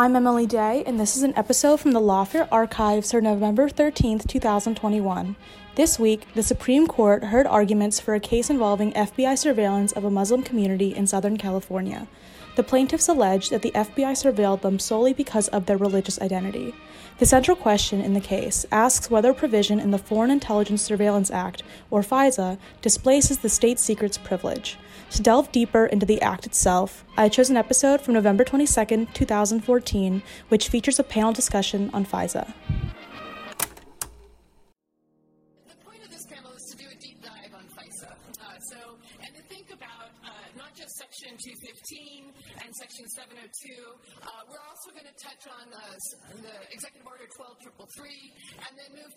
[0.00, 4.26] I'm Emily Day, and this is an episode from the Lawfare Archives for November 13th,
[4.26, 5.36] 2021.
[5.74, 10.10] This week, the Supreme Court heard arguments for a case involving FBI surveillance of a
[10.10, 12.08] Muslim community in Southern California.
[12.56, 16.74] The plaintiffs allege that the FBI surveilled them solely because of their religious identity.
[17.18, 21.62] The central question in the case asks whether provision in the Foreign Intelligence Surveillance Act,
[21.90, 24.78] or FISA, displaces the state secrets privilege.
[25.10, 30.22] To delve deeper into the act itself, I chose an episode from November 22, 2014,
[30.48, 32.52] which features a panel discussion on FISA.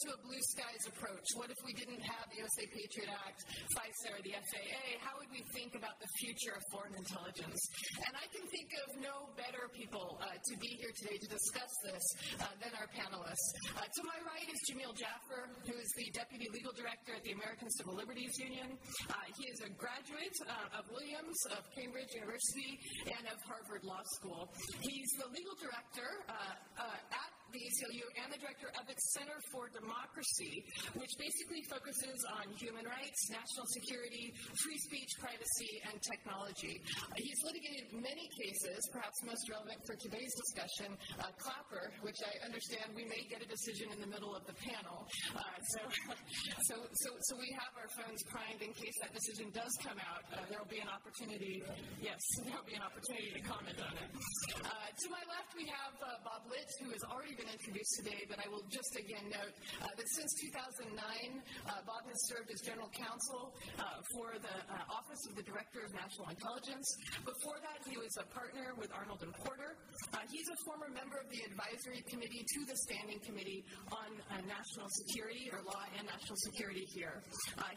[0.04, 1.32] To a blue skies approach.
[1.40, 3.40] What if we didn't have the USA Patriot Act,
[3.72, 5.00] FISA, or the FAA?
[5.00, 7.56] How would we think about the future of foreign intelligence?
[8.04, 11.72] And I can think of no better people uh, to be here today to discuss
[11.88, 12.04] this
[12.36, 13.48] uh, than our panelists.
[13.80, 17.32] Uh, to my right is Jameel Jaffer, who is the Deputy Legal Director at the
[17.40, 18.76] American Civil Liberties Union.
[19.08, 20.36] Uh, he is a graduate
[20.76, 22.76] of Williams, of Cambridge University,
[23.08, 24.52] and of Harvard Law School.
[24.84, 30.66] He's the legal director at the ACLU and the director of its Center for Democracy,
[30.98, 34.34] which basically focuses on human rights, national security,
[34.66, 36.82] free speech, privacy, and technology.
[37.14, 42.90] He's litigated many cases, perhaps most relevant for today's discussion, uh, Clapper, which I understand
[42.98, 45.06] we may get a decision in the middle of the panel.
[45.38, 45.42] Uh,
[45.78, 45.82] so,
[46.74, 50.26] so, so, so we have our phones primed in case that decision does come out.
[50.34, 51.62] Uh, there will be an opportunity,
[52.02, 52.18] yes,
[52.50, 54.10] there will be an opportunity to comment on it.
[54.58, 58.40] Uh, to my left, we have uh, Bob Litt, who has already introduced today, but
[58.40, 62.90] I will just again note uh, that since 2009, uh, Bob has served as general
[62.96, 66.88] counsel uh, for the uh, Office of the Director of National Intelligence.
[67.26, 69.76] Before that, he was a partner with Arnold and Porter.
[70.14, 74.10] Uh, he's a former member of the advisory committee to the Standing Committee on
[74.48, 77.24] National Security or Law and National Security here.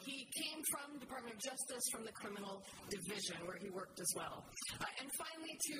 [0.05, 4.10] he came from the Department of Justice from the Criminal Division, where he worked as
[4.15, 4.44] well.
[5.00, 5.76] and finally, to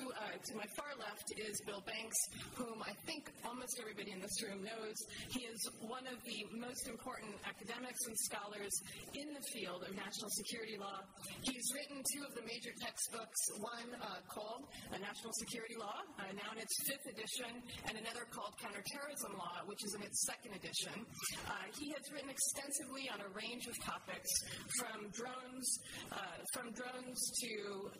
[0.47, 2.19] to my far left is Bill Banks,
[2.55, 4.97] whom I think almost everybody in this room knows,
[5.29, 8.73] he is one of the most important academics and scholars
[9.13, 11.01] in the field of national security law.
[11.41, 16.31] He's written two of the major textbooks, one uh, called uh, National Security Law, uh,
[16.33, 17.51] now in its fifth edition,
[17.89, 20.95] and another called Counterterrorism Law, which is in its second edition.
[21.45, 24.31] Uh, he has written extensively on a range of topics,
[24.77, 25.67] from drones,
[26.11, 27.51] uh, from drones to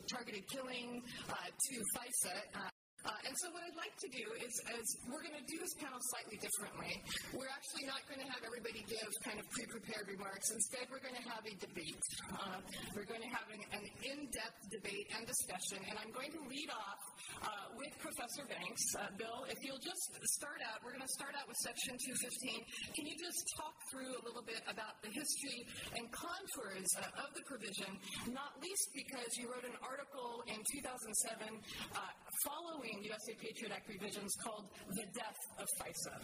[0.09, 2.76] targeted killing uh, to FISA.
[3.07, 5.71] Uh, and so what I'd like to do is, is we're going to do this
[5.79, 6.91] panel slightly differently.
[7.31, 10.51] We're actually not going to have everybody give kind of pre-prepared remarks.
[10.51, 12.03] Instead, we're going to have a debate.
[12.35, 12.59] Uh,
[12.91, 15.79] we're going to have an, an, in-depth debate and discussion.
[15.87, 17.01] And I'm going to lead off
[17.47, 18.83] uh, with Professor Banks.
[18.99, 20.03] Uh, Bill, if you'll just
[20.35, 22.91] start out, we're going to start out with Section 215.
[22.91, 25.63] Can you just talk through a little bit about the history
[25.95, 27.91] and contours uh, of the provision,
[28.35, 31.55] not least because you wrote an article in 2007
[31.95, 31.99] uh,
[32.43, 36.15] following USA Patriot Act revisions called The Death of FISA.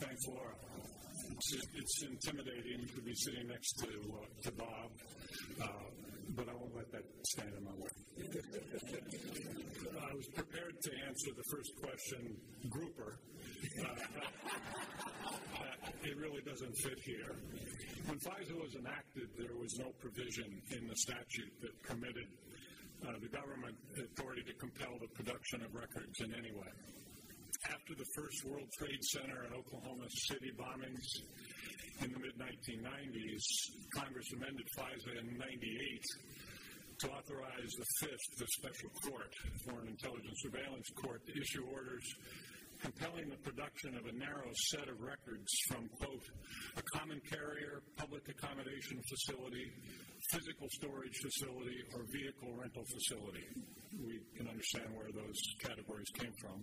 [0.00, 0.54] Thanks, Laura.
[1.30, 4.90] It's, it's intimidating to be sitting next to, uh, to Bob,
[5.62, 5.66] uh,
[6.36, 7.90] but I won't let that stand in my way.
[10.02, 12.36] I was prepared to answer the first question,
[12.70, 13.18] grouper.
[13.80, 13.94] Uh,
[16.02, 17.36] it really doesn't fit here.
[18.06, 22.51] When FISA was enacted, there was no provision in the statute that permitted uh,
[23.02, 26.70] Uh, the government authority to compel the production of records in any way.
[27.66, 31.02] After the first World Trade Center and Oklahoma City bombings
[31.98, 33.42] in the mid 1990s,
[33.98, 36.02] Congress amended FISA in 98
[37.02, 39.34] to authorize the FISC, the special court,
[39.66, 42.06] Foreign Intelligence Surveillance Court, to issue orders
[42.82, 46.26] compelling the production of a narrow set of records from, quote,
[46.76, 49.70] a common carrier, public accommodation facility,
[50.34, 53.46] physical storage facility, or vehicle rental facility.
[54.02, 56.58] We can understand where those categories came from.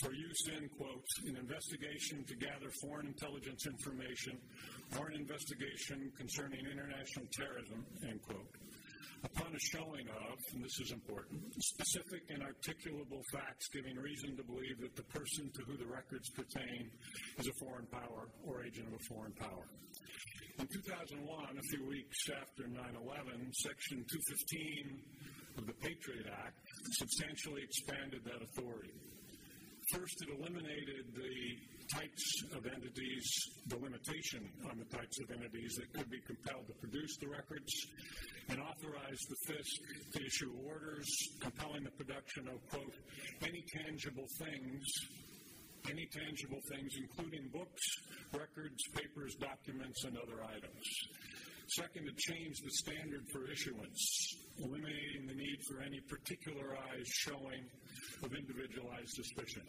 [0.00, 4.38] For use in, quote, an investigation to gather foreign intelligence information
[4.94, 8.46] or an investigation concerning international terrorism, end quote
[9.24, 14.44] upon a showing of, and this is important, specific and articulable facts giving reason to
[14.44, 16.90] believe that the person to whom the records pertain
[17.38, 19.66] is a foreign power or agent of a foreign power.
[20.58, 21.22] In 2001,
[21.58, 24.98] a few weeks after 9 11, Section 215
[25.58, 26.58] of the Patriot Act
[26.98, 28.94] substantially expanded that authority.
[29.92, 33.24] First, it eliminated the types of entities,
[33.68, 37.72] the limitation on the types of entities that could be compelled to produce the records,
[38.50, 41.08] and authorized the FISC to issue orders
[41.40, 42.94] compelling the production of, quote,
[43.42, 44.84] any tangible things
[45.90, 47.82] any tangible things, including books,
[48.32, 50.84] records, papers, documents, and other items.
[51.68, 57.60] Second, it changed the standard for issuance, eliminating the need for any particularized showing
[58.24, 59.62] of individualized suspicion.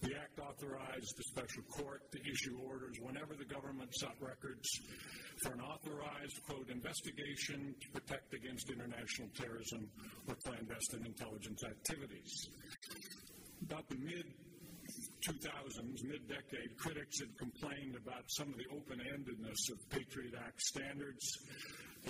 [0.00, 4.80] The Act authorized the special court to issue orders whenever the government sought records
[5.44, 9.86] for an authorized, quote, investigation to protect against international terrorism
[10.28, 12.48] or clandestine intelligence activities.
[13.62, 14.24] About the mid
[15.22, 20.60] 2000s, mid decade, critics had complained about some of the open endedness of Patriot Act
[20.60, 21.38] standards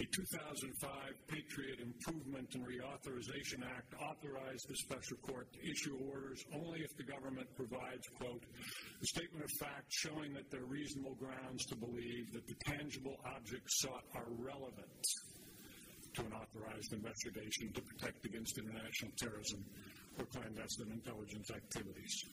[0.00, 0.88] a 2005
[1.28, 7.04] Patriot Improvement and Reauthorization Act authorized the special court to issue orders only if the
[7.04, 8.40] government provides, quote,
[9.02, 13.16] a statement of fact showing that there are reasonable grounds to believe that the tangible
[13.36, 15.04] objects sought are relevant
[16.14, 19.64] to an authorized investigation to protect against international terrorism
[20.18, 22.24] or clandestine intelligence activities.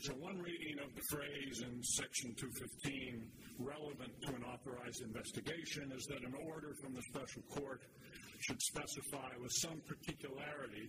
[0.00, 3.20] So one reading of the phrase in Section 215,
[3.60, 7.84] relevant to an authorized investigation, is that an order from the special court
[8.40, 10.88] should specify with some particularity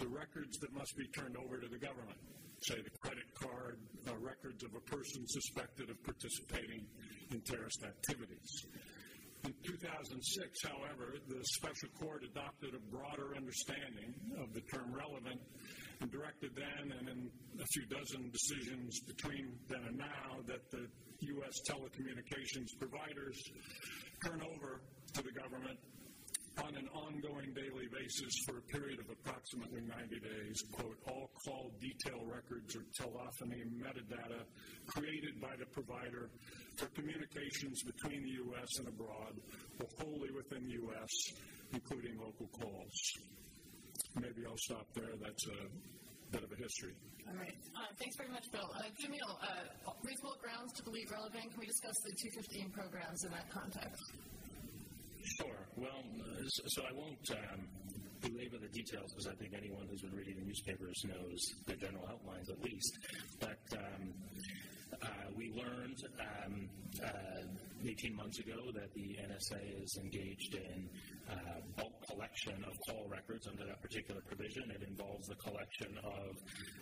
[0.00, 2.16] the records that must be turned over to the government,
[2.64, 3.76] say the credit card
[4.08, 6.88] uh, records of a person suspected of participating
[7.36, 8.64] in terrorist activities.
[9.44, 15.40] In 2006, however, the special court adopted a broader understanding of the term relevant
[16.02, 17.30] and directed then and in
[17.62, 20.82] a few dozen decisions between then and now that the
[21.38, 21.54] U.S.
[21.70, 23.38] telecommunications providers
[24.26, 24.82] turn over
[25.14, 25.78] to the government
[26.58, 31.72] on an ongoing daily basis for a period of approximately 90 days, quote, all call
[31.80, 34.42] detail records or telephony metadata
[34.86, 36.28] created by the provider
[36.76, 38.68] for communications between the U.S.
[38.78, 39.38] and abroad
[39.80, 41.10] or wholly within the U.S.,
[41.72, 42.98] including local calls.
[44.16, 45.14] Maybe I'll stop there.
[45.20, 45.58] That's a
[46.32, 46.92] bit of a history.
[47.28, 47.54] All right.
[47.76, 48.68] Uh, thanks very much, Bill.
[48.76, 51.48] Uh, Jameel, uh, reasonable grounds to believe relevant.
[51.50, 54.02] Can we discuss the 215 programs in that context?
[55.38, 55.60] Sure.
[55.76, 56.02] Well,
[56.66, 57.60] so I won't um,
[58.20, 62.04] belabor the details because I think anyone who's been reading the newspapers knows the general
[62.10, 62.92] outlines at least.
[63.40, 64.71] But um, uh,
[65.36, 66.68] we learned um,
[67.04, 70.88] uh, 18 months ago that the NSA is engaged in
[71.30, 71.34] uh,
[71.76, 74.70] bulk collection of call records under that particular provision.
[74.70, 76.36] It involves the collection of,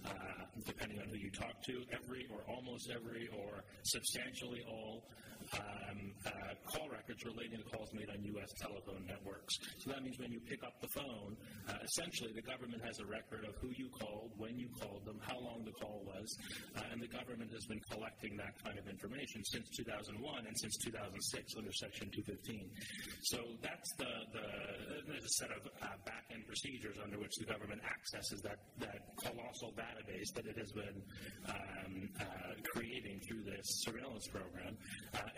[0.07, 5.05] uh, depending on who you talk to, every or almost every or substantially all
[5.55, 6.31] um, uh,
[6.67, 8.53] call records relating to calls made on U.S.
[8.61, 9.59] telephone networks.
[9.79, 11.37] So that means when you pick up the phone,
[11.69, 15.19] uh, essentially the government has a record of who you called, when you called them,
[15.23, 16.29] how long the call was,
[16.77, 20.77] uh, and the government has been collecting that kind of information since 2001 and since
[20.85, 22.71] 2006 under Section 215.
[23.23, 24.47] So that's the, the,
[25.11, 30.31] the set of uh, back-end procedures under which the government accesses that, that colossal database
[30.35, 30.99] that it has been
[31.49, 32.25] um, uh,
[32.73, 34.77] creating through this surveillance program.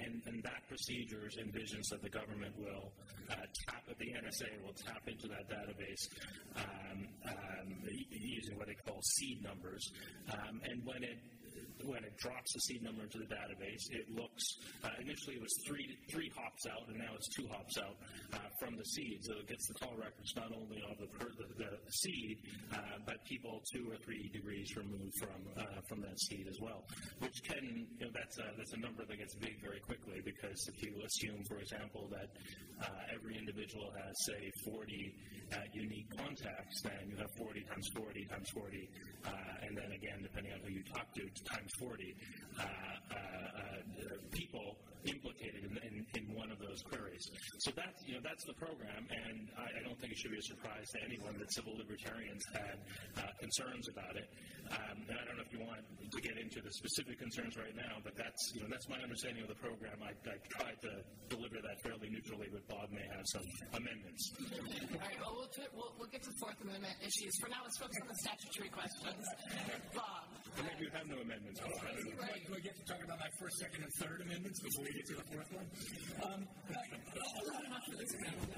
[0.04, 2.92] And, and that procedure envisions that the government will
[3.30, 3.34] uh,
[3.68, 6.08] tap, at the NSA will tap into that database
[6.56, 7.68] um, um,
[8.10, 9.92] using what they call seed numbers.
[10.32, 11.18] Um, and when it
[11.84, 14.44] when it drops the seed number into the database, it looks
[14.84, 17.96] uh, initially it was three three hops out, and now it's two hops out
[18.34, 19.18] uh, from the seed.
[19.22, 21.08] So it gets the call records not only of the
[21.58, 22.38] the, the seed,
[22.72, 26.84] uh, but people two or three degrees removed from uh, from that seed as well,
[27.18, 30.68] which can you know, that's a, that's a number that gets big very quickly because
[30.68, 32.30] if you assume, for example, that
[32.82, 35.14] uh, every individual has say 40
[35.52, 38.88] uh, unique contacts, then you have 40 times 40 times 40,
[39.66, 42.14] and then again depending on who you talk to times 40
[42.58, 47.26] uh, uh, uh, people implicated in, in, in, one of those queries.
[47.66, 50.38] So that's you know that's the program, and I, I, don't think it should be
[50.38, 52.78] a surprise to anyone that civil libertarians had
[53.18, 54.30] uh, concerns about it.
[54.70, 57.74] Um, and I don't know if you want to get into the specific concerns right
[57.74, 59.98] now, but that's you know that's my understanding of the program.
[59.98, 64.22] I, I tried to deliver that fairly neutrally, but Bob may have some amendments.
[64.38, 65.18] All right.
[65.18, 67.34] Well, we'll, we'll, we'll get to Fourth Amendment issues.
[67.42, 69.24] For now, let's focus on the statutory questions.
[69.98, 70.21] Bob.
[70.56, 71.60] Maybe you have no amendments.
[71.64, 71.70] Oh,
[72.20, 72.42] right.
[72.44, 75.06] Do I get to talk about my first, second, and third amendments before we get
[75.08, 75.66] to the fourth one?
[76.22, 76.84] Um, I,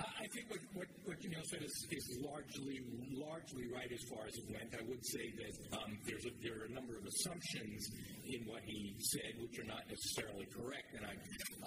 [0.02, 2.82] I think what, what, what Jameel said is, is largely
[3.14, 4.74] largely right as far as it went.
[4.74, 7.80] I would say that um, there's a, there are a number of assumptions
[8.26, 11.14] in what he said which are not necessarily correct, and I,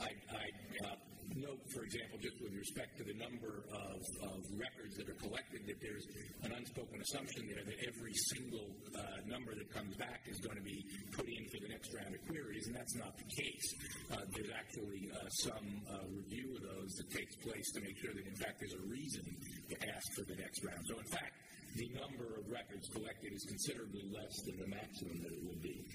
[0.03, 0.45] I, I
[0.91, 0.95] uh,
[1.35, 5.65] note, for example, just with respect to the number of, of records that are collected,
[5.67, 6.05] that there's
[6.43, 10.63] an unspoken assumption there that every single uh, number that comes back is going to
[10.63, 10.79] be
[11.11, 13.67] put in for the next round of queries, and that's not the case.
[14.13, 18.13] Uh, there's actually uh, some uh, review of those that takes place to make sure
[18.13, 19.25] that, in fact, there's a reason
[19.69, 20.83] to ask for the next round.
[20.87, 21.35] So, in fact,
[21.77, 25.85] the number of records collected is considerably less than the maximum that it would be.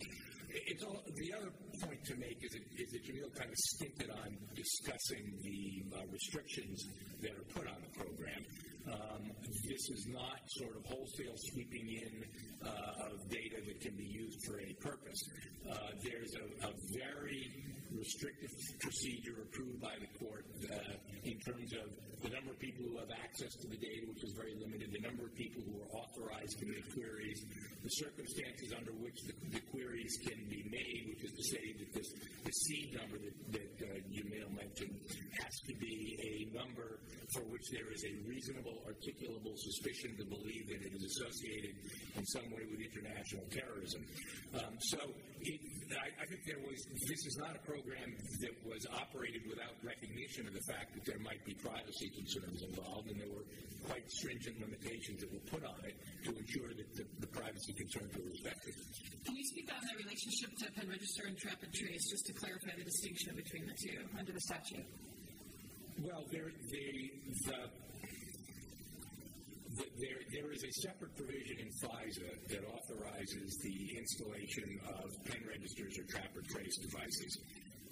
[0.52, 4.10] It's all, the other point to make is, it, is that Jameel kind of stinted
[4.10, 6.84] on discussing the uh, restrictions
[7.22, 8.44] that are put on the program.
[8.86, 9.32] Um,
[9.64, 12.14] this is not sort of wholesale sweeping in
[12.66, 15.20] uh, of data that can be used for any purpose.
[15.70, 17.46] Uh, there's a, a, very
[17.99, 20.94] restrictive procedure approved by the court uh,
[21.25, 21.87] in terms of
[22.22, 25.02] the number of people who have access to the data, which is very limited, the
[25.02, 27.42] number of people who are authorized to make queries,
[27.82, 31.90] the circumstances under which the, the queries can be made, which is to say that
[31.94, 32.08] this,
[32.46, 34.94] the seed number that, that uh, Jameel mentioned
[35.42, 37.02] has to be a number
[37.34, 41.75] for which there is a reasonable, articulable suspicion to believe that it is associated
[42.14, 44.02] in some way with international terrorism.
[44.54, 45.00] Um, so
[45.40, 45.61] it,
[45.96, 46.76] I, I, think there was,
[47.08, 51.18] this is not a program that was operated without recognition of the fact that there
[51.18, 53.46] might be privacy concerns involved, and there were
[53.86, 58.14] quite stringent limitations that were put on it to ensure that the, the privacy concerns
[58.14, 58.74] were respected.
[59.26, 62.32] Can you speak on the relationship to Pen Register and Trap and Trace, just to
[62.38, 64.86] clarify the distinction between the two under the statute?
[65.98, 66.86] Well, there, the,
[67.50, 67.60] the
[69.72, 75.96] there, there is a separate provision in FISA that authorizes the installation of pen registers
[75.98, 77.32] or trap or trace devices.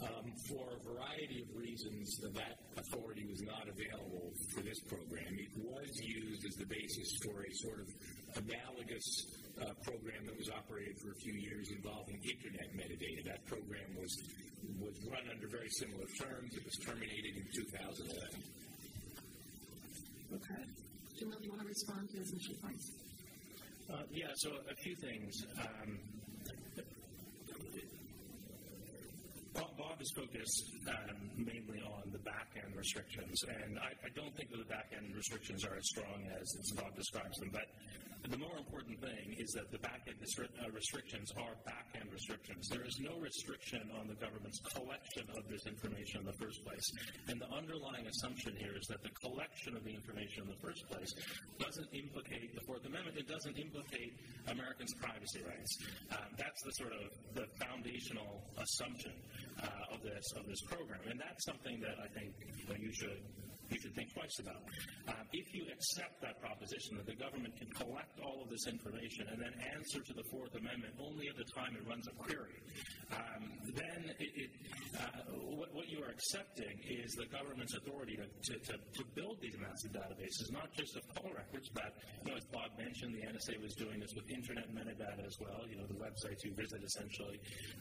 [0.01, 5.29] Um, for a variety of reasons, that authority was not available for this program.
[5.37, 7.89] It was used as the basis for a sort of
[8.41, 9.29] analogous
[9.61, 13.25] uh, program that was operated for a few years involving internet metadata.
[13.29, 14.13] That program was
[14.81, 16.57] was run under very similar terms.
[16.57, 18.41] It was terminated in 2011.
[20.33, 20.65] Okay.
[21.21, 22.93] Jim, do you want to respond to his initial points?
[23.93, 25.45] Uh, yeah, so a few things.
[25.61, 25.99] Um,
[30.01, 34.57] Is focused um, mainly on the back end restrictions, and I, I, don't think that
[34.57, 37.51] the back end restrictions are as strong as, as Bob describes them.
[37.53, 37.69] But
[38.29, 42.69] the more important thing is that the back end uh, restrictions are back end restrictions.
[42.69, 46.85] There is no restriction on the government's collection of this information in the first place.
[47.29, 50.85] And the underlying assumption here is that the collection of the information in the first
[50.91, 51.13] place
[51.59, 53.17] doesn't implicate the Fourth Amendment.
[53.17, 54.13] It doesn't implicate
[54.49, 55.73] Americans' privacy rights.
[56.13, 59.17] Um, that's the sort of the foundational assumption
[59.63, 62.93] uh, of this of this program, and that's something that I think you, know, you
[62.93, 63.21] should
[63.71, 64.63] you should think twice about.
[65.09, 69.27] Um, if you accept that proposition that the government can collect all of this information
[69.31, 72.59] and then answer to the Fourth Amendment only at the time it runs a query,
[73.15, 73.43] um,
[73.75, 74.51] then it, it,
[74.99, 79.35] uh, what, what, you are accepting is the government's authority to, to, to, to, build
[79.43, 81.91] these massive databases, not just of call records, but
[82.23, 85.67] you know, as Bob mentioned, the NSA was doing this with internet metadata as well.
[85.67, 87.41] You know, the websites you visit essentially,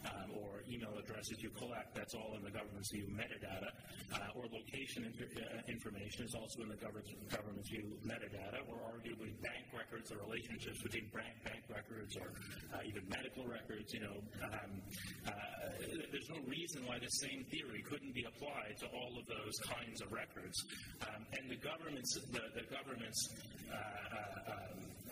[0.10, 3.69] um, or email addresses you collect, that's all in the government's view metadata,
[4.17, 9.31] uh, or location inter- uh, information is also in the government's, view metadata, or arguably
[9.39, 12.36] bank records, or relationships between bank, bank records, or
[12.75, 13.93] uh, even medical records.
[13.93, 14.71] You know, um,
[15.24, 15.31] uh,
[16.12, 20.01] there's no reason why the same theory couldn't be applied to all of those kinds
[20.03, 20.57] of records.
[21.07, 23.21] Um, and the government's the, the government's
[23.71, 24.59] uh,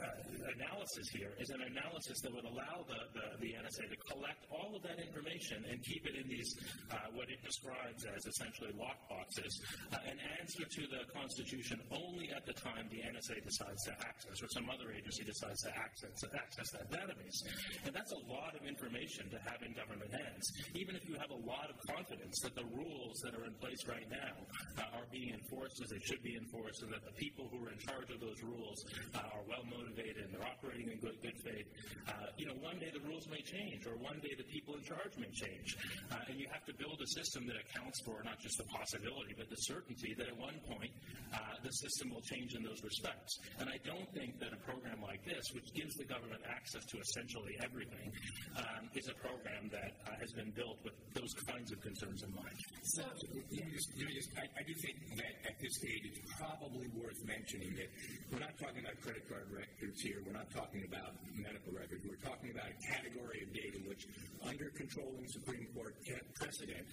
[0.01, 3.99] uh, uh, analysis here is an analysis that would allow the, the, the, NSA to
[4.09, 6.49] collect all of that information and keep it in these,
[6.91, 9.53] uh, what it describes as essentially lockboxes,
[9.93, 14.41] uh, and answer to the Constitution only at the time the NSA decides to access
[14.41, 17.37] or some other agency decides to access, access that database.
[17.85, 20.45] And that's a lot lot of information to have in government hands.
[20.77, 23.81] Even if you have a lot of confidence that the rules that are in place
[23.89, 24.35] right now
[24.77, 27.73] uh, are being enforced as they should be enforced, and that the people who are
[27.73, 28.77] in charge of those rules
[29.15, 31.67] uh, are well motivated and they're operating in good, good faith,
[32.07, 34.83] uh, you know, one day the rules may change, or one day the people in
[34.83, 35.77] charge may change,
[36.11, 39.33] uh, and you have to build a system that accounts for not just the possibility,
[39.37, 40.91] but the certainty that at one point
[41.33, 43.39] uh, the system will change in those respects.
[43.59, 46.99] And I don't think that a program like this, which gives the government access to
[46.99, 48.11] essentially everything,
[48.57, 52.31] um, is a program that uh, has been built with those kinds of concerns in
[52.35, 52.57] mind.
[52.83, 53.03] So,
[53.51, 57.89] just, just, I, I do think that at this stage it's probably worth mentioning that
[58.31, 59.47] we're not talking about credit card
[59.77, 60.17] records here.
[60.25, 62.01] We're not talking about medical records.
[62.01, 64.09] We're talking about a category of data which,
[64.41, 65.93] under controlling Supreme Court
[66.33, 66.87] precedent,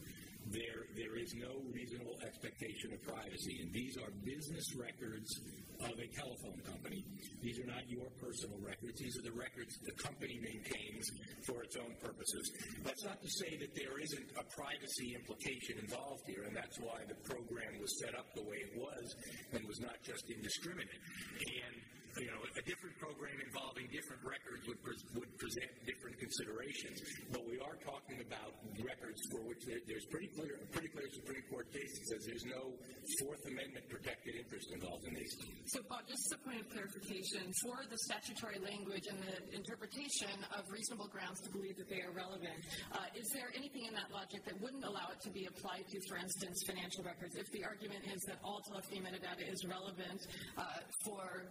[0.52, 3.64] there, there is no reasonable expectation of privacy.
[3.64, 5.32] And these are business records
[5.80, 7.00] of a telephone company.
[7.40, 9.00] These are not your personal records.
[9.00, 11.08] These are the records the company maintains
[11.48, 12.44] for its own purposes.
[12.84, 17.00] That's not to say that there isn't a privacy implication involved here, and that's why
[17.08, 19.16] the program was set up the way it was
[19.56, 21.00] and was not just indiscriminate.
[21.40, 27.02] And you know, a different program involving different records would, pre- would present different considerations.
[27.34, 31.42] But we are talking about records for which there, there's pretty clear, pretty clear Supreme
[31.50, 32.74] Court case that says there's no
[33.20, 35.34] Fourth Amendment protected interest involved in these.
[35.66, 40.64] So, Bob, just a point of clarification for the statutory language and the interpretation of
[40.70, 42.58] reasonable grounds to believe that they are relevant,
[42.94, 45.98] uh, is there anything in that logic that wouldn't allow it to be applied to,
[46.08, 47.36] for instance, financial records?
[47.36, 50.20] If the argument is that all telephony metadata is relevant
[50.56, 50.62] uh,
[51.04, 51.44] for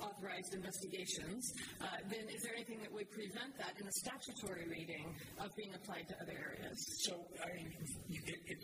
[0.00, 5.06] authorized investigations, uh, then is there anything that would prevent that in the statutory reading
[5.38, 6.78] of being applied to other areas?
[7.04, 7.14] So,
[7.44, 7.72] I mean,
[8.10, 8.58] it, it,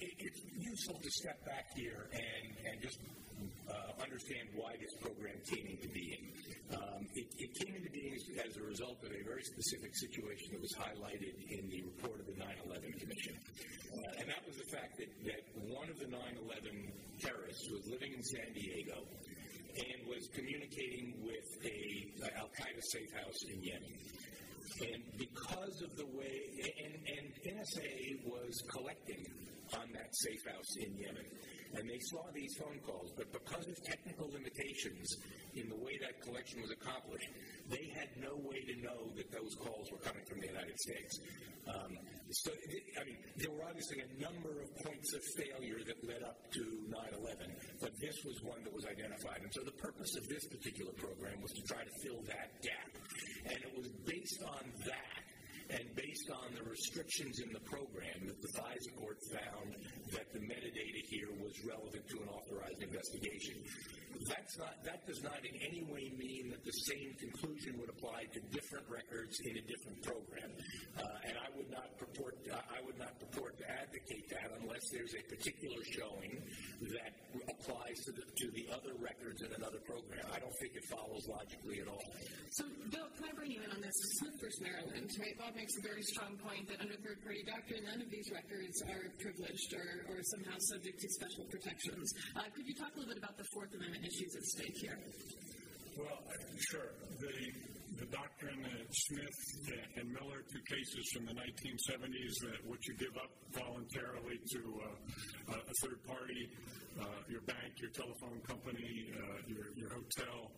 [0.00, 2.98] it, it's useful to step back here and, and just
[3.70, 6.32] uh, understand why this program came into being.
[6.74, 10.60] Um, it, it, came into being as a result of a very specific situation that
[10.60, 13.34] was highlighted in the report of the 9 11 Commission.
[13.90, 17.86] Uh, and that was the fact that, that one of the 9 11 terrorists was
[17.90, 19.02] living in San Diego
[19.76, 23.94] and was communicating with a, Al Qaeda safe house in Yemen.
[24.80, 26.40] And because of the way,
[26.84, 29.24] and, and NSA was collecting
[29.78, 31.26] on that safe house in Yemen,
[31.78, 35.16] and they saw these phone calls, but because of technical limitations
[35.54, 37.30] in the way that collection was accomplished,
[37.68, 41.20] they had no way to know that those calls were coming from the United States.
[41.70, 41.94] Um,
[42.30, 42.50] so,
[42.98, 46.62] I mean, there were obviously a number of points of failure that led up to
[46.90, 49.42] 9 11, but this was one that was identified.
[49.42, 52.90] And so the purpose of this particular program was to try to fill that gap.
[53.46, 55.22] And it was based on that
[55.70, 59.76] and based on the restrictions in the program that the FISA court found
[60.12, 63.54] that the metadata here was relevant to an authorized investigation.
[64.14, 68.24] That's not, that does not in any way mean that the same conclusion would apply
[68.32, 70.50] to different records in a different program.
[70.98, 72.34] Uh, and I would not purport,
[73.60, 76.40] to advocate that unless there's a particular showing
[76.96, 77.12] that
[77.46, 80.24] applies to the, to the other records in another program.
[80.32, 82.02] I don't think it follows logically at all.
[82.56, 83.94] So, Bill, can I bring you in on this?
[84.18, 85.36] Smith versus Maryland, right?
[85.38, 88.82] Bob makes a very strong point that under third party doctrine, none of these records
[88.88, 92.10] are privileged or, or somehow subject to special protections.
[92.34, 94.98] Uh, could you talk a little bit about the Fourth Amendment issues at stake here?
[96.00, 96.20] Well,
[96.72, 96.88] sure.
[97.20, 97.36] The,
[98.00, 99.38] the doctrine uh, Smith
[100.00, 105.60] and Miller, two cases from the 1970s, that what you give up voluntarily to uh,
[105.60, 106.48] a third party,
[106.96, 110.48] uh, your bank, your telephone company, uh, your, your hotel,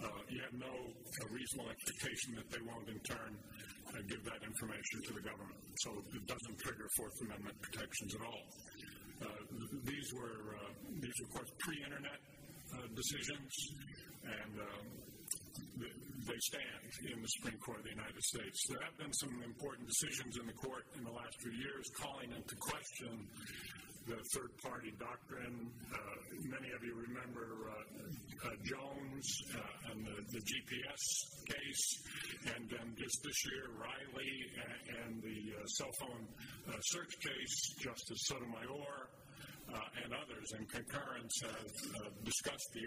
[0.00, 0.72] uh, you have no
[1.28, 3.36] reasonable expectation that they won't in turn
[4.12, 5.56] give that information to the government.
[5.80, 8.44] So it doesn't trigger Fourth Amendment protections at all.
[9.88, 10.36] these were,
[11.00, 12.20] these were, of course, pre-internet
[12.94, 13.52] decisions,
[14.24, 14.86] and um,
[16.26, 18.58] they stand in the Supreme Court of the United States.
[18.68, 22.34] There have been some important decisions in the court in the last few years calling
[22.34, 23.30] into question
[24.06, 25.66] the third party doctrine.
[25.90, 25.98] Uh,
[26.46, 31.02] many of you remember uh, uh, Jones uh, and the, the, GPS
[31.50, 31.86] case,
[32.54, 36.22] and then just this year, Riley and, and the uh, cell phone
[36.70, 39.10] uh, search case, Justice Sotomayor
[39.72, 42.86] uh, and others in concurrence have uh, discussed the,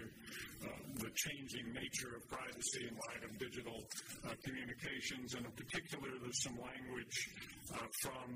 [0.64, 3.78] uh, the changing nature of privacy in light of digital
[4.24, 7.16] uh, communications, and in particular, there's some language
[7.74, 8.30] uh, from,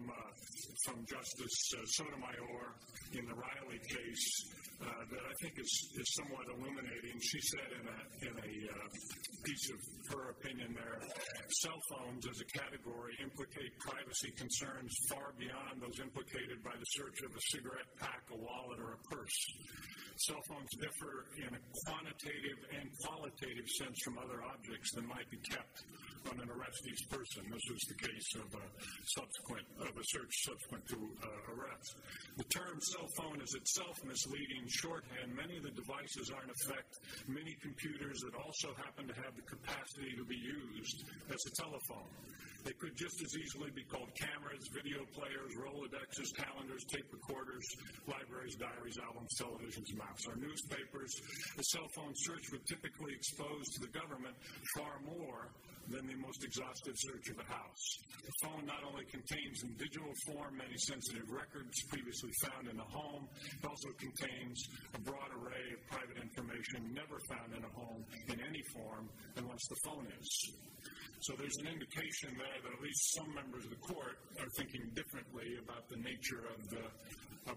[0.84, 1.56] from Justice
[1.96, 2.76] Sotomayor
[3.12, 4.26] in the Riley case
[4.82, 7.16] uh, that I think is, is somewhat illuminating.
[7.20, 8.88] She said in a, in a uh,
[9.44, 9.78] piece of
[10.14, 10.98] her opinion there,
[11.62, 17.18] cell phones as a category implicate privacy concerns far beyond those implicated by the search
[17.22, 19.38] of a cigarette pack, a wallet, or a purse.
[20.30, 25.38] Cell phones differ in a quantitative and qualitative sense from other objects that might be
[25.42, 25.82] kept
[26.30, 27.42] on an arrestee's person.
[27.50, 28.66] This was the case of a
[29.18, 31.90] subsequent of a search subsequent to uh, arrest.
[32.38, 35.34] The term cell phone is itself misleading shorthand.
[35.34, 36.90] Many of the devices are in effect
[37.28, 42.10] mini computers that also happen to have the capacity to be used as a telephone.
[42.64, 47.64] They could just as easily be called cameras, video players, Rolodexes, calendars, tape recorders,
[48.08, 50.24] libraries, diaries, albums, televisions, maps.
[50.24, 51.12] Our newspapers,
[51.60, 54.32] a cell phone search would typically expose to the government
[54.80, 55.52] far more
[55.88, 57.84] than the most exhaustive search of a house.
[58.24, 62.88] The phone not only contains in digital form many sensitive records previously found in a
[62.88, 63.28] home,
[63.60, 64.58] it also contains
[64.94, 69.64] a broad array of private information never found in a home in any form unless
[69.68, 70.28] the phone is.
[71.24, 74.84] So there's an indication there that at least some members of the court are thinking
[74.92, 76.84] differently about the nature of the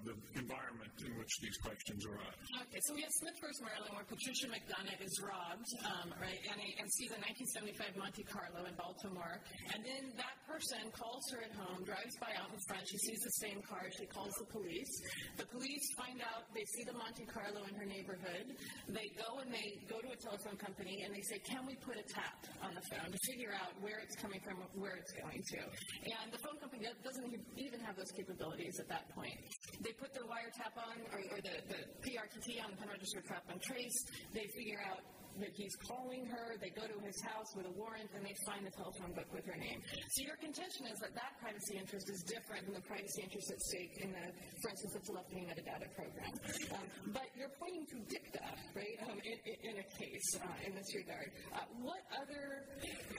[0.08, 2.40] the environment in which these questions arise.
[2.72, 3.60] Okay, so we have Smith vs.
[3.60, 8.64] Maryland, where Patricia McDonough is robbed, um, right, and, and sees a 1975 Monte Carlo
[8.64, 9.44] in Baltimore,
[9.76, 13.20] and then that person calls her at home, drives by out in front, she sees
[13.20, 14.94] the same car, she calls the police.
[15.36, 18.56] The police find out they see the Monte Carlo in her neighborhood.
[18.88, 22.00] They go and they go to a telephone company and they say, "Can we put
[22.00, 25.44] a tap on the phone to figure out where it's coming from, where it's going
[25.44, 25.60] to?"
[26.08, 29.36] And the phone company doesn't even have those capabilities at that point.
[29.82, 33.62] They put their wiretap on, or, or the, the PRTT on, the unregistered trap and
[33.62, 34.06] trace.
[34.34, 35.02] They figure out
[35.40, 36.58] that he's calling her.
[36.60, 39.46] They go to his house with a warrant and they find the telephone book with
[39.46, 39.82] her name.
[40.14, 43.60] So your contention is that that privacy interest is different than the privacy interest at
[43.62, 44.26] stake in the,
[44.62, 46.34] for instance, the telephony metadata program.
[46.74, 50.90] Um, but you're pointing to dicta, right, um, in, in, a case uh, in this
[50.96, 51.30] regard.
[51.54, 52.66] Uh, what other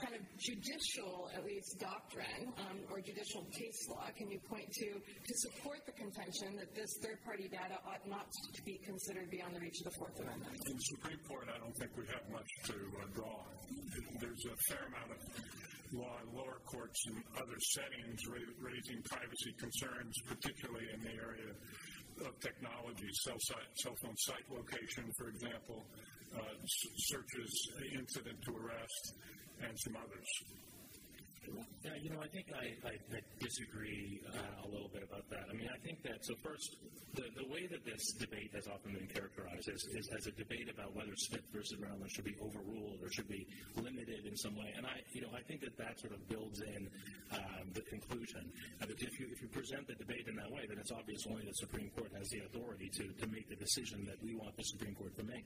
[0.01, 4.99] kind of judicial, at least, doctrine um, or judicial case law can you point to
[4.99, 9.61] to support the contention that this third-party data ought not to be considered beyond the
[9.61, 10.55] reach of the Fourth Amendment?
[10.55, 13.37] In the Supreme Court, I don't think we have much to uh, draw.
[14.19, 15.21] There's a fair amount of
[15.93, 21.51] law in lower courts and other settings ra- raising privacy concerns, particularly in the area
[22.25, 25.81] of technology, cell, site, cell phone site location, for example,
[26.35, 26.41] uh,
[27.09, 27.51] searches,
[27.95, 29.03] incident to arrest,
[29.65, 30.29] and some others.
[31.83, 35.47] Yeah, you know, I think I, I, I disagree uh, a little bit about that.
[35.49, 36.75] I mean, I think that, so first,
[37.15, 40.69] the, the way that this debate has often been characterized is, is as a debate
[40.69, 44.73] about whether Smith versus Maryland should be overruled or should be limited in some way.
[44.75, 46.89] And I, you know, I think that that sort of builds in
[47.31, 48.51] um, the conclusion.
[48.79, 51.43] that if you, if you present the debate in that way, then it's obvious only
[51.45, 54.63] the Supreme Court has the authority to, to make the decision that we want the
[54.63, 55.45] Supreme Court to make.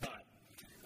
[0.00, 0.22] But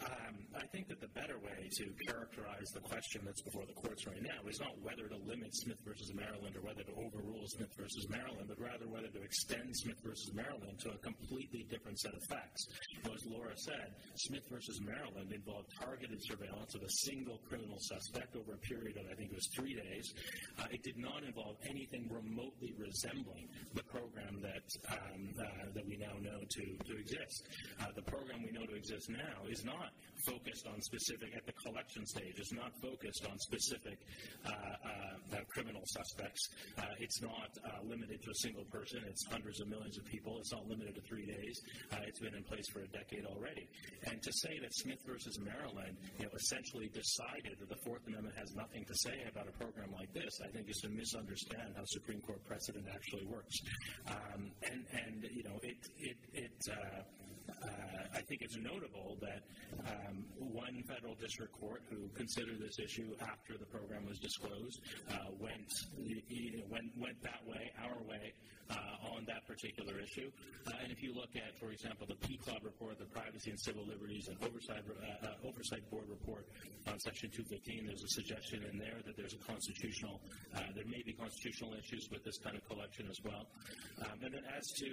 [0.07, 4.07] um, I think that the better way to characterize the question that's before the courts
[4.07, 7.71] right now is not whether to limit Smith versus Maryland or whether to overrule Smith
[7.79, 12.15] versus Maryland, but rather whether to extend Smith versus Maryland to a completely different set
[12.15, 12.67] of facts.
[13.05, 18.55] as Laura said, Smith versus Maryland involved targeted surveillance of a single criminal suspect over
[18.55, 20.13] a period of, I think it was three days.
[20.59, 25.97] Uh, it did not involve anything remotely resembling the program that um, uh, that we
[25.97, 27.49] now know to, to exist.
[27.81, 29.93] Uh, the program we know to exist now is not not
[30.25, 33.99] focused on specific, at the collection stage, it's not focused on specific
[34.45, 36.49] uh, uh, criminal suspects.
[36.79, 39.01] Uh, it's not uh, limited to a single person.
[39.07, 40.39] It's hundreds of millions of people.
[40.39, 41.61] It's not limited to three days.
[41.93, 43.69] Uh, it's been in place for a decade already.
[44.11, 48.35] And to say that Smith versus Maryland, you know, essentially decided that the Fourth Amendment
[48.37, 51.85] has nothing to say about a program like this, I think is to misunderstand how
[51.87, 53.57] Supreme Court precedent actually works.
[54.09, 57.03] Um, and, and, you know, it, it, it uh, uh,
[58.17, 59.43] I think it's notable that
[59.87, 64.81] um, one federal district court who considered this issue after the program was disclosed
[65.11, 65.69] uh, went,
[66.71, 68.33] went went that way, our way,
[68.71, 70.31] uh, on that particular issue.
[70.67, 73.87] Uh, and if you look at, for example, the PCLOB report, the Privacy and Civil
[73.87, 74.83] Liberties and Oversight
[75.45, 76.49] Oversight Board report
[76.89, 80.21] on Section 215, there's a suggestion in there that there's a constitutional,
[80.75, 83.47] there may be constitutional issues with this kind of collection as well.
[84.03, 84.89] Um, and then as to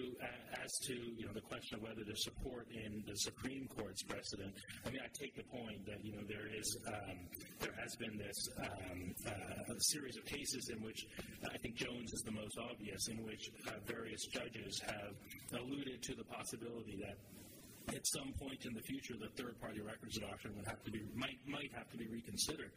[0.63, 4.03] as to you know the question of whether to support support in the Supreme Court's
[4.03, 4.53] precedent.
[4.85, 7.17] I mean, I take the point that you know there is um,
[7.59, 11.05] there has been this um, uh, series of cases in which
[11.43, 16.15] I think Jones is the most obvious, in which uh, various judges have alluded to
[16.15, 17.17] the possibility that
[17.89, 21.39] at some point in the future, the third-party records doctrine would have to be might
[21.47, 22.71] might have to be reconsidered.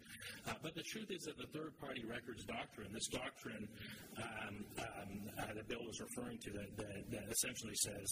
[0.48, 3.68] Uh, but the truth is that the third-party records doctrine, this doctrine
[4.18, 8.08] um, um, uh, that Bill was referring to, that, that, that essentially says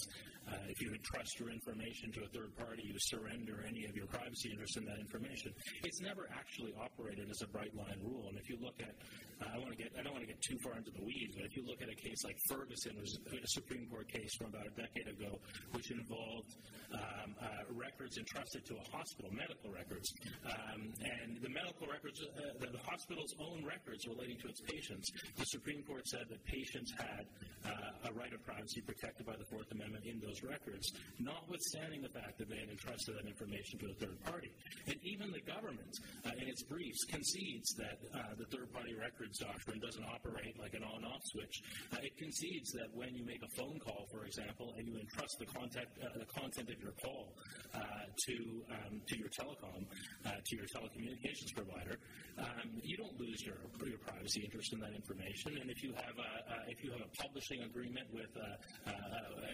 [0.47, 4.07] uh, if you entrust your information to a third party, you surrender any of your
[4.07, 5.51] privacy interests in that information.
[5.83, 8.29] It's never actually operated as a bright line rule.
[8.29, 8.95] And if you look at,
[9.43, 11.35] uh, I want to get, I don't want to get too far into the weeds,
[11.35, 14.47] but if you look at a case like Ferguson, was a Supreme Court case from
[14.47, 15.39] about a decade ago,
[15.73, 16.55] which involved
[16.93, 20.07] um, uh, records entrusted to a hospital, medical records.
[20.45, 25.45] Um, and the medical records, uh, the, hospital's own records relating to its patients, the
[25.45, 27.25] Supreme Court said that patients had
[27.65, 32.13] uh, a right of privacy protected by the Fourth Amendment in those records, notwithstanding the
[32.13, 34.51] fact that they had entrusted that information to a third party.
[34.87, 35.93] And even the government,
[36.25, 40.73] uh, in its briefs, concedes that uh, the third party records doctrine doesn't operate like
[40.73, 41.61] an on off switch.
[41.91, 45.35] Uh, it concedes that when you make a phone call, for example, and you entrust
[45.39, 47.33] the, contact, the content of your call
[47.73, 47.79] uh,
[48.27, 48.35] to
[48.71, 49.83] um, to your telecom,
[50.25, 51.97] uh, to your telecommunications provider,
[52.37, 53.57] um, you don't lose your
[53.87, 55.57] your privacy interest in that information.
[55.59, 58.31] And if you have a if you have a publishing agreement with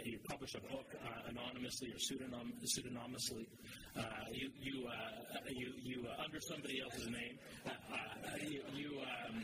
[0.04, 0.90] you publish a book
[1.30, 3.46] anonymously or pseudonym, pseudonymously,
[4.34, 4.90] you you
[5.50, 7.38] you, you under somebody else's name,
[8.42, 9.44] you you, um,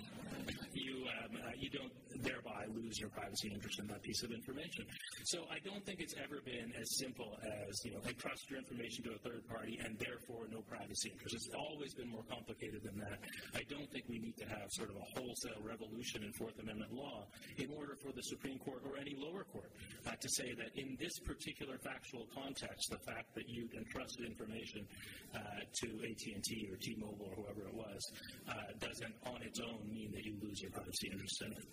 [0.73, 1.91] you, um, you don't
[2.23, 4.85] thereby lose your privacy interest in that piece of information.
[5.25, 7.37] So I don't think it's ever been as simple
[7.83, 11.35] you know, they trust your information to a third party and therefore no privacy interest.
[11.35, 13.19] It's always been more complicated than that.
[13.55, 16.93] I don't think we need to have sort of a wholesale revolution in Fourth Amendment
[16.93, 17.27] law
[17.57, 19.71] in order for the Supreme Court or any lower court
[20.07, 24.87] uh, to say that in this particular factual context, the fact that you entrusted information
[25.35, 25.39] uh,
[25.83, 28.01] to AT&T or T-Mobile or whoever it was
[28.49, 31.65] uh, doesn't on its own mean that you lose your privacy interest in it.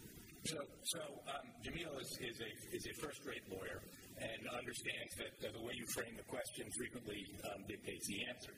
[0.45, 1.01] So, so
[1.33, 3.81] um, Jameel is, is, a, is a first-rate lawyer
[4.21, 8.55] and understands that the way you frame the question frequently um, dictates the answer.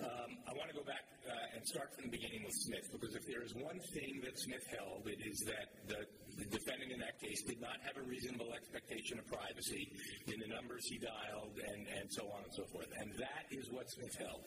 [0.00, 3.14] Um, I want to go back uh, and start from the beginning with Smith because
[3.14, 6.02] if there is one thing that Smith held, it is that the
[6.36, 9.90] the defendant in that case did not have a reasonable expectation of privacy
[10.26, 12.90] in the numbers he dialed and, and so on and so forth.
[13.00, 14.42] And that is what Smith held.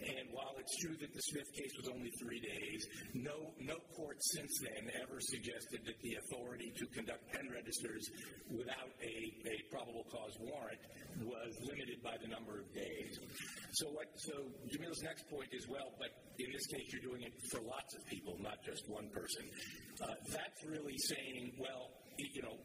[0.00, 2.80] And while it's true that the Smith case was only three days,
[3.14, 8.08] no, no court since then ever suggested that the authority to conduct pen registers
[8.50, 9.16] without a,
[9.48, 10.80] a probable cause warrant
[11.24, 13.18] was limited by the number of days.
[13.80, 14.06] So what?
[14.16, 14.34] So
[14.72, 18.04] Jameel's next point is well, but in this case, you're doing it for lots of
[18.06, 19.44] people, not just one person.
[20.02, 22.56] Uh, that's really saying, well, you know,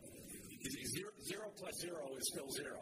[0.62, 2.78] Zero, zero plus zero is still zero.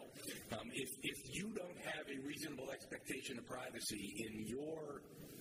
[0.52, 5.00] Um, if, if you don't have a reasonable expectation of privacy in your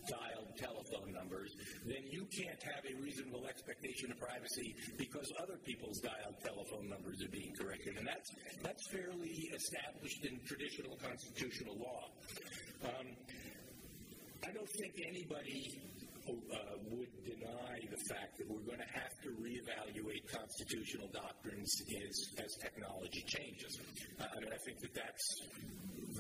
[0.09, 1.55] dialed telephone numbers,
[1.87, 7.23] then you can't have a reasonable expectation of privacy because other people's dialed telephone numbers
[7.23, 7.97] are being corrected.
[7.97, 8.31] And that's,
[8.63, 12.09] that's fairly established in traditional constitutional law.
[12.85, 13.07] Um,
[14.47, 15.81] I don't think anybody
[16.29, 22.45] uh, would deny the fact that we're going to have to reevaluate constitutional doctrines as,
[22.45, 23.79] as technology changes.
[24.21, 25.43] Uh, I mean, I think that that's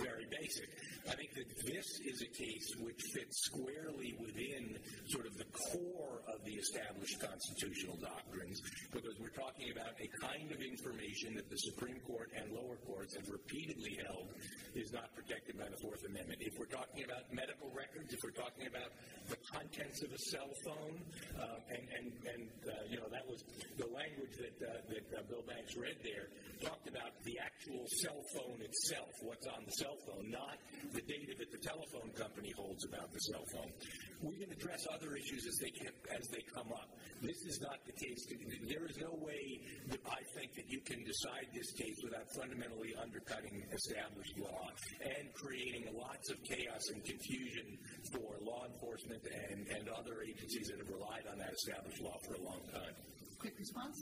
[0.02, 0.68] very basic.
[1.08, 4.76] I think that this is a case which fits squarely within
[5.08, 8.61] sort of the core of the established constitutional doctrines
[8.92, 13.16] because we're talking about a kind of information that the Supreme Court and lower courts
[13.16, 14.28] have repeatedly held
[14.74, 16.44] is not protected by the Fourth Amendment.
[16.44, 18.92] If we're talking about medical records, if we're talking about
[19.32, 20.96] the contents of a cell phone,
[21.40, 23.44] uh, and, and, and uh, you know, that was
[23.76, 26.28] the language that, uh, that uh, Bill Banks read there,
[26.61, 30.58] talked about the actual cell phone itself, what's on the cell phone, not
[30.92, 33.72] the data that the telephone company holds about the cell phone.
[34.20, 36.90] We can address other issues as they can, as they come up.
[37.22, 38.26] This is not the case.
[38.68, 42.94] There is no way that I think that you can decide this case without fundamentally
[43.00, 44.70] undercutting established law
[45.02, 47.78] and creating lots of chaos and confusion
[48.12, 52.35] for law enforcement and, and other agencies that have relied on that established law for
[52.35, 52.94] a long time.
[53.38, 53.96] Quick response?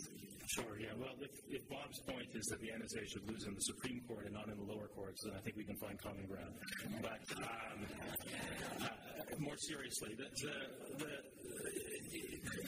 [0.55, 0.95] Sure, yeah.
[0.97, 4.25] Well, if, if, Bob's point is that the NSA should lose in the Supreme Court
[4.25, 6.55] and not in the lower courts, then I think we can find common ground.
[7.03, 7.79] But um,
[8.81, 11.13] uh, more seriously, the, the, the,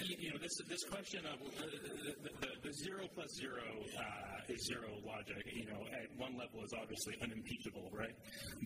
[0.04, 1.66] you know, this this question of uh,
[2.22, 3.62] the, the, the, zero plus zero
[3.98, 5.44] uh, is zero logic.
[5.52, 8.14] You know, at one level is obviously unimpeachable, right?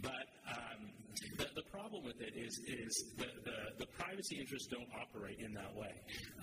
[0.03, 0.91] But um,
[1.39, 5.53] the, the problem with it is is the, the, the privacy interests don't operate in
[5.55, 5.93] that way.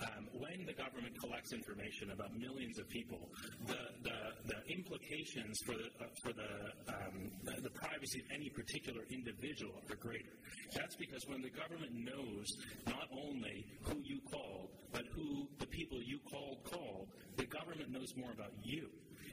[0.02, 3.30] Um, when the government collects information about millions of people,
[3.66, 6.50] the the, the implications for the uh, for the,
[6.88, 10.34] um, the the privacy of any particular individual are greater.
[10.74, 12.46] That's because when the government knows
[12.86, 18.14] not only who you called, but who the people you called called, the government knows
[18.16, 18.88] more about you.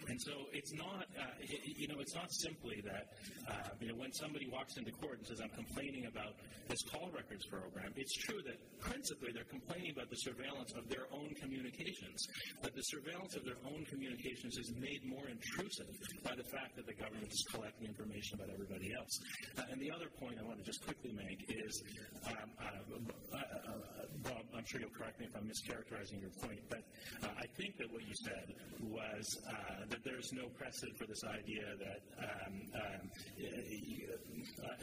[0.08, 3.12] And so it's not, uh, you know, it's not simply that,
[3.48, 7.12] uh, you know, when somebody walks into court and says, I'm complaining about this call
[7.12, 12.24] records program, it's true that principally they're complaining about the surveillance of their own communications.
[12.64, 15.92] But the surveillance of their own communications is made more intrusive
[16.24, 19.14] by the fact that the government is collecting information about everybody else.
[19.60, 21.84] Uh, and the other point I want to just quickly make is,
[22.32, 26.60] um, uh, uh, uh Bob, I'm sure you'll correct me if I'm mischaracterizing your point,
[26.70, 26.82] but
[27.24, 31.66] I think that what you said was uh, that there's no precedent for this idea
[31.80, 33.10] that, um, um,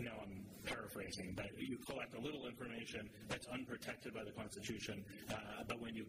[0.01, 5.05] now I'm paraphrasing, but you collect a little information that's unprotected by the Constitution,
[5.69, 6.05] but when you,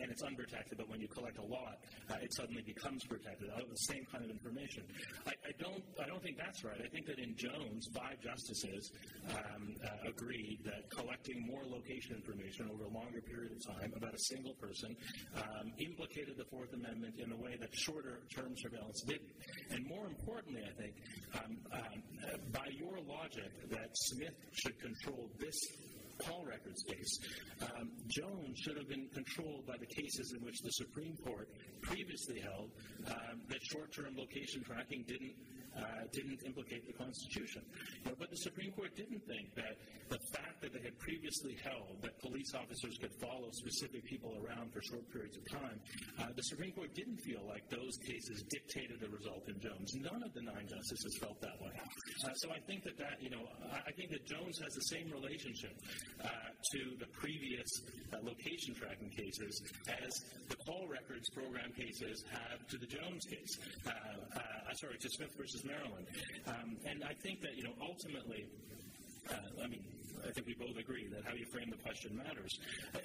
[0.00, 1.78] and it's unprotected, but when you collect a lot,
[2.22, 4.82] it suddenly becomes protected of the same kind of information.
[5.26, 6.80] I, I, don't, I don't think that's right.
[6.82, 8.92] I think that in Jones, five justices
[9.30, 14.14] um, uh, agreed that collecting more location information over a longer period of time about
[14.14, 14.96] a single person
[15.36, 19.32] um, implicated the Fourth Amendment in a way that shorter term surveillance didn't.
[19.70, 20.94] And more importantly, I think,
[21.34, 22.02] um, um,
[22.52, 25.58] by your logic that Smith should control this
[26.18, 27.18] call records case,
[27.62, 31.48] um, Jones should have been controlled by the cases in which the Supreme Court
[31.82, 32.70] previously held
[33.08, 35.34] um, that short-term location tracking didn't
[35.76, 37.60] uh, didn't implicate the Constitution.
[38.04, 39.76] But the Supreme Court didn't think that
[40.08, 44.72] the fact that they had previously held that police officers could follow specific people around
[44.72, 45.76] for short periods of time,
[46.18, 49.92] uh, the Supreme Court didn't feel like those cases dictated the result in Jones.
[50.00, 51.76] None of the nine justices felt that way.
[52.24, 55.10] Uh, so I think that that you know I think that Jones has the same
[55.12, 55.76] relationship
[56.24, 56.28] uh,
[56.72, 57.70] to the previous
[58.12, 60.12] uh, location tracking cases as
[60.48, 63.52] the call records program cases have to the Jones case.
[63.86, 66.06] Uh, uh, sorry, to Smith versus Maryland.
[66.46, 68.44] Um, and I think that, you know, ultimately,
[69.62, 69.82] I mean,
[70.24, 72.58] I think we both agree that how you frame the question matters.
[72.94, 72.98] Uh,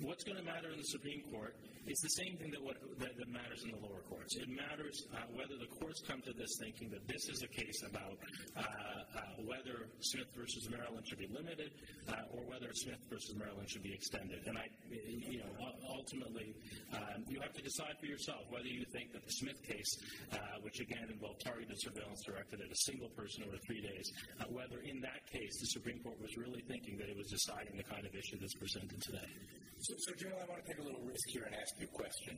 [0.00, 1.54] what's going to matter in the Supreme Court
[1.86, 4.36] is the same thing that, what, that, that matters in the lower courts.
[4.36, 7.82] It matters uh, whether the courts come to this thinking that this is a case
[7.84, 8.16] about
[8.56, 11.70] uh, uh whether Smith versus Maryland should be limited
[12.08, 14.40] uh, or whether Smith versus Maryland should be extended.
[14.46, 15.50] And I, you know,
[15.88, 16.54] ultimately,
[16.92, 19.98] um, you have to decide for yourself whether you think that the Smith case,
[20.32, 24.12] uh, which again involved targeted surveillance directed at a single person over three days,
[24.50, 27.84] whether in that case the Supreme Court was really thinking that it was deciding the
[27.84, 29.30] kind of issue that's presented today.
[29.78, 31.94] So, so Joe, I want to take a little risk here and ask you a
[31.94, 32.34] question.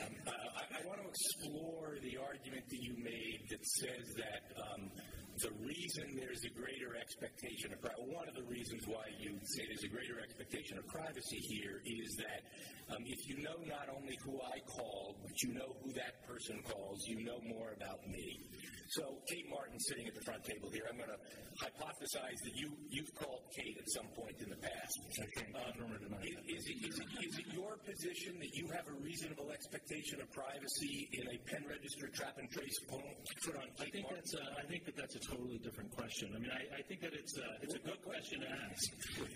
[0.00, 4.42] Um, uh, I, I, want to explore the argument that you made that says that
[4.56, 4.88] um,
[5.38, 9.62] the reason there's a greater expectation of privacy, one of the reasons why you say
[9.70, 12.42] there's a greater expectation of privacy here is that
[12.90, 16.58] um, if you know not only who I called, but you know who that person
[16.64, 18.40] calls, you know more about me.
[18.96, 21.20] So Kate Martin sitting at the front table here, I'm going to
[21.60, 24.96] hypothesize that you, you've called Kate at some point in the past.
[25.52, 25.84] Um,
[26.48, 30.32] is, it, is, it, is it your position that you have a reasonable expectation of
[30.32, 33.12] privacy in a pen register trap and trace phone
[33.44, 34.24] put on Kate I think Martin?
[34.24, 36.32] That's a, I think that that's a totally different question.
[36.34, 38.84] I mean, I, I think that it's a, it's a good question to ask.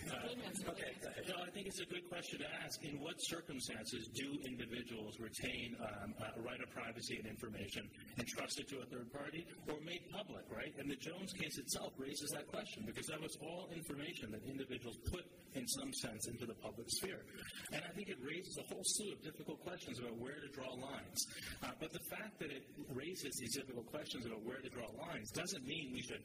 [0.08, 0.92] Uh, okay.
[1.28, 2.82] No, I think it's a good question to ask.
[2.84, 8.80] In what circumstances do individuals retain um, a right of privacy and information entrusted to
[8.80, 9.46] a third party?
[9.68, 10.72] or made public, right?
[10.78, 14.96] And the Jones case itself raises that question because that was all information that individuals
[15.10, 15.24] put,
[15.54, 17.22] in some sense, into the public sphere.
[17.72, 20.70] And I think it raises a whole slew of difficult questions about where to draw
[20.74, 21.26] lines.
[21.62, 25.30] Uh, but the fact that it raises these difficult questions about where to draw lines
[25.32, 26.22] doesn't mean we should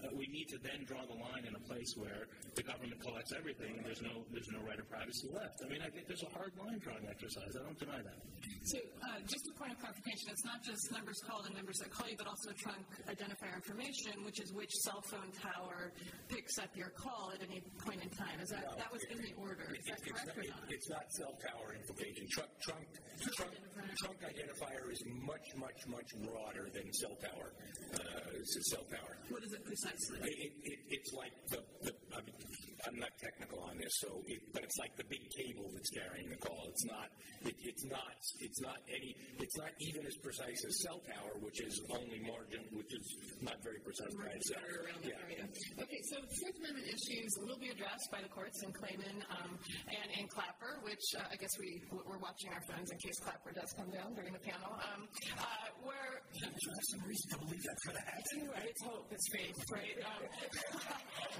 [0.00, 2.24] uh, we need to then draw the line in a place where
[2.56, 5.60] the government collects everything and there's no there's no right of privacy left.
[5.60, 7.52] I mean, I think there's a hard line drawing exercise.
[7.52, 8.18] I don't deny that.
[8.64, 11.90] So, uh, just a point of clarification: it's not just numbers called and numbers that
[11.92, 15.92] call you, but also trunk identifier information, which is which cell phone tower
[16.28, 18.40] picks up your call at any point in time.
[18.40, 19.68] Is that no, that was it, in the order?
[19.72, 20.64] Is it, that correct or not?
[20.68, 22.24] It's not cell tower information.
[22.32, 22.88] Trunk trunk
[23.36, 23.52] trunk,
[24.00, 27.52] trunk identifier is much much much broader than cell tower.
[27.92, 28.99] Uh, cell tower.
[29.28, 30.18] What is it precisely?
[30.24, 32.34] It, it, it's like the, the I mean,
[32.86, 36.28] I'm not technical on this, so it, but it's like the big cable that's carrying
[36.30, 36.64] the call.
[36.68, 37.08] It's not.
[37.44, 38.16] It, it's not.
[38.40, 39.16] It's not any.
[39.38, 43.06] It's not even as precise as cell tower, which is only margin, which is
[43.40, 44.12] not very precise.
[44.16, 45.24] Around the yeah.
[45.24, 45.42] area.
[45.80, 49.56] Okay, so Fourth Amendment issues will be addressed by the courts in Klayman um,
[49.88, 53.52] and in Clapper, which uh, I guess we we're watching our phones in case Clapper
[53.52, 54.72] does come down during the panel.
[54.76, 58.20] Um, uh, where there's some reason to believe that for that.
[58.64, 59.08] It's hope.
[59.10, 59.96] It's faith, right?
[60.04, 60.22] Um,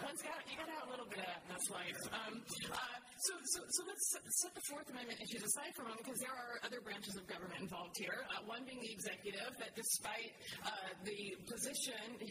[0.05, 2.01] one's got you got to have a little bit of that this life.
[2.11, 4.07] Um, uh, so, so, so let's
[4.41, 7.29] set the Fourth Amendment issues aside for a moment because there are other branches of
[7.29, 8.25] government involved here.
[8.33, 10.33] Uh, one being the executive, that despite
[10.65, 10.73] uh,
[11.05, 12.01] the position,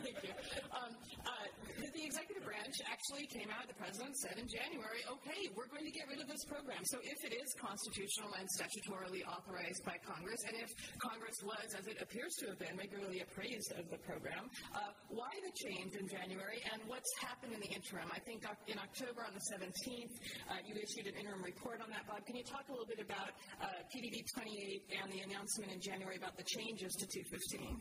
[0.00, 0.32] Thank you.
[0.72, 0.96] Um,
[1.28, 3.68] uh, the executive branch actually came out.
[3.68, 6.82] The president said in January, "Okay, we're going to get rid of this this program.
[6.86, 10.70] So if it is constitutional and statutorily authorized by Congress, and if
[11.02, 15.30] Congress was, as it appears to have been, regularly appraised of the program, uh, why
[15.42, 18.08] the change in January and what's happened in the interim?
[18.12, 20.14] I think in October on the 17th,
[20.48, 22.24] uh, you issued an interim report on that, Bob.
[22.24, 26.16] Can you talk a little bit about uh, PDD 28 and the announcement in January
[26.16, 27.76] about the changes to 215?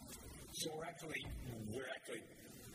[0.52, 1.24] So we're actually,
[1.72, 2.24] we're actually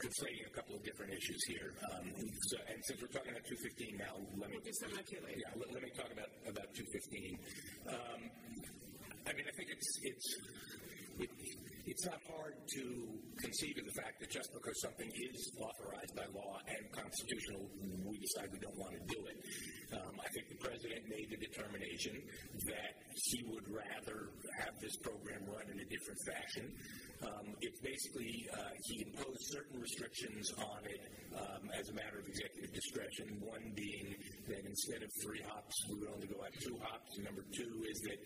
[0.00, 1.70] conflating a couple of different issues here.
[1.92, 2.10] Um,
[2.50, 6.10] so, and since we're talking about 215 now, let me yeah, let, let, me talk
[6.10, 7.38] about about 215.
[7.86, 8.20] Um,
[9.26, 10.28] I mean, I think it's it's
[11.22, 11.30] it,
[11.86, 12.82] it's not hard to
[13.42, 17.66] conceive of the fact that just because something is authorized by law and constitutional,
[18.06, 19.38] we decide we don't want to do it.
[19.92, 22.16] Um, I think the president made the determination
[22.70, 22.92] that
[23.28, 24.30] he would rather
[24.62, 26.66] have this program run in a different fashion.
[27.22, 31.02] Um, it's basically uh, he imposed certain restrictions on it
[31.38, 33.38] um, as a matter of executive discretion.
[33.38, 34.16] One being
[34.48, 37.10] that instead of three hops, we would only go at two hops.
[37.22, 38.18] Number two is that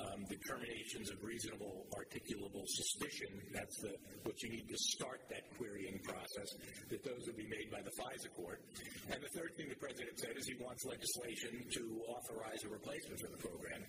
[0.00, 2.64] um, determinations of reasonable articulable
[2.98, 3.94] suspicion, that's the,
[4.24, 6.48] what you need to start that querying process,
[6.90, 8.60] that those would be made by the FISA court.
[9.10, 13.20] And the third thing the president said is he wants legislation to authorize a replacement
[13.20, 13.80] for the program.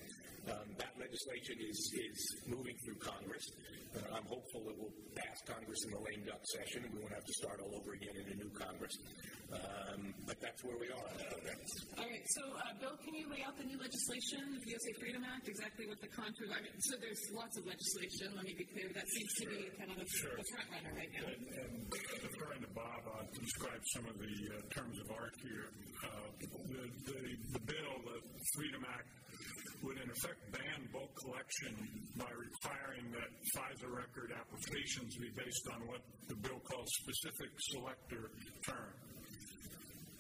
[0.48, 3.46] Um, that legislation is, is moving through Congress.
[3.90, 7.14] Uh, I'm hopeful it will pass Congress in the lame duck session and we won't
[7.14, 8.94] have to start all over again in a new Congress.
[9.50, 11.58] Um, but that's where we are program.
[11.98, 12.26] All right.
[12.38, 15.90] So, uh, Bill, can you lay out the new legislation, the USA Freedom Act, exactly
[15.90, 16.62] what the contours are?
[16.86, 18.30] So there's lots of legislation.
[18.38, 18.94] Let me be clear.
[18.94, 20.38] That seems to be kind of the, sure.
[20.38, 21.26] the front runner right now.
[21.34, 25.34] And, and referring to Bob, uh, to describe some of the uh, terms of art
[25.42, 25.66] here,
[26.06, 26.48] uh, the,
[27.10, 27.20] the,
[27.58, 28.18] the bill, the
[28.54, 29.10] Freedom Act,
[29.84, 31.73] would in effect ban bulk collection
[32.17, 38.32] by requiring that FISA record applications be based on what the bill calls specific selector
[38.67, 38.93] term.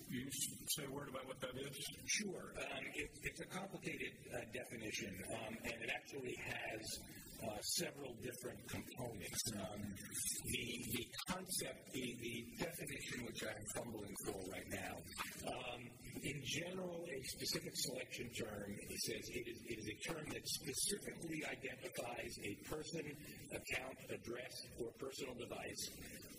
[0.09, 0.25] You
[0.73, 1.75] say a word about what that is?
[2.07, 2.49] Sure.
[2.57, 6.81] Um, it, it's a complicated uh, definition, um, and it actually has
[7.45, 9.41] uh, several different components.
[9.53, 9.81] Um,
[10.49, 10.65] the,
[10.97, 14.95] the concept, the, the definition, which I'm fumbling for right now,
[15.45, 15.81] um,
[16.23, 20.45] in general, a specific selection term it says it is, it is a term that
[20.47, 23.05] specifically identifies a person,
[23.51, 25.89] account, address, or personal device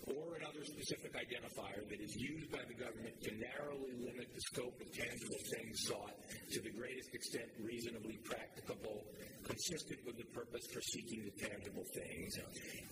[0.07, 4.73] or another specific identifier that is used by the government to narrowly limit the scope
[4.81, 6.17] of tangible things sought
[6.49, 9.05] to the greatest extent reasonably practicable,
[9.45, 12.33] consistent with the purpose for seeking the tangible things,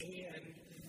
[0.05, 0.43] and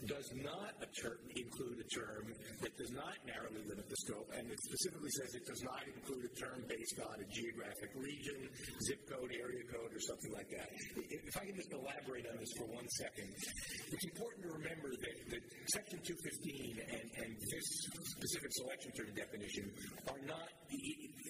[0.07, 2.25] does not ter- include a term
[2.63, 6.25] that does not narrowly limit the scope, and it specifically says it does not include
[6.25, 8.49] a term based on a geographic region,
[8.89, 10.69] zip code, area code, or something like that.
[10.97, 15.17] If I can just elaborate on this for one second, it's important to remember that,
[15.37, 15.43] that
[15.77, 17.67] Section 215 and, and this
[18.17, 19.65] specific selection term definition
[20.09, 20.49] are not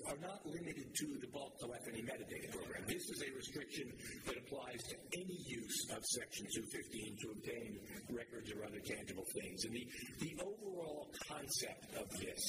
[0.08, 2.82] are not limited to the bulk telephony metadata program.
[2.88, 3.86] This is a restriction
[4.26, 7.70] that applies to any use of Section 215 to obtain
[8.12, 9.64] records or other tangible things.
[9.64, 9.86] And the,
[10.20, 12.42] the overall concept of this,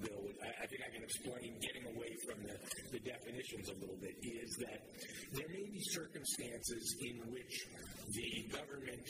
[0.00, 2.56] Bill, I, I think I can explain getting away from the,
[2.92, 4.80] the definitions a little bit, is that
[5.34, 7.66] there may be circumstances in which
[8.12, 9.06] the government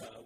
[0.00, 0.22] uh,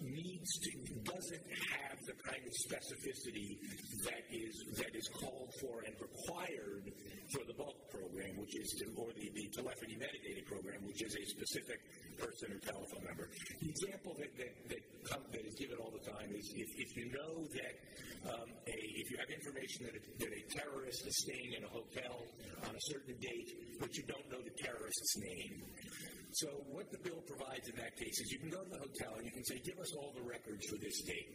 [0.00, 0.70] needs to
[1.04, 1.46] doesn't
[1.76, 3.60] have the kind of specificity
[4.04, 6.88] that is that is called for and required
[7.32, 11.12] for the bulk program, which is to, or the, the telephony metadata program, which is
[11.14, 11.80] a specific
[12.16, 13.28] person or telephone number.
[13.60, 16.48] The example that that, that, come, that is given all the time is
[16.90, 17.74] if, you know that
[18.34, 21.70] um, a, if you have information that a, that a terrorist is staying in a
[21.70, 22.14] hotel
[22.66, 25.62] on a certain date, but you don't know the terrorist's name,
[26.40, 29.12] so what the bill provides in that case is you can go to the hotel
[29.20, 31.28] and you can say, give us all the records for this date.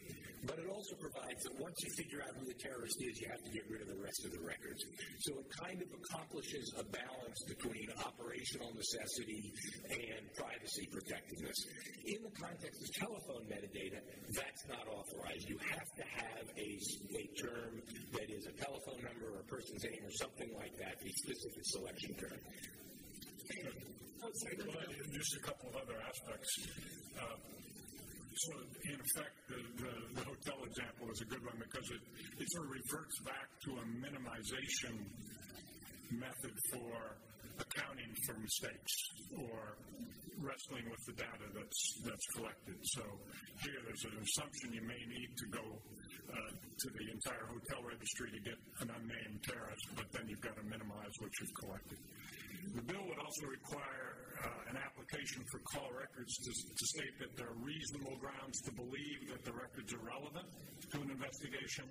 [0.50, 3.44] But it also provides that once you figure out who the terrorist is, you have
[3.46, 4.82] to get rid of the rest of the records.
[5.30, 9.54] So it kind of accomplishes a balance between operational necessity
[9.94, 11.60] and privacy protectiveness.
[12.10, 14.02] In the context of telephone metadata,
[14.34, 15.46] that's not authorized.
[15.46, 16.70] You have to have a,
[17.14, 17.72] a term
[18.18, 21.66] that is a telephone number or a person's name or something like that, a specific
[21.78, 22.42] selection term.
[24.22, 24.32] Well,
[25.12, 26.52] just a couple of other aspects.
[27.20, 27.36] Uh,
[28.36, 28.52] so,
[28.92, 32.02] in effect, the, the, the, hotel example is a good one because it,
[32.42, 34.96] it sort of reverts back to a minimization
[36.12, 37.16] method for
[37.60, 38.94] accounting for mistakes
[39.38, 39.78] or
[40.42, 42.76] wrestling with the data that's that's collected.
[42.96, 43.04] So
[43.64, 45.66] here, there's an assumption you may need to go
[46.32, 50.56] uh, to the entire hotel registry to get an unnamed terrorist, but then you've got
[50.58, 52.00] to minimize what you've collected.
[52.76, 57.32] The bill would also require uh, an application for call records to, to state that
[57.38, 60.48] there are reasonable grounds to believe that the records are relevant
[60.92, 61.86] to an investigation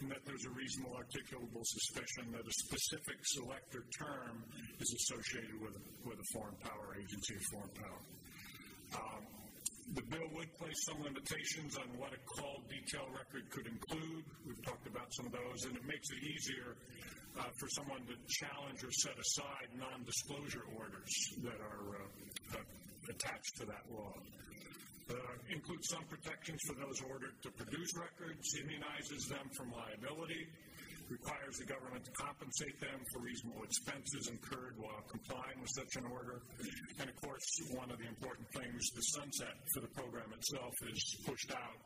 [0.00, 4.44] and that there's a reasonable articulable suspicion that a specific selector term
[4.80, 8.02] is associated with, with a foreign power agency or foreign power.
[8.94, 9.22] Um,
[9.94, 14.24] the bill would place some limitations on what a call detail record could include.
[14.46, 16.74] We've talked about some of those, and it makes it easier
[17.38, 21.12] uh, for someone to challenge or set aside non-disclosure orders
[21.44, 24.14] that are uh, uh, attached to that law.
[25.06, 25.14] Uh,
[25.54, 30.50] includes some protections for those ordered to produce records, immunizes them from liability,
[31.08, 36.06] requires the government to compensate them for reasonable expenses incurred while complying with such an
[36.10, 36.42] order.
[36.98, 41.00] And of course, one of the important things, the sunset for the program itself is
[41.26, 41.78] pushed out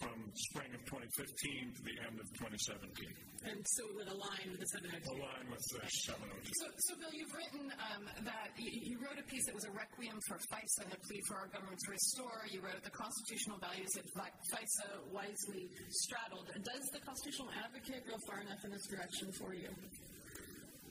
[0.00, 3.08] from spring of 2015 to the end of 2017.
[3.42, 5.02] And so it would align with the 702?
[5.18, 6.50] Align with the 702.
[6.58, 9.74] So, so Bill, you've written um, that you, you, wrote a piece that was a
[9.74, 12.46] requiem for FISA and a plea for our government to restore.
[12.50, 16.46] You wrote the constitutional values that FISA wisely straddled.
[16.54, 19.70] Does the constitutional advocate go far enough in this direction for you?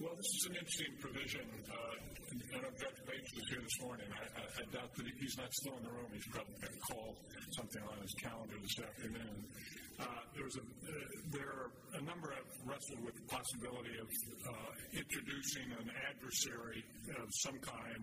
[0.02, 1.46] Well, this is an interesting provision.
[1.70, 4.10] Uh, I know Judge Bates was here this morning.
[4.10, 6.10] I, I, I, doubt that he's not still in the room.
[6.10, 7.14] He's probably going to call
[7.54, 9.46] something on his calendar this afternoon.
[10.02, 11.06] Uh, there was a, uh,
[11.38, 11.70] there are
[12.02, 16.82] a number of wrestled with the possibility of uh, introducing an adversary
[17.22, 18.02] of some kind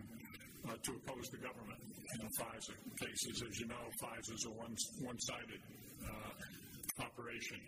[0.70, 3.42] uh, to oppose the government in the FISA cases.
[3.42, 5.62] As you know, FISA is a one, one-sided
[6.07, 7.59] uh, operation.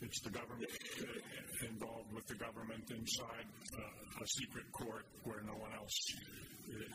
[0.00, 5.58] It's the government uh, involved with the government inside uh, a secret court where no
[5.58, 5.98] one else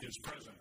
[0.02, 0.56] is present.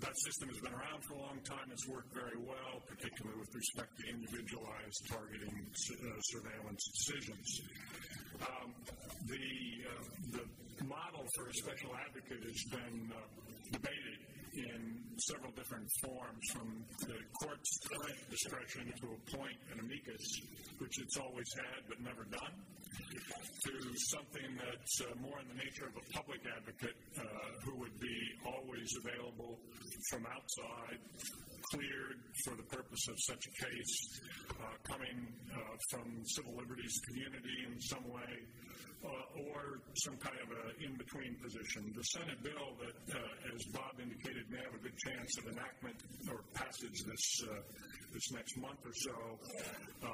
[0.00, 1.66] that system has been around for a long time.
[1.72, 7.48] It's worked very well, particularly with respect to individualized targeting uh, surveillance decisions.
[8.42, 8.70] Um,
[9.26, 9.46] the,
[9.82, 10.42] uh,
[10.78, 13.18] the model for a special advocate has been uh,
[13.70, 14.18] debated
[14.54, 20.24] in several different forms, from the court's current discretion to appoint an amicus,
[20.78, 22.54] which it's always had but never done,
[23.64, 23.72] to
[24.12, 27.22] something that's uh, more in the nature of a public advocate uh,
[27.64, 29.58] who would be always available
[30.10, 30.98] from outside,
[31.70, 35.18] cleared for the purpose of such a case, uh, coming
[35.54, 35.58] uh,
[35.90, 38.32] from civil liberties community in some way,
[39.04, 41.82] uh, or some kind of an in-between position.
[41.94, 45.98] The Senate bill that, uh, as Bob indicated, may have a good chance of enactment
[46.30, 47.62] or passage this uh,
[48.12, 49.16] this next month or so
[50.04, 50.12] uh,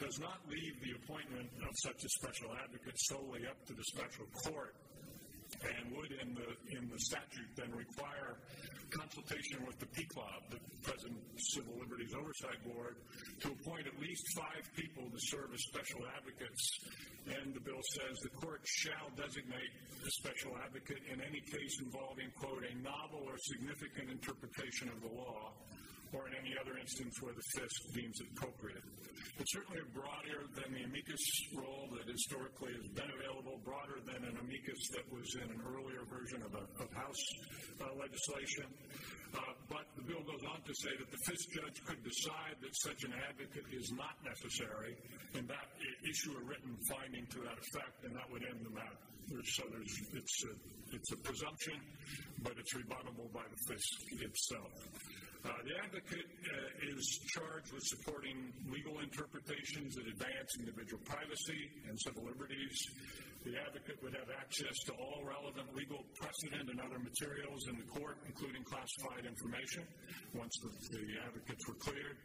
[0.00, 4.24] does not leave the appointment of such a special advocate solely up to the special
[4.48, 4.74] court
[5.64, 8.36] and would in the in the statute then require
[8.90, 12.96] consultation with the PCLOB, the President Civil Liberties Oversight Board,
[13.42, 16.62] to appoint at least five people to serve as special advocates.
[17.26, 19.72] And the bill says the court shall designate
[20.06, 25.10] a special advocate in any case involving, quote, a novel or significant interpretation of the
[25.10, 25.50] law
[26.16, 28.82] or in any other instance where the FISC deems appropriate.
[29.36, 31.20] It's certainly broader than the amicus
[31.52, 36.08] role that historically has been available, broader than an amicus that was in an earlier
[36.08, 37.24] version of, a, of House
[37.84, 38.64] uh, legislation.
[39.36, 42.72] Uh, but the bill goes on to say that the FISC judge could decide that
[42.80, 44.96] such an advocate is not necessary,
[45.36, 45.68] and that
[46.00, 49.15] issue a written finding to that effect, and that would end the matter.
[49.26, 49.64] So
[50.14, 50.52] it's, a,
[50.94, 51.74] it's a presumption,
[52.42, 54.70] but it's rebuttable by the FISC itself.
[55.42, 57.02] Uh, the advocate uh, is
[57.34, 62.78] charged with supporting legal interpretations that advance individual privacy and civil liberties.
[63.42, 67.86] The advocate would have access to all relevant legal precedent and other materials in the
[67.98, 69.86] court, including classified information,
[70.34, 72.18] once the, the advocates were cleared.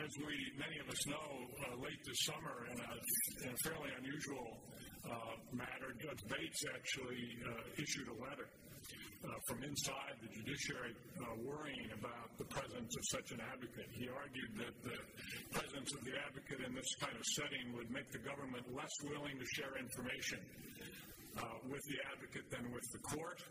[0.00, 1.28] As we, many of us know,
[1.64, 2.92] uh, late this summer, in a,
[3.44, 4.64] in a fairly unusual
[5.52, 8.48] matter, Judge Bates actually uh, issued a letter
[9.24, 13.88] uh, from inside the judiciary uh, worrying about the presence of such an advocate.
[13.92, 14.96] He argued that the
[15.52, 19.36] presence of the advocate in this kind of setting would make the government less willing
[19.36, 20.40] to share information
[21.36, 23.44] uh, with the advocate than with the court.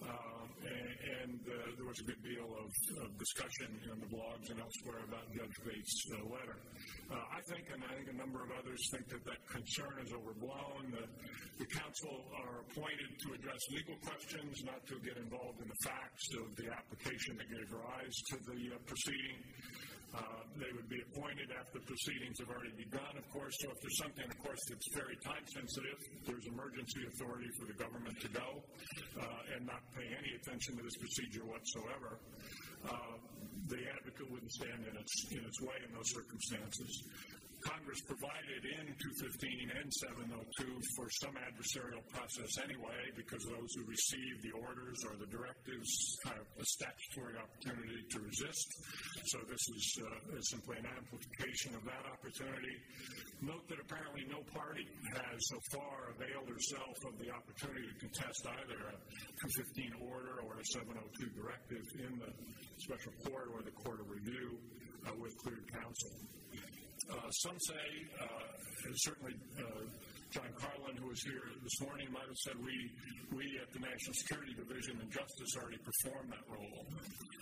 [0.00, 2.70] Uh, and, uh, there was a good deal of,
[3.04, 6.56] of, discussion in the blogs and elsewhere about Judge Bates' uh, letter.
[7.12, 10.12] Uh, I think, and I think a number of others think that that concern is
[10.12, 10.92] overblown.
[10.92, 11.04] The,
[11.60, 16.26] the counsel are appointed to address legal questions, not to get involved in the facts
[16.40, 19.40] of the application that gave rise to the proceeding.
[20.10, 23.54] Uh, they would be appointed after proceedings have already begun, of course.
[23.62, 27.78] So if there's something, of course, that's very time sensitive, there's emergency authority for the
[27.78, 28.48] government to go
[29.22, 32.18] uh, and not pay any attention to this procedure whatsoever.
[32.90, 33.16] Uh,
[33.70, 36.90] the advocate wouldn't stand in its, in its way in those circumstances.
[37.60, 44.34] Congress provided in 215 and 702 for some adversarial process anyway, because those who receive
[44.40, 45.90] the orders or the directives
[46.24, 48.68] have a statutory opportunity to resist.
[49.28, 52.76] So this is uh, simply an amplification of that opportunity.
[53.44, 54.86] Note that apparently no party
[55.16, 58.96] has so far availed herself of the opportunity to contest either a
[59.76, 62.30] 215 order or a 702 directive in the
[62.80, 64.56] special court or the court of review
[65.06, 66.12] uh, with cleared counsel.
[67.08, 67.74] Uh, some say,
[68.20, 68.26] uh,
[68.96, 69.62] certainly uh,
[70.30, 72.70] John Carlin, who was here this morning, might have said we,
[73.34, 76.86] we at the National Security Division and Justice already perform that role.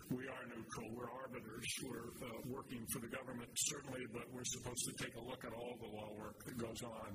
[0.08, 0.88] We are neutral.
[0.96, 1.68] We're arbiters.
[1.84, 5.52] We're uh, working for the government, certainly, but we're supposed to take a look at
[5.52, 7.12] all the law work that goes on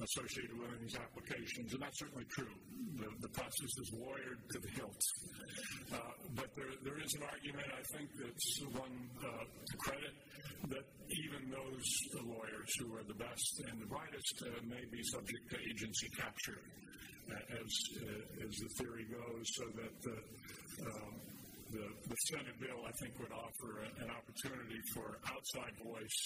[0.00, 2.56] associated with these applications, and that's certainly true.
[2.96, 5.02] The, the process is lawyered to the hilt.
[5.92, 5.98] Uh,
[6.40, 10.14] but there, there is an argument, I think, that's one uh, to credit,
[10.72, 11.88] that even those
[12.24, 16.60] lawyers who are the best and the brightest uh, may be subject to agency capture,
[17.30, 17.72] uh, as,
[18.02, 21.14] uh, as the theory goes, so that the, um,
[21.72, 26.20] the, the, Senate bill, I think, would offer a, an opportunity for outside voice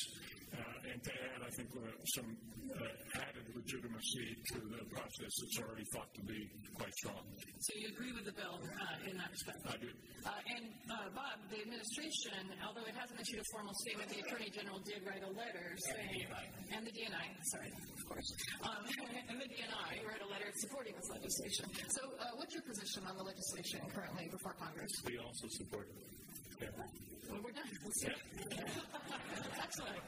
[0.50, 1.86] uh, and to add, I think, uh,
[2.18, 2.28] some
[2.74, 7.22] uh, added legitimacy to the process that's already thought to be quite strong.
[7.62, 9.62] So you agree with the bill uh, in that respect?
[9.70, 9.90] I do.
[10.26, 14.50] Uh, and uh, Bob, the administration, although it hasn't issued a formal statement, the Attorney
[14.50, 16.26] General did write a letter saying,
[16.74, 18.28] and the DNI, sorry, of course,
[18.66, 18.82] um,
[19.30, 21.70] and the DNI wrote a letter supporting this legislation.
[21.94, 22.02] So
[22.34, 24.90] what's your position on the legislation currently before Congress?
[25.06, 25.88] We also support.
[27.28, 27.68] Well, we're done.
[29.60, 30.00] Excellent.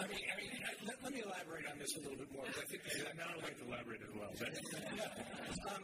[0.00, 0.36] I mean, I
[0.84, 2.48] let, let, me elaborate on this a little bit more.
[2.48, 4.32] I think I'm not allowed to elaborate as well.
[5.68, 5.82] um,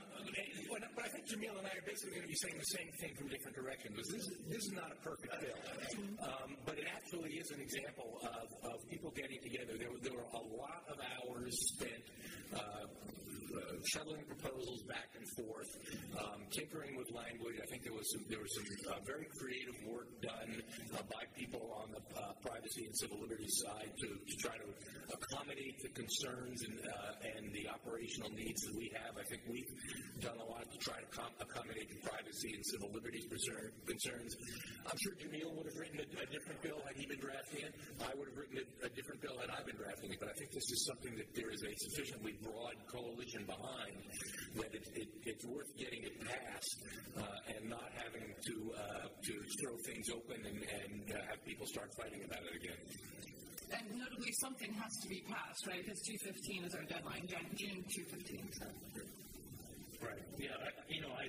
[0.72, 2.90] but, but I think Jameel and I are basically going to be saying the same
[3.00, 3.96] thing from different directions.
[3.96, 5.60] This is, this is not a perfect bill,
[6.24, 9.76] um, but it actually is an example of, of people getting together.
[9.76, 12.04] There, there were a lot of hours spent
[12.56, 12.88] uh,
[13.50, 15.70] uh, shuttling proposals back and forth,
[16.18, 17.58] um, tinkering with language.
[17.58, 20.62] I think there was some, there was some uh, very creative work done
[20.94, 24.68] uh, by people on the uh, privacy and civil liberties side to, to try to
[25.10, 29.16] accommodate the concerns and, uh, and the operational needs that we have.
[29.18, 29.72] I think we've
[30.22, 33.26] done a lot to try to com- accommodate the privacy and civil liberties
[33.86, 34.32] concerns.
[34.86, 37.72] I'm sure Jameel would have written a, a, different bill had he been drafting it.
[38.00, 40.18] I would have written a, a different bill had I been drafting it.
[40.20, 43.96] But I think this is something that there is a sufficiently broad coalition behind
[44.56, 46.76] that it, it, it's worth getting it passed
[47.16, 51.66] uh, and not having to uh, to throw things open and, and uh, have people
[51.66, 52.80] start fighting about it again.
[53.70, 55.84] And notably, something has to be passed, right?
[55.84, 57.22] Because 215 is our deadline,
[57.54, 59.19] June 215.
[60.00, 60.24] Right.
[60.38, 60.56] Yeah.
[60.56, 61.28] I, you know, I.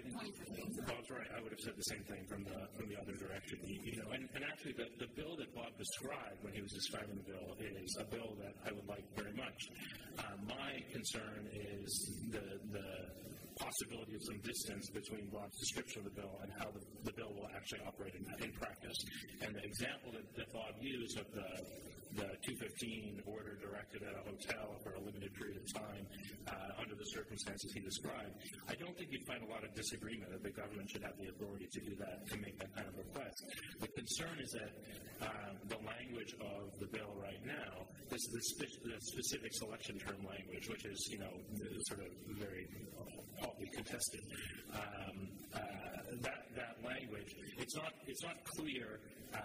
[0.88, 1.28] Bob's right.
[1.36, 3.60] I would have said the same thing from the from the other direction.
[3.68, 6.72] You, you know, and, and actually, the, the bill that Bob described when he was
[6.72, 9.60] describing the bill is a bill that I would like very much.
[10.18, 11.92] Uh, my concern is
[12.32, 12.88] the the
[13.62, 17.30] possibility of some distance between Bob's description of the bill and how the, the bill
[17.38, 18.98] will actually operate in, in practice.
[19.46, 21.48] And the example that, that Bob used of the
[22.16, 26.04] the 215 order directed at a hotel for a limited period of time
[26.52, 28.36] uh, under the circumstances he described,
[28.68, 31.32] I don't think you'd find a lot of disagreement that the government should have the
[31.32, 33.40] authority to do that, to make that kind of request.
[33.80, 34.72] The concern is that
[35.24, 40.20] um, the language of the bill right now, this the, spe- the specific selection term
[40.28, 41.32] language, which is, you know,
[41.88, 42.68] sort of very
[43.42, 44.22] hotly contested.
[44.74, 45.60] Um, uh,
[46.22, 47.36] that that language,
[47.72, 49.00] it's not it's not clear
[49.34, 49.40] uh,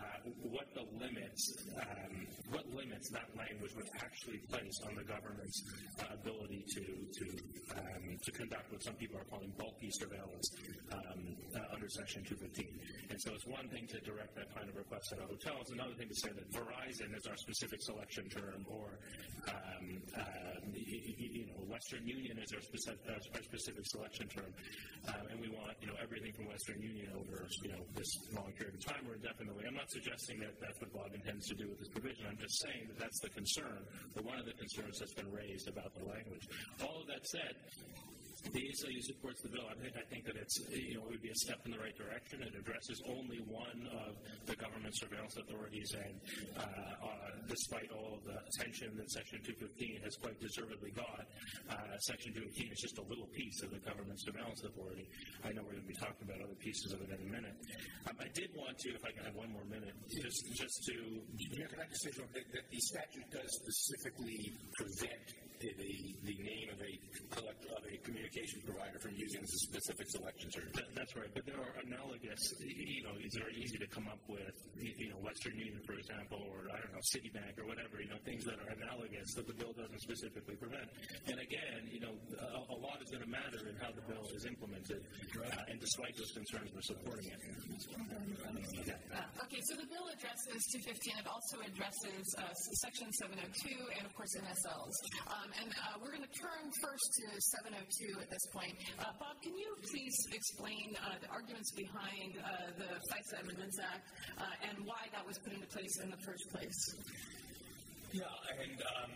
[0.51, 5.63] what the limits um, what limits that language would actually place on the government's
[6.01, 6.83] uh, ability to
[7.15, 7.27] to
[7.79, 10.51] um, to conduct what some people are calling bulky surveillance
[10.93, 12.67] um, uh, under Section 215.
[13.11, 15.57] And so it's one thing to direct that kind of request at a hotel.
[15.61, 18.99] It's another thing to say that Verizon is our specific selection term, or
[19.49, 24.51] um, uh, you know Western Union is our specific, our specific selection term,
[25.15, 28.53] um, and we want you know everything from Western Union over you know this long
[28.57, 29.65] period of time or indefinitely.
[29.67, 32.27] I'm not suggesting that that's what Bob intends to do with this provision.
[32.29, 33.81] I'm just saying that that's the concern,
[34.17, 36.45] or one of the concerns that's been raised about the language.
[36.83, 37.55] All of that said,
[38.53, 39.67] the ACLU supports the bill.
[39.67, 41.79] I think, I think that it's, you know, it would be a step in the
[41.79, 42.43] right direction.
[42.43, 44.17] It addresses only one of
[44.47, 46.15] the government surveillance authorities, and
[46.57, 51.25] uh, uh, despite all of the attention that Section 215 has quite deservedly got,
[51.71, 55.07] uh, Section 215 is just a little piece of the government surveillance authority.
[55.45, 57.57] I know we're going to be talking about other pieces of it in a minute.
[58.07, 60.97] Um, I did want to, if I can have one more minute, just just to.
[61.57, 65.73] Yeah, can I just say that, that the statute does specifically prevent the,
[66.23, 66.93] the name of a
[67.41, 70.69] of a communication communication provider from using a specific selection term.
[70.77, 74.21] That, that's right, but there are analogous, you know, it's very easy to come up
[74.29, 78.13] with, you know, Western Union, for example, or I don't know, Citibank or whatever, you
[78.13, 80.85] know, things that are analogous that the bill doesn't specifically prevent.
[81.27, 84.29] And again, you know, a, a lot is going to matter in how the bill
[84.37, 85.01] is implemented,
[85.41, 87.41] uh, and despite those concerns, we're supporting it.
[89.17, 91.25] Uh, okay, so the bill addresses 215.
[91.25, 92.53] It also addresses uh,
[92.85, 94.97] Section 702 and, of course, NSLs.
[95.25, 97.25] Um, and uh, we're going to turn first to
[97.57, 98.75] 702 at this point.
[98.99, 104.03] Uh, Bob, can you please explain uh, the arguments behind uh, the FISA Amendments Act
[104.67, 106.81] and why that was put into place in the first place?
[108.13, 108.23] Yeah,
[108.63, 109.11] and um,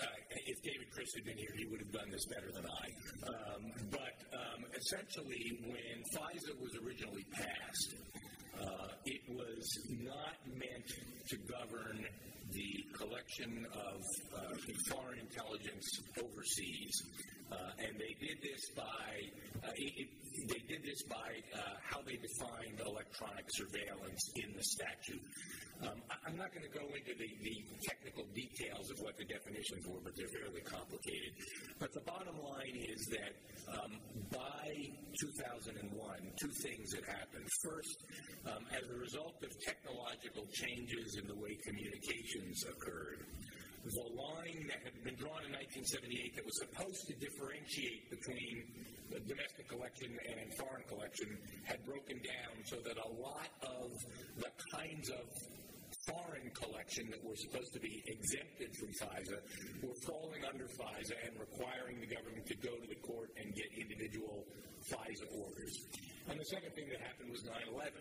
[0.00, 0.06] uh,
[0.46, 2.86] if David Kris had been here, he would have done this better than I.
[3.28, 7.90] Um, but um, essentially, when FISA was originally passed,
[8.60, 9.64] uh, it was
[10.00, 10.88] not meant
[11.28, 12.06] to govern
[12.54, 14.00] the collection of
[14.34, 14.54] uh,
[14.88, 15.86] foreign intelligence
[16.22, 16.94] overseas.
[17.52, 19.12] Uh, and they did this by
[19.62, 20.08] uh, it,
[20.48, 25.22] they did this by uh, how they defined electronic surveillance in the statute.
[25.82, 29.26] Um, I, am not going to go into the, the technical details of what the
[29.26, 31.34] definitions were, but they're fairly complicated.
[31.78, 33.34] But the bottom line is that
[33.68, 33.98] um,
[34.30, 34.70] by
[35.20, 35.84] 2001,
[36.40, 37.46] two things had happened.
[37.62, 37.96] First,
[38.46, 41.58] um, as a result of technological changes in the way
[42.44, 43.24] communications occurred,
[43.84, 48.64] the line that had been drawn in 1978 that was supposed to differentiate between
[49.12, 51.28] the domestic collection and foreign collection
[51.64, 53.92] had broken down so that a lot of
[54.40, 55.24] the kinds of
[56.06, 59.38] foreign collection that were supposed to be exempted from FISA
[59.82, 63.68] were falling under FISA and requiring the government to go to the court and get
[63.78, 64.44] individual
[64.90, 65.74] FISA orders.
[66.28, 67.92] And the second thing that happened was 9 11,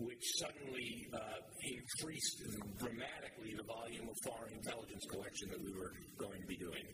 [0.00, 2.40] which suddenly uh, increased
[2.80, 6.84] dramatically the volume of foreign intelligence collection that we were going to be doing.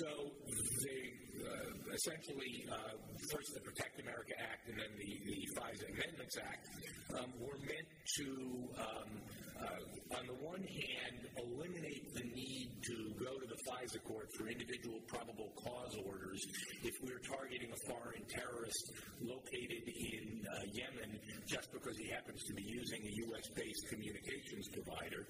[0.00, 0.08] So
[0.84, 1.00] they
[1.40, 2.96] uh, essentially, uh,
[3.32, 6.64] first the Protect America Act and then the, the FISA Amendments Act
[7.18, 8.28] um, were meant to,
[8.78, 9.08] um,
[9.60, 14.48] uh, on the one hand, eliminate the need to go to the FISA court for
[14.48, 16.40] individual probable cause orders
[16.84, 18.84] if we we're targeting a foreign terrorist
[19.20, 21.12] located in uh, Yemen
[21.46, 23.46] just because he happens to be using a U.S.
[23.54, 25.26] based communications provider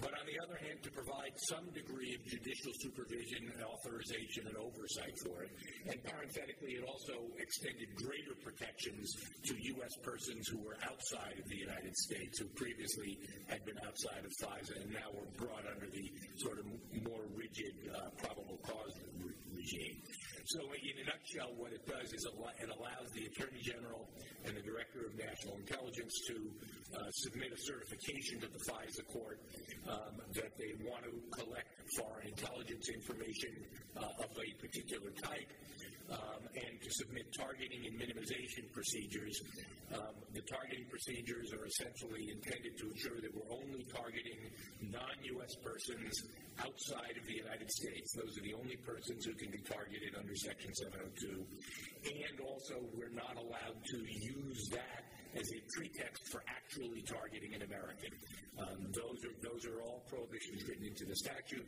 [0.00, 5.14] but on the other hand, to provide some degree of judicial supervision, authorization, and oversight
[5.24, 5.50] for it.
[5.90, 9.96] And parenthetically, it also extended greater protections to U.S.
[10.02, 13.18] persons who were outside of the United States, who previously
[13.48, 16.06] had been outside of FISA and now were brought under the
[16.36, 16.66] sort of
[17.04, 18.92] more rigid uh, probable cause
[19.64, 19.96] regime.
[20.46, 24.04] So, in a nutshell, what it does is it allows the Attorney General
[24.44, 26.36] and the Director of National Intelligence to
[27.00, 29.40] uh, submit a certification to the FISA court
[29.88, 33.56] um, that they want to collect foreign intelligence information
[33.96, 35.48] uh, of a particular type
[36.12, 39.40] um, and to submit targeting and minimization procedures.
[39.94, 44.40] Um, the targeting procedures are essentially intended to ensure that we're only targeting
[44.92, 45.54] non U.S.
[45.64, 46.12] persons
[46.60, 48.12] outside of the United States.
[48.12, 51.46] Those are the only persons who can be targeted under Section 702.
[52.10, 55.04] And also, we're not allowed to use that
[55.36, 58.12] as a pretext for actually targeting an American.
[58.58, 61.66] Um, those are those are all prohibitions written into the statute,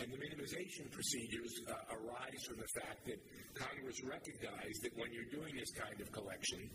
[0.00, 3.20] and the minimization procedures uh, arise from the fact that
[3.54, 6.70] Congress recognized that when you're doing this kind of collection,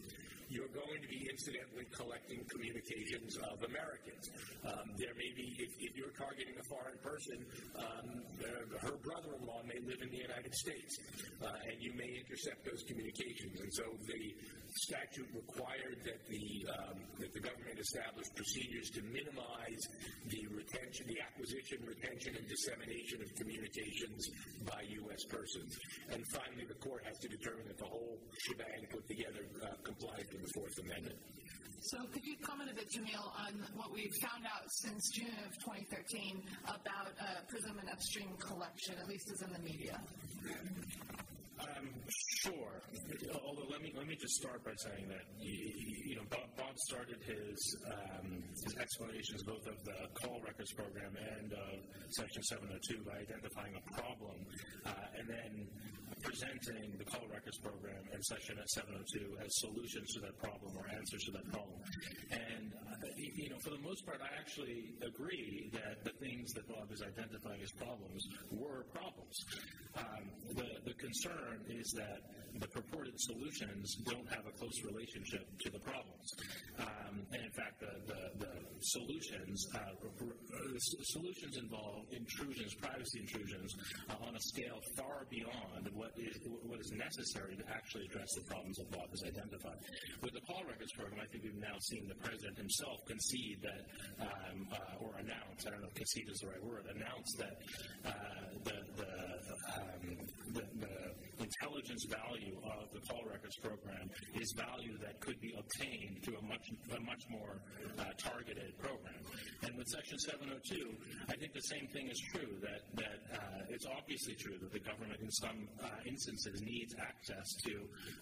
[0.49, 4.31] you're going to be incidentally collecting communications of Americans.
[4.63, 7.43] Um, there may be, if, if, you're targeting a foreign person,
[7.75, 8.23] um,
[8.79, 10.93] her brother-in-law may live in the United States,
[11.43, 13.59] uh, and you may intercept those communications.
[13.59, 14.23] And so the
[14.87, 19.83] statute required that the um, that the government established procedures to minimize
[20.29, 24.21] the retention, the acquisition, retention, and dissemination of communications
[24.65, 25.23] by U.S.
[25.29, 25.71] persons.
[26.11, 30.25] And finally, the court has to determine that the whole shebang put together uh, complies
[30.31, 31.17] with the Fourth Amendment.
[31.81, 35.53] So, could you comment a bit, Jameel, on what we've found out since June of
[35.63, 39.99] 2013 about uh, PRISM and upstream collection, at least as in the media?
[42.43, 42.79] Sure.
[43.45, 47.17] Although let me let me just start by saying that you know Bob, Bob started
[47.25, 47.57] his
[47.89, 51.75] um, his explanations both of the call records program and of
[52.15, 54.37] Section 702 by identifying a problem,
[54.85, 55.51] uh, and then
[56.27, 61.23] presenting the call records program and Section 702 as solutions to that problem or answers
[61.23, 61.79] to that problem.
[62.31, 66.67] And uh, you know, for the most part, I actually agree that the things that
[66.67, 69.37] Bob is identifying as problems were problems.
[69.95, 70.23] Um,
[70.55, 72.21] the the concern is that
[72.59, 76.27] the purported solutions don't have a close relationship to the problems.
[76.79, 80.79] Um, and in fact, the, the, the solutions uh, the
[81.13, 83.75] solutions involve intrusions, privacy intrusions,
[84.09, 86.16] uh, on a scale far beyond what
[86.63, 89.77] what is necessary to actually address the problems that Bob has identified.
[90.21, 93.81] With the call records program, I think we've now seen the president himself concede that,
[94.21, 97.55] um, uh, or announce, I don't know if concede is the right word, announce that
[98.05, 98.11] uh,
[98.63, 99.11] the, the,
[99.77, 100.03] um,
[100.53, 100.95] the, the
[101.39, 106.45] intelligence value of the call records program is value that could be obtained through a
[106.45, 106.65] much,
[106.95, 107.61] a much more
[107.99, 109.21] uh, targeted program.
[109.63, 110.93] And with Section 702,
[111.29, 114.81] I think the same thing is true, that, that uh, it's obviously true that the
[114.81, 117.73] government in some uh, instances needs access to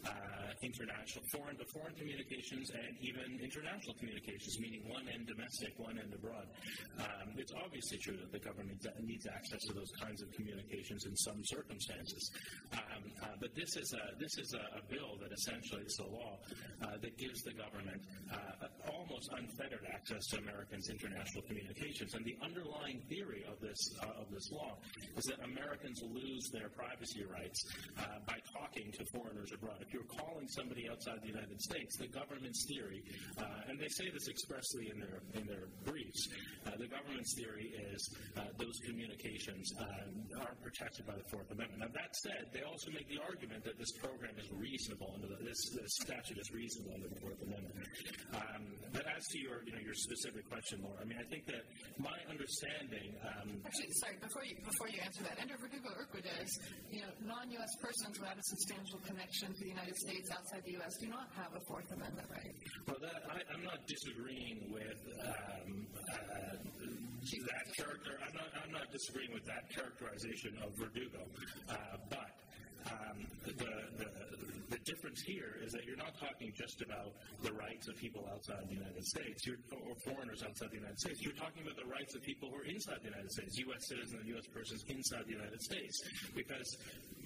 [0.05, 0.11] uh,
[0.63, 6.11] international, foreign to foreign communications and even international communications, meaning one end domestic, one end
[6.13, 6.47] abroad.
[6.99, 11.16] Um, it's obviously true that the government needs access to those kinds of communications in
[11.16, 12.32] some circumstances.
[12.74, 16.08] Um, uh, but this is a this is a, a bill that essentially is a
[16.08, 16.38] law
[16.82, 18.01] uh, that gives the government
[18.32, 22.14] uh, almost unfettered access to Americans' international communications.
[22.14, 24.78] And the underlying theory of this uh, of this law
[25.18, 27.66] is that Americans lose their privacy rights
[27.99, 29.78] uh, by talking to foreigners abroad.
[29.82, 33.03] If you're calling somebody outside the United States, the government's theory,
[33.38, 36.28] uh, and they say this expressly in their in their briefs,
[36.78, 38.10] the government's theory is
[38.58, 39.72] those communications
[40.39, 41.82] are protected by the Fourth Amendment.
[41.82, 45.39] Now that said, they also make the argument that this program is reasonable under the,
[45.43, 47.75] this, this statute is reasonable under the Fourth Amendment.
[48.31, 48.63] Um,
[48.95, 51.67] but as to your, you know, your specific question, Laura, I mean, I think that
[51.99, 53.11] my understanding.
[53.19, 56.47] Um, Actually, sorry, before you before you answer that, under Verdugo Urquidez,
[56.87, 57.73] you know, non-U.S.
[57.83, 60.95] persons without a substantial connection to the United States outside the U.S.
[61.03, 62.55] do not have a Fourth Amendment right.
[62.87, 65.01] Well, that, I, am not disagreeing with.
[65.19, 66.55] Um, uh,
[67.25, 71.25] that character, I'm not, I'm not disagreeing with that characterization of Verdugo,
[71.69, 72.29] uh, but
[72.91, 74.07] um, the, the,
[74.69, 78.67] the difference here is that you're not talking just about the rights of people outside
[78.69, 81.21] the United States or foreigners outside the United States.
[81.21, 83.88] You're talking about the rights of people who are inside the United States, U.S.
[83.88, 84.47] citizens and U.S.
[84.53, 86.01] persons inside the United States.
[86.36, 86.77] Because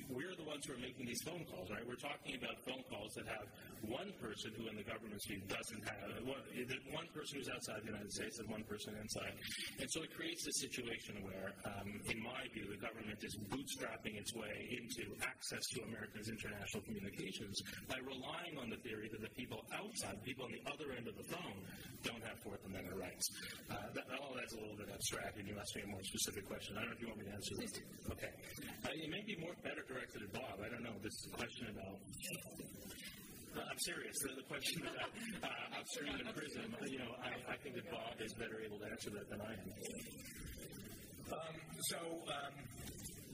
[0.10, 1.86] we're the ones who are making these phone calls, right?
[1.86, 3.46] We're talking about phone calls that have
[3.86, 8.12] one person who, in the government's view, doesn't have one person who's outside the United
[8.12, 9.38] States and one person inside.
[9.80, 14.18] And so it creates a situation where, um, in my view, the government is bootstrapping
[14.18, 19.34] its way into access to Americans' international communications by relying on the theory that the
[19.38, 21.60] people outside, people on the other end of the phone,
[22.04, 23.30] don't have Fourth Amendment rights.
[23.70, 26.48] Uh, that, all that's a little bit abstract, and you asked me a more specific
[26.48, 26.76] question.
[26.78, 27.74] I don't know if you want me to answer this.
[28.12, 28.32] Okay.
[28.88, 30.56] Uh, it may be more better to directed at Bob.
[30.64, 30.96] I don't know.
[31.04, 32.00] This is a question about.
[33.52, 34.16] Uh, I'm serious.
[34.24, 35.12] The, the question about
[35.44, 38.88] uh, outserting in PRISM, you know, I, I, think that Bob is better able to
[38.88, 39.68] answer that than I am.
[41.36, 41.56] Um,
[41.92, 42.00] so,
[42.32, 42.56] um,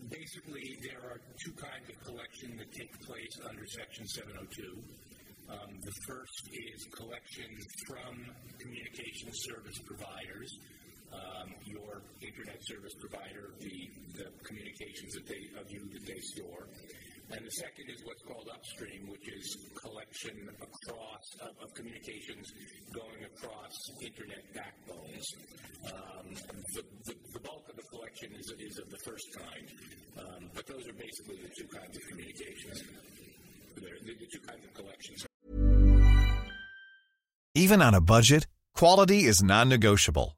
[0.10, 4.74] basically, there are two kinds of collection that take place under Section 702.
[5.46, 7.52] Um, the first is collection
[7.86, 8.26] from
[8.58, 10.50] communication service providers
[11.16, 13.78] um, your internet service provider, the,
[14.20, 16.68] the communications that they, of you that they store.
[17.32, 22.46] And the second is what's called upstream, which is collection across of, of communications
[22.94, 25.26] going across internet backbones.
[25.90, 26.26] Um,
[26.76, 29.68] the, the, the, bulk of the collection is, is of the first kind,
[30.20, 32.84] um, but those are basically the two kinds of communications.
[33.76, 35.26] The, the two kinds of collections.
[37.56, 38.46] Even on a budget,
[38.76, 40.38] quality is non-negotiable.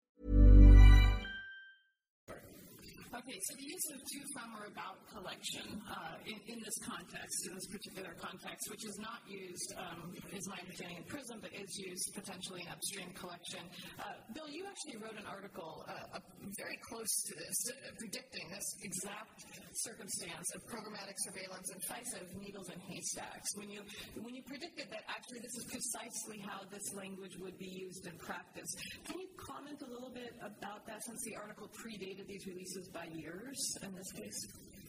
[6.71, 11.03] this context, in this particular context, which is not used, um, is my understanding, in
[11.03, 13.59] PRISM, but is used potentially in upstream collection.
[13.99, 16.19] Uh, Bill, you actually wrote an article uh,
[16.55, 19.43] very close to this, uh, predicting this exact
[19.83, 23.51] circumstance of programmatic surveillance and FISA of needles and haystacks.
[23.57, 23.81] When you
[24.21, 28.15] when you predicted that actually this is precisely how this language would be used in
[28.17, 28.69] practice,
[29.07, 33.07] can you comment a little bit about that since the article predated these releases by
[33.11, 34.39] years in this case?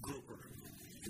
[0.02, 0.38] Grouper.
[1.02, 1.08] I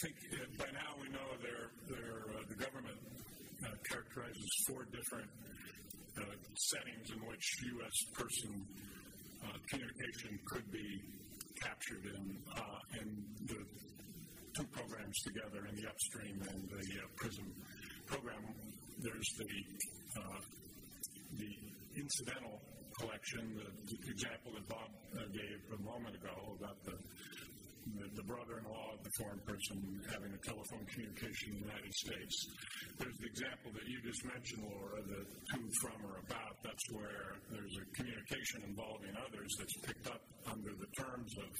[0.00, 2.96] think uh, by now we know they're, they're, uh, the government
[3.62, 5.28] uh, characterizes four different
[6.16, 6.24] uh,
[6.56, 7.44] settings in which
[7.76, 7.92] U.S.
[8.14, 8.64] person
[9.44, 11.02] uh, communication could be
[11.60, 13.60] captured in, uh, in the
[14.56, 16.84] two programs together in the upstream and the
[17.16, 17.52] PRISM
[18.06, 18.40] program.
[18.98, 19.44] There's the
[21.36, 21.52] the
[21.96, 22.60] incidental
[23.00, 26.96] collection, the, example that Bob uh, gave a moment ago about the,
[27.96, 29.76] the, the brother-in-law of the foreign person
[30.12, 32.36] having a telephone communication in the United States.
[33.00, 36.54] There's the example that you just mentioned, Laura, the to, from, or about.
[36.60, 41.50] That's where there's a communication involving others that's picked up under the terms of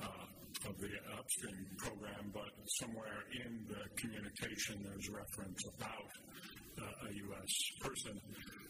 [0.00, 0.26] uh,
[0.68, 6.10] of the upstream program, but somewhere in the communication there's reference about
[6.78, 7.52] uh, a U.S.
[7.80, 8.14] person.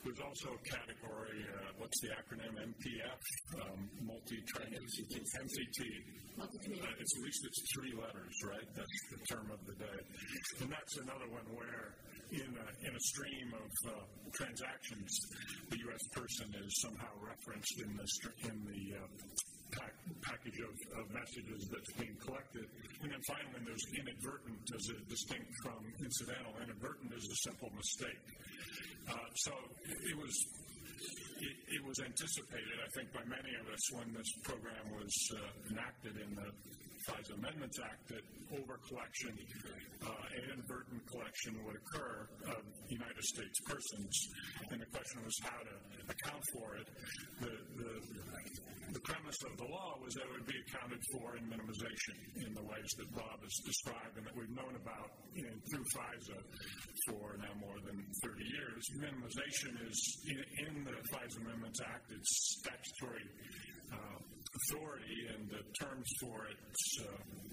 [0.05, 3.20] There's also a category, uh, what's the acronym, MPF,
[3.61, 5.80] um, multi-train, MCT.
[6.40, 8.68] Uh, it's, at least it's three letters, right?
[8.72, 10.01] That's the term of the day.
[10.62, 12.01] And that's another one where
[12.32, 15.11] in a, in a stream of uh, transactions,
[15.68, 16.05] the U.S.
[16.14, 18.07] person is somehow referenced in the,
[18.48, 19.07] in the uh,
[19.72, 22.66] pack, package of, of, messages that's being collected.
[23.02, 26.52] And then finally, there's inadvertent as a distinct from incidental.
[26.62, 28.24] Inadvertent is a simple mistake.
[29.08, 29.52] Uh, so
[29.86, 30.34] it was
[31.40, 35.72] it, it, was anticipated, I think, by many of us when this program was uh,
[35.72, 36.48] enacted in the
[37.09, 39.32] FISA Amendments Act that over collection
[40.05, 44.14] uh, and inadvertent collection would occur of United States persons.
[44.70, 45.76] And the question was how to
[46.11, 46.88] account for it.
[47.40, 47.92] The, the,
[48.92, 52.53] the premise of the law was that it would be accounted for in minimization in
[52.55, 55.11] the ways that Bob has described and that we've known about
[55.70, 56.38] through FISA
[57.09, 58.82] for now more than 30 years.
[58.98, 63.24] Minimization is in, in the FISA Amendments Act, it's statutory
[63.92, 64.18] uh,
[64.51, 67.11] authority, and the terms for its uh,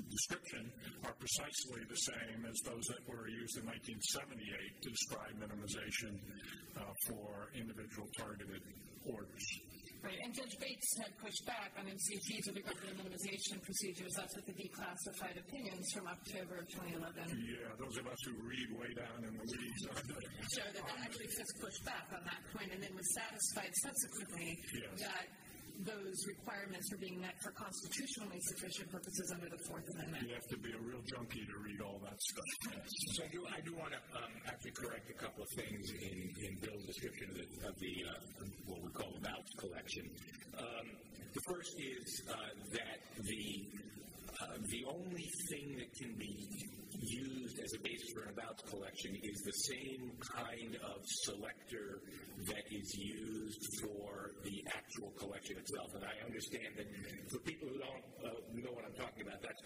[0.10, 0.72] description
[1.06, 6.14] are precisely the same as those that were used in 1978 to describe minimization
[6.78, 8.62] uh, for individual targeted
[9.06, 9.46] orders.
[10.04, 14.14] Right, and Judge Bates had pushed back on MCTs with regard to the minimization procedures.
[14.14, 17.02] That's with the declassified opinions from October of 2011.
[17.34, 19.82] Yeah, those of us who read way down in the weeds
[20.54, 24.50] show that that actually just pushed back on that point and then was satisfied subsequently
[24.78, 25.02] yes.
[25.02, 25.26] that
[25.86, 30.26] those requirements are being met for constitutionally sufficient purposes under the Fourth Amendment.
[30.26, 32.50] You have to be a real junkie to read all that stuff.
[33.14, 36.18] So I do, I do want to um, actually correct a couple of things in,
[36.18, 38.12] in Bill's description of the, of the uh,
[38.66, 40.06] what we call the about collection.
[40.58, 40.86] Um,
[41.34, 42.34] the first is uh,
[42.74, 43.46] that the
[44.70, 46.36] the only thing that can be
[47.00, 52.02] used as a basis for an about collection is the same kind of selector
[52.46, 55.90] that is used for the actual collection itself.
[55.96, 56.88] And I understand that
[57.30, 59.62] for people who don't uh, know what I'm talking about, that's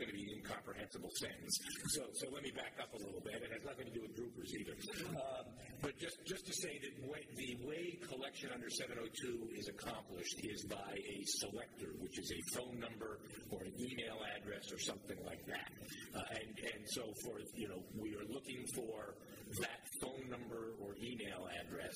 [0.71, 1.59] incomprehensible sentence.
[1.87, 3.35] So, so let me back up a little bit.
[3.43, 4.75] It has nothing to do with groupers either.
[5.15, 5.45] Um,
[5.81, 6.93] but just, just to say that
[7.35, 12.79] the way collection under 702 is accomplished is by a selector, which is a phone
[12.79, 13.19] number
[13.51, 15.71] or an email address or something like that.
[16.15, 19.15] Uh, and, and so for, you know, we are looking for
[19.59, 21.95] that phone number or email address.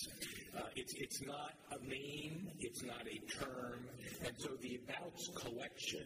[0.58, 3.88] Uh, it's, it's not a name, it's not a term,
[4.26, 6.04] and so the abouts collection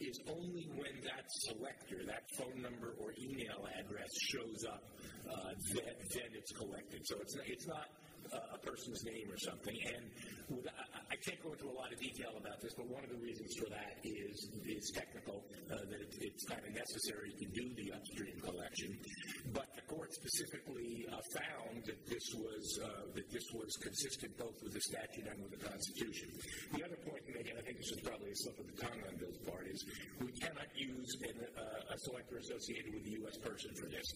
[0.00, 4.82] is only when that selector, that phone number or email address shows up,
[5.28, 7.06] uh, that then it's collected.
[7.06, 7.86] So it's it's not
[8.32, 9.76] a person's name or something.
[9.94, 10.04] And
[10.48, 13.10] with, I, I, can't go into a lot of detail about this, but one of
[13.10, 14.36] the reasons for that is
[14.66, 18.98] is technical, uh, that it, it's kind of necessary to do the upstream collection.
[19.52, 24.76] But court specifically uh, found that this was uh, that this was consistent both with
[24.76, 26.28] the statute and with the Constitution.
[26.76, 29.00] The other point, and again, I think this is probably a slip of the tongue
[29.08, 29.80] on Bill's part, is
[30.20, 33.36] we cannot use an, uh, a selector associated with a U.S.
[33.40, 34.06] person for this.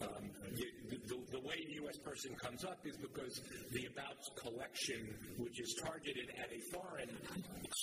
[0.00, 0.24] Um,
[0.56, 1.98] the, the, the way a U.S.
[2.00, 3.40] person comes up is because
[3.72, 7.12] the about collection, which is targeted at a foreign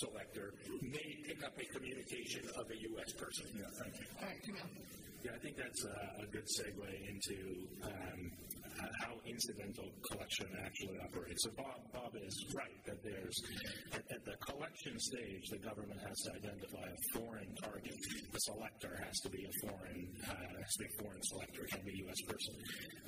[0.02, 3.12] selector, may pick up a communication of a U.S.
[3.14, 3.46] person.
[3.54, 4.06] Yeah, thank you.
[4.18, 5.06] All right, Jameel.
[5.24, 8.30] Yeah, I think that's a, a good segue into um,
[9.00, 11.44] how incidental collection actually operates.
[11.44, 13.36] So Bob, Bob is right that there's
[13.92, 17.96] at, at, the collection stage, the government has to identify a foreign target.
[18.32, 21.62] The selector has to be a foreign, uh, has to be a foreign selector.
[21.64, 22.20] It can be a U.S.
[22.26, 22.54] person.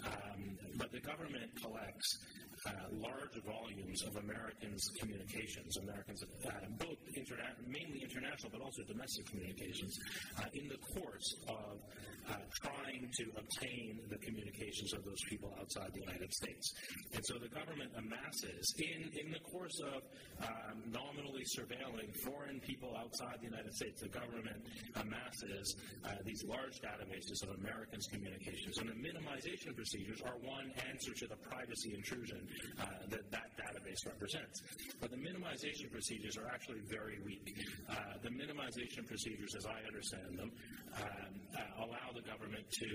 [0.07, 0.41] Um,
[0.77, 2.19] but the government collects
[2.67, 9.27] uh, large volumes of Americans' communications, Americans, uh, both interna- mainly international but also domestic
[9.27, 9.95] communications,
[10.39, 11.79] uh, in the course of
[12.31, 16.73] uh, trying to obtain the communications of those people outside the United States.
[17.15, 20.03] And so the government amasses, in, in the course of
[20.45, 24.63] um, nominally surveilling foreign people outside the United States, the government
[24.97, 28.79] amasses uh, these large databases of Americans' communications.
[28.79, 32.47] And the minimization procedures are one answer to the privacy intrusion
[32.81, 34.63] uh, that that database represents.
[35.01, 37.55] But the minimization procedures are actually very weak.
[37.89, 40.51] Uh, the minimization procedures, as I understand them,
[40.97, 41.05] um,
[41.57, 42.91] uh, allow the government to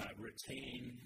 [0.00, 0.96] uh, retain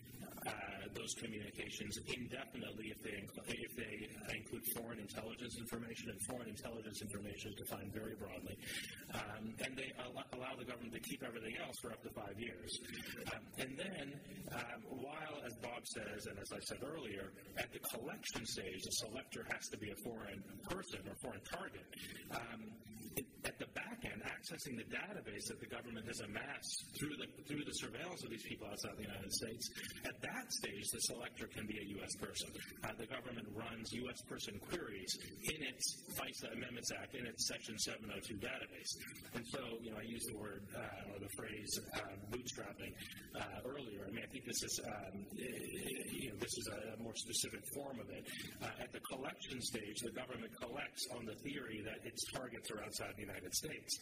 [0.95, 3.14] those communications indefinitely if they,
[3.49, 3.95] if they
[4.37, 8.57] include foreign intelligence information, and foreign intelligence information is defined very broadly.
[9.14, 12.35] Um, and they al- allow the government to keep everything else for up to five
[12.39, 12.71] years.
[13.33, 14.07] Um, and then,
[14.53, 18.97] um, while, as Bob says, and as I said earlier, at the collection stage, the
[19.07, 21.87] selector has to be a foreign person or foreign target.
[22.35, 22.61] Um,
[23.45, 27.64] at the back end, accessing the database that the government has amassed through the through
[27.64, 29.64] the surveillance of these people outside the United States,
[30.11, 32.15] at that stage, the selector can be a U.S.
[32.19, 32.51] person.
[32.83, 34.21] Uh, the government runs U.S.
[34.27, 35.15] person queries
[35.47, 38.91] in its FISA Amendments Act, in its Section 702 database.
[39.35, 42.91] And so, you know, I used the word uh, or the phrase uh, bootstrapping
[43.39, 44.03] uh, earlier.
[44.03, 48.01] I mean, I think this is um, you know, this is a more specific form
[48.01, 48.27] of it.
[48.63, 52.83] Uh, at the collection stage, the government collects on the theory that its targets are
[52.83, 53.99] outside the United States.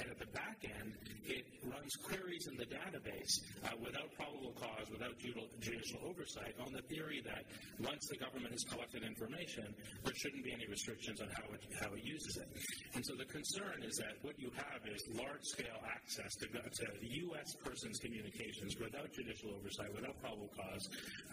[0.00, 0.96] And at the back end,
[1.28, 3.44] it runs queries in the database
[3.84, 5.12] without probable cause, without
[5.60, 7.44] judicial oversight, on the theory that
[7.80, 9.66] once the government has collected information,
[10.04, 12.48] there shouldn't be any restrictions on how it, how it uses it.
[12.94, 16.86] And so the concern is that what you have is large-scale access to, to
[17.30, 17.48] U.S.
[17.64, 20.84] persons' communications without judicial oversight, without probable cause,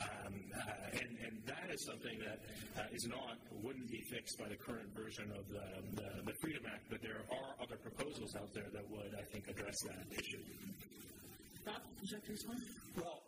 [0.02, 2.40] um, uh, and, and that is something that
[2.78, 5.68] uh, is not, wouldn't be fixed by the current version of the,
[6.02, 9.48] the, the Freedom Act, but there are other proposals out there that would, I think,
[9.48, 10.42] address that issue.
[11.66, 13.02] Bob, would you like to?
[13.02, 13.21] Well,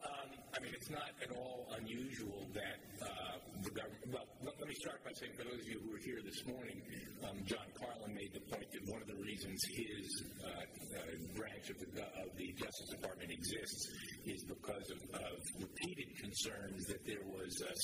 [0.54, 4.06] I mean, it's not at all unusual that uh, the government.
[4.14, 6.78] Well, let, me start by saying, for those of you who were here this morning,
[7.26, 10.06] um, John Carlin made the point that one of the reasons his
[10.45, 10.99] uh, uh,
[11.34, 13.82] branch of the, of the Justice Department exists
[14.30, 17.78] is because of, of repeated concerns that there was that,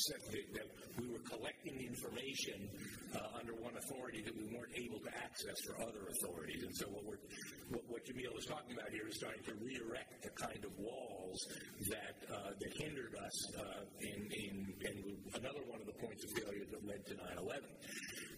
[0.54, 0.68] that
[1.02, 2.70] we were collecting information
[3.16, 6.62] uh, under one authority that we weren't able to access for other authorities.
[6.62, 7.24] And so, what we're
[7.70, 11.40] what, what Jameel is talking about here is starting to re-erect the kind of walls
[11.90, 14.96] that uh, that hindered us uh, in, in, in
[15.36, 17.64] another one of the points of failure that led to 9/11.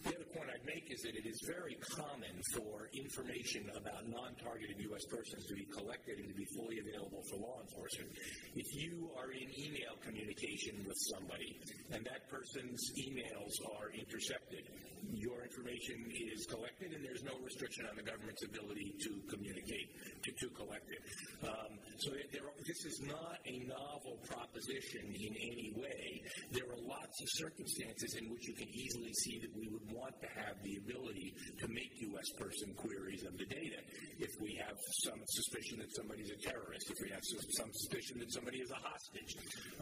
[0.03, 4.77] The other point I'd make is that it is very common for information about non-targeted
[4.89, 5.05] U.S.
[5.05, 8.09] persons to be collected and to be fully available for law enforcement.
[8.55, 11.53] If you are in email communication with somebody
[11.93, 14.65] and that person's emails are intercepted,
[15.13, 19.87] your information is collected and there's no restriction on the government's ability to communicate,
[20.23, 21.01] to, to collect it.
[21.43, 26.21] Um, so there, this is not a novel proposition in any way.
[26.55, 30.15] There are lots of circumstances in which you can easily see that we would want
[30.21, 32.29] to have the ability to make U.S.
[32.39, 33.79] person queries of the data.
[34.19, 38.31] If we have some suspicion that somebody's a terrorist, if we have some suspicion that
[38.31, 39.33] somebody is a hostage,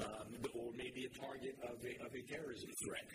[0.02, 3.06] um, or maybe a target of a, of a terrorism threat,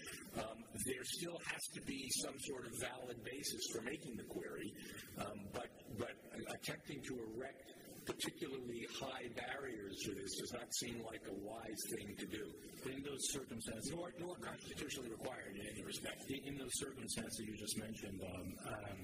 [0.45, 4.73] um, there still has to be some sort of valid basis for making the query.
[5.19, 6.15] Um, but, but
[6.51, 7.75] attempting to erect
[8.07, 12.45] particularly high barriers for this does not seem like a wise thing to do.
[12.85, 16.21] In those circumstances, nor, nor constitutionally required in any respect.
[16.29, 18.99] In, those circumstances you just mentioned, um, um,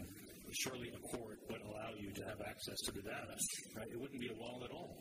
[0.52, 3.34] surely a court would allow you to have access to the data.
[3.76, 3.88] Right?
[3.88, 5.00] It wouldn't be a wall at all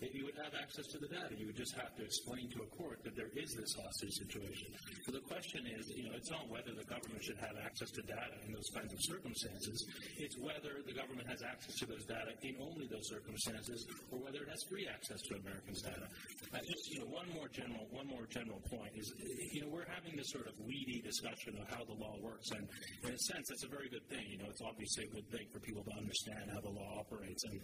[0.00, 1.32] you would have access to the data.
[1.36, 4.68] You would just have to explain to a court that there is this hostage situation.
[5.04, 8.02] So the question is, you know, it's not whether the government should have access to
[8.02, 9.78] data in those kinds of circumstances.
[10.18, 14.44] It's whether the government has access to those data in only those circumstances, or whether
[14.44, 16.06] it has free access to Americans' data.
[16.52, 19.12] Uh, just you know, one more general, one more general point is,
[19.52, 22.68] you know, we're having this sort of weedy discussion of how the law works, and
[23.04, 24.24] in a sense, that's a very good thing.
[24.28, 27.42] You know, it's obviously a good thing for people to understand how the law operates
[27.44, 27.60] and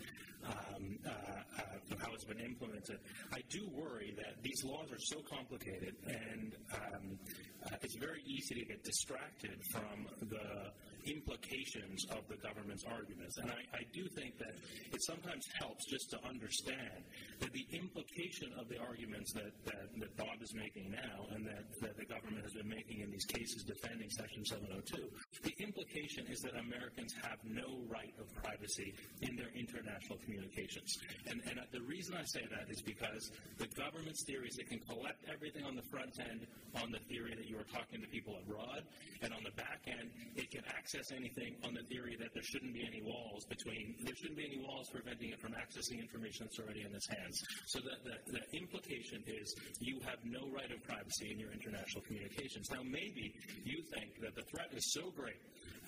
[0.46, 2.98] um, uh, uh, how it's been implemented.
[3.32, 7.18] I do worry that these laws are so complicated and um,
[7.66, 10.72] uh, it's very easy to get distracted from the
[11.06, 13.38] implications of the government's arguments.
[13.38, 14.54] And I, I do think that
[14.92, 17.02] it sometimes helps just to understand
[17.40, 21.64] that the implication of the arguments that, that, that Bob is making now and that,
[21.80, 25.10] that the government has been making in these cases defending Section 702,
[25.43, 30.99] the implication is that Americans have no right of privacy in their international communications.
[31.26, 34.80] And, and the reason I say that is because the government's theory is it can
[34.80, 36.47] collect everything on the front end
[36.80, 38.82] on the theory that you are talking to people abroad,
[39.20, 42.73] and on the back end, it can access anything on the theory that there shouldn't
[42.73, 46.59] be any walls between, there shouldn't be any walls preventing it from accessing information that's
[46.59, 47.36] already in its hands.
[47.66, 52.02] So the, the, the implication is you have no right of privacy in your international
[52.06, 52.70] communications.
[52.70, 55.31] Now, maybe you think that the threat is so great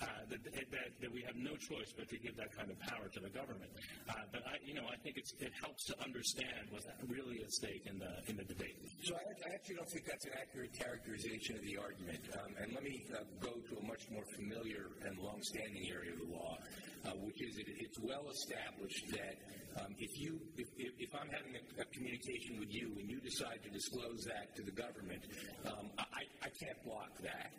[0.01, 3.07] uh, that, that, that we have no choice but to give that kind of power
[3.07, 3.71] to the government.
[4.09, 7.83] Uh, but I, you know, I think it helps to understand what's really at stake
[7.85, 8.75] in the in the debate.
[9.03, 12.19] So I, I actually don't think that's an accurate characterization of the argument.
[12.35, 16.19] Um, and let me uh, go to a much more familiar and long-standing area of
[16.19, 16.57] the law,
[17.05, 19.35] uh, which is it, it's well established that
[19.81, 23.59] um, if you if, if I'm having a, a, communication with you and you decide
[23.63, 25.23] to disclose that to the government,
[25.67, 27.51] um, I, I can't block that.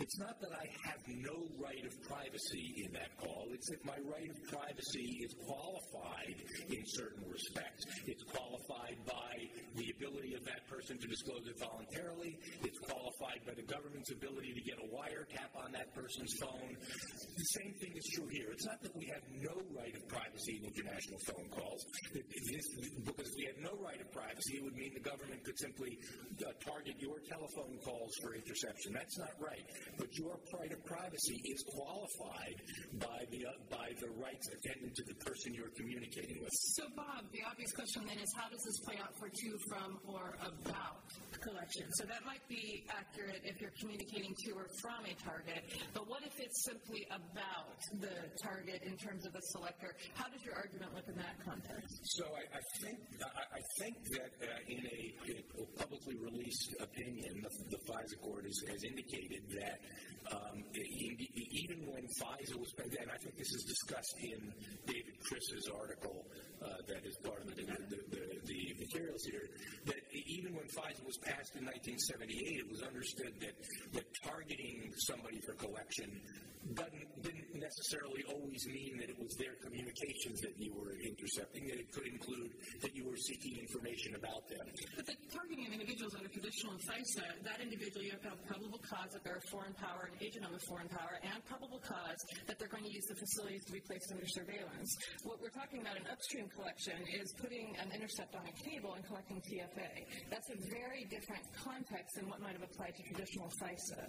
[0.00, 3.48] It's not that I have no right of privacy in that call.
[3.52, 6.36] It's that my right of privacy is qualified
[6.68, 7.84] in certain respects.
[8.06, 9.32] It's qualified by
[9.76, 12.38] the ability of that person to disclose it voluntarily.
[12.64, 16.76] It's qualified by the government's ability to get a wiretap on that person's phone.
[17.36, 18.52] The same thing is true here.
[18.52, 21.80] It's not that we have no right of privacy in international phone calls.
[22.12, 22.66] This,
[23.04, 25.96] because if we had no right of privacy, it would mean the government could simply
[26.42, 28.92] uh, target your telephone calls for interception.
[28.92, 29.64] That's not right.
[29.96, 32.56] But your right of privacy is qualified
[33.00, 36.52] by the uh, by the rights attendant to the person you're communicating with.
[36.76, 39.98] So, Bob, the obvious question then is how does this play out for to, from,
[40.04, 41.06] or about
[41.40, 41.86] collection?
[41.98, 45.64] So that might be accurate if you're communicating to or from a target,
[45.94, 49.94] but what if it's simply about the target in terms of a selector?
[50.14, 52.00] How does your argument look in that context?
[52.16, 55.00] So I, I think I, I, think that uh, in a,
[55.32, 59.78] a, publicly released opinion, the, the FISA court has, has indicated that
[60.30, 64.52] um, even when FISA was, and I think this is discussed in
[64.86, 66.26] David Kris's article
[66.62, 69.46] uh, that is part of the, the, the, the materials here,
[69.86, 73.54] that even when FISA was passed in 1978, it was understood that,
[73.92, 76.20] that targeting somebody for collection
[77.22, 81.90] didn't necessarily always mean that it was their communications that you were intercepting, that it
[81.90, 84.66] could include that you were seeking information about them.
[84.96, 88.78] But the targeting of individuals under traditional FISA, that individual, you have to have probable
[88.78, 92.20] cause that they're a foreign power, an agent of a foreign power, and probable cause
[92.46, 94.90] that they're going to use the facilities to be placed under surveillance.
[95.22, 99.02] What we're talking about in upstream collection is putting an intercept on a cable and
[99.06, 100.01] collecting TFA.
[100.30, 104.08] That's a very different context than what might have applied to traditional FISA.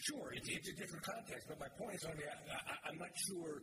[0.00, 3.60] Sure, it's, it's a different context, but my point is only I, am not sure.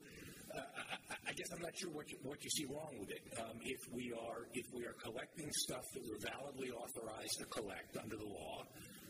[0.53, 0.61] Uh,
[1.09, 3.25] I, I, guess I'm not sure what you, what you see wrong with it.
[3.41, 7.97] Um, if we are if we are collecting stuff that we're validly authorized to collect
[7.97, 8.63] under the law,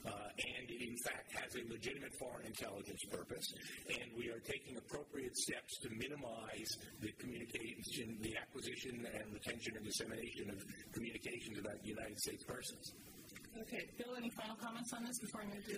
[0.07, 3.47] Uh, and it in fact has a legitimate foreign intelligence purpose,
[3.91, 6.71] and we are taking appropriate steps to minimize
[7.01, 10.63] the communication, the acquisition and retention and dissemination of
[10.93, 12.93] communications about United States persons.
[13.61, 13.83] Okay.
[13.97, 15.75] Bill, any final comments on this before I move to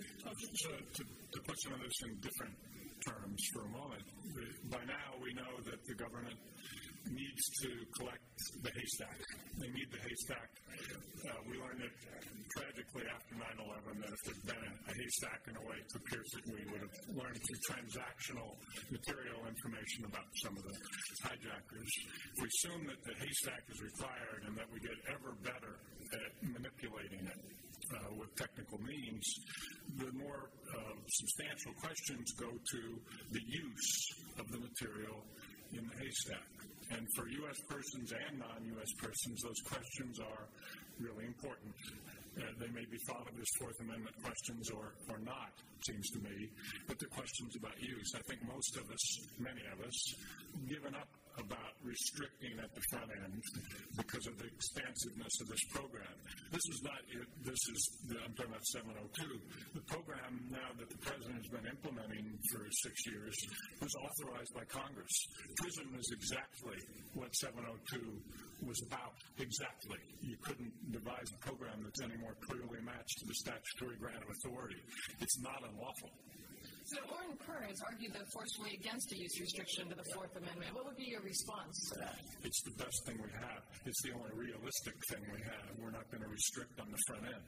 [0.53, 2.55] So to, to put some of this in different
[3.07, 6.35] terms for a moment, uh, by now we know that the government
[7.07, 8.25] needs to collect
[8.63, 9.19] the haystack.
[9.59, 10.49] They need the haystack.
[11.23, 11.83] Uh, we learned
[12.55, 15.97] tragically after 9 11 that if there had been a haystack in a way to
[16.11, 18.57] pierce it, we would have learned some transactional
[18.89, 20.75] material information about some of the
[21.23, 21.91] hijackers.
[22.39, 25.73] We assume that the haystack is required and that we get ever better
[26.15, 27.41] at manipulating it
[27.93, 29.25] uh, with technical means,
[29.97, 32.81] the more uh, substantial questions go to
[33.31, 33.91] the use
[34.37, 35.25] of the material
[35.73, 36.58] in the haystack.
[36.91, 37.59] And for U.S.
[37.69, 38.91] persons and non U.S.
[38.97, 40.43] persons, those questions are
[40.99, 41.73] really important.
[42.37, 46.07] Uh, they may be thought of as Fourth Amendment questions or, or not, it seems
[46.11, 46.49] to me,
[46.87, 48.09] but the questions about use.
[48.15, 49.05] I think most of us,
[49.39, 49.97] many of us,
[50.67, 51.09] given up
[51.39, 53.41] about restricting at the front end
[53.97, 56.15] because of the expansiveness of this program.
[56.51, 57.27] This is not it.
[57.43, 59.79] This is, I'm talking about 702.
[59.79, 63.35] The program now that the president has been implementing for six years
[63.79, 65.15] was authorized by Congress.
[65.63, 66.79] PRISM is exactly
[67.15, 69.15] what 702 was about.
[69.39, 70.01] Exactly.
[70.21, 74.29] You couldn't devise a program that's any more clearly matched to the statutory grant of
[74.29, 74.81] authority.
[75.19, 76.11] It's not unlawful.
[76.89, 80.73] So Orin Kerr has argued that forcefully against a use restriction to the Fourth Amendment.
[80.73, 82.17] What would be your response to that?
[82.41, 83.61] It's the best thing we have.
[83.85, 85.69] It's the only realistic thing we have.
[85.77, 87.45] We're not going to restrict on the front end.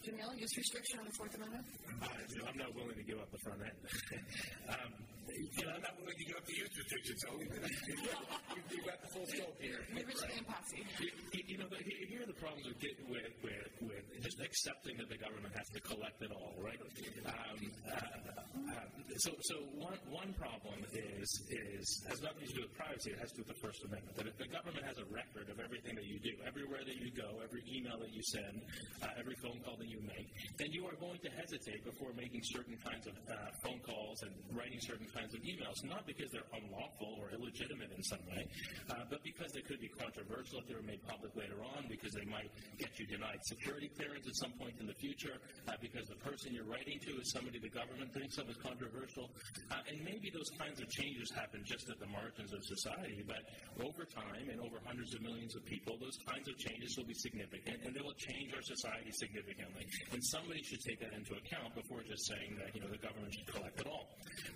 [0.00, 1.64] Jameel, use restriction on the Fourth Amendment?
[2.00, 3.78] Uh, I'm not willing to give up the front end.
[4.72, 4.92] um,
[5.28, 9.80] about the use restrictions, so you've got the full scope here.
[9.94, 10.84] Richmond and Passy.
[11.00, 11.10] You,
[11.46, 11.68] you know,
[12.08, 12.76] here are the problems with,
[13.08, 16.78] with, with, with just accepting that the government has to collect it all, right?
[17.24, 18.86] Um, uh, uh,
[19.18, 23.10] so, so one, one problem is is has nothing to do with privacy.
[23.12, 24.16] It has to do with the First Amendment.
[24.16, 27.10] That if the government has a record of everything that you do, everywhere that you
[27.14, 28.62] go, every email that you send,
[29.02, 30.28] uh, every phone call that you make,
[30.58, 34.32] then you are going to hesitate before making certain kinds of uh, phone calls and
[34.54, 38.42] writing certain kinds of emails, not because they're unlawful or illegitimate in some way,
[38.90, 42.12] uh, but because they could be controversial if they were made public later on, because
[42.12, 45.38] they might get you denied security clearance at some point in the future,
[45.68, 49.30] uh, because the person you're writing to is somebody the government thinks of as controversial.
[49.70, 53.42] Uh, and maybe those kinds of changes happen just at the margins of society, but
[53.80, 57.14] over time and over hundreds of millions of people, those kinds of changes will be
[57.14, 59.86] significant and they will change our society significantly.
[60.12, 63.32] And somebody should take that into account before just saying that, you know, the government
[63.32, 64.08] should collect it all.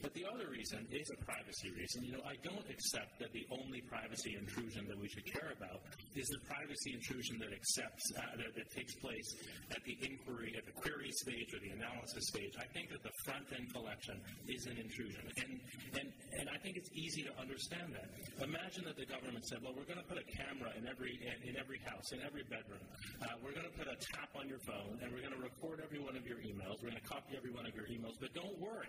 [0.02, 2.04] But the other reason is a privacy reason.
[2.04, 5.80] You know, I don't accept that the only privacy intrusion that we should care about
[6.16, 9.28] is the privacy intrusion that accepts uh, that, that takes place
[9.70, 12.54] at the inquiry, at the query stage or the analysis stage.
[12.58, 15.52] I think that the front end collection is an intrusion, and
[16.00, 16.08] and
[16.38, 18.08] and I think it's easy to understand that.
[18.42, 21.52] Imagine that the government said, "Well, we're going to put a camera in every in,
[21.52, 22.82] in every house, in every bedroom.
[23.22, 25.80] Uh, we're going to put a tap on your phone, and we're going to record
[25.84, 26.80] every one of your emails.
[26.82, 28.88] We're going to copy every one of your emails, but don't worry,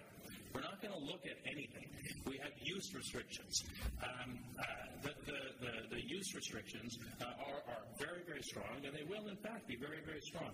[0.53, 1.85] we're not going to look at anything.
[2.25, 3.63] We have use restrictions.
[4.03, 4.63] Um, uh,
[5.01, 9.27] the, the, the, the, use restrictions uh, are, are very, very strong, and they will,
[9.27, 10.51] in fact, be very, very strong.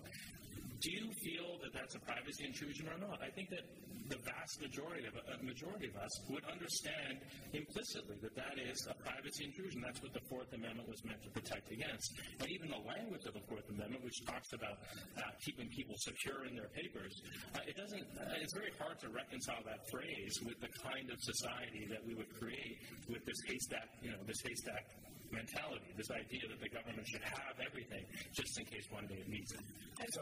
[0.85, 3.17] Do you feel that that's a privacy intrusion or not?
[3.17, 3.65] I think that
[4.05, 7.25] the vast majority of, a majority of us would understand
[7.57, 9.81] implicitly that that is a privacy intrusion.
[9.81, 12.13] That's what the Fourth Amendment was meant to protect against.
[12.37, 14.77] And even the language of the Fourth Amendment, which talks about
[15.17, 17.17] uh, keeping people secure in their papers,
[17.57, 18.05] uh, it doesn't.
[18.21, 22.13] Uh, it's very hard to reconcile that phrase with the kind of society that we
[22.13, 22.77] would create
[23.09, 24.85] with this haystack, you know, this haystack
[25.31, 28.03] mentality, this idea that the government should have everything
[28.33, 29.63] just in case one day it needs it.
[29.95, 30.21] And so,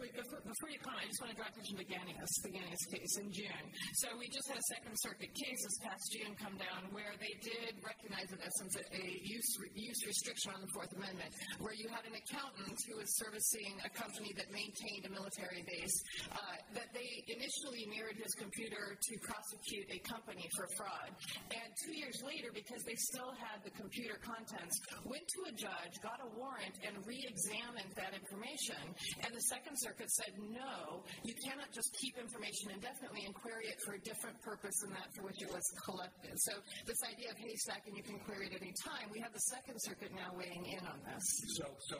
[0.00, 2.84] wait, before, before, you comment, I just want to draw attention to Ganias, the Ganias
[2.90, 3.66] case in June.
[4.02, 7.30] So we just had a Second Circuit case this past June come down where they
[7.38, 11.30] did recognize, in essence, a, a use, use restriction on the Fourth Amendment,
[11.62, 15.94] where you had an accountant who was servicing a company that maintained a military base,
[16.34, 21.10] uh, that they initially mirrored his computer to prosecute a company for fraud.
[21.54, 25.94] And two years later, because they still had the computer contents, went to a judge,
[26.02, 28.78] got a warrant, and re examined that information.
[29.22, 33.78] And the Second Circuit said, no, you cannot just keep information indefinitely and query it
[33.86, 36.34] for a different purpose than that for which it was collected.
[36.42, 36.52] So,
[36.86, 39.78] this idea of haystack and you can query it any time, we have the Second
[39.78, 41.24] Circuit now weighing in on this.
[41.56, 41.96] So, so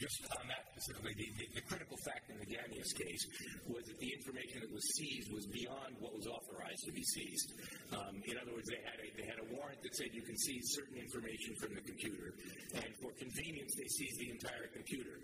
[0.00, 3.22] just on that specifically, the, the, the critical fact in the Ganias case
[3.68, 7.52] was that the information that was seized was beyond what was authorized to be seized.
[7.92, 10.40] Um, in other words, they had, a, they had a warrant that said you can
[10.40, 12.32] seize certain information from the computer,
[12.80, 15.20] and for convenience, they seized the entire computer,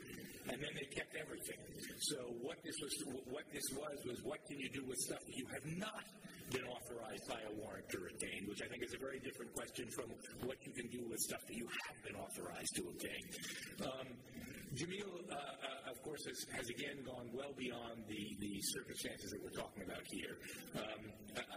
[0.53, 1.59] and then they kept everything.
[2.13, 2.93] So what this was,
[3.33, 6.05] what this was, was what can you do with stuff that you have not
[6.53, 9.89] been authorized by a warrant to retain, which I think is a very different question
[9.91, 10.07] from
[10.47, 13.23] what you can do with stuff that you have been authorized to obtain.
[13.83, 14.07] Um,
[14.77, 19.41] Jameel, uh, uh, of course, has, has, again gone well beyond the, the circumstances that
[19.41, 20.37] we're talking about here.
[20.77, 21.01] Um,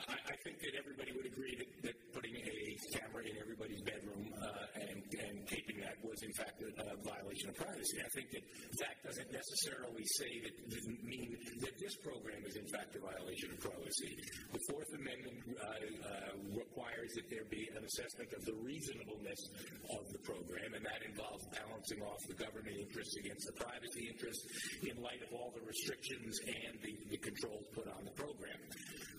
[0.08, 2.58] I, I, think that everybody would agree that, that putting a
[2.96, 7.52] camera in everybody's bedroom uh, and, and taping that was, in fact, a, a, violation
[7.52, 8.00] of privacy.
[8.00, 8.46] I think that
[8.88, 13.52] that doesn't necessarily say that doesn't mean that this program is, in fact, a violation
[13.52, 14.16] of privacy.
[14.56, 19.44] The Fourth Amendment uh, uh, requires that there be an assessment of the reasonableness
[19.92, 24.10] of the program, and that involves balancing off the government interest interests against the privacy
[24.10, 24.46] interests
[24.84, 28.60] in light of all the restrictions and the, the controls put on the program.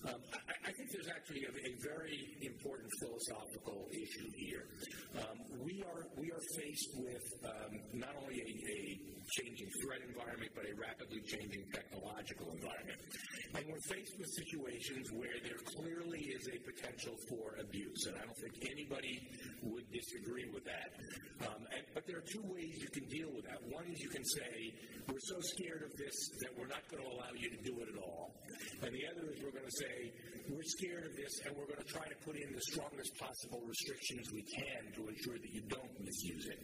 [0.08, 4.64] Um, I, I, think there's actually a, a, very important philosophical issue here.
[5.20, 8.80] Um, we are we are faced with um, not only a, a
[9.36, 12.96] changing threat environment, but a rapidly changing technological environment.
[13.54, 18.24] And we're faced with situations where there clearly is a potential for abuse, and I
[18.24, 19.20] don't think anybody
[19.68, 20.96] would disagree with that.
[21.44, 23.60] Um, and, but there are two ways you can deal with that.
[23.68, 24.72] One is you can say,
[25.12, 27.88] we're so scared of this that we're not going to allow you to do it
[27.90, 28.32] at all.
[28.82, 29.89] And the other is we're going to say,
[30.50, 33.62] we're scared of this and we're going to try to put in the strongest possible
[33.66, 36.62] restrictions we can to ensure that you don't misuse it.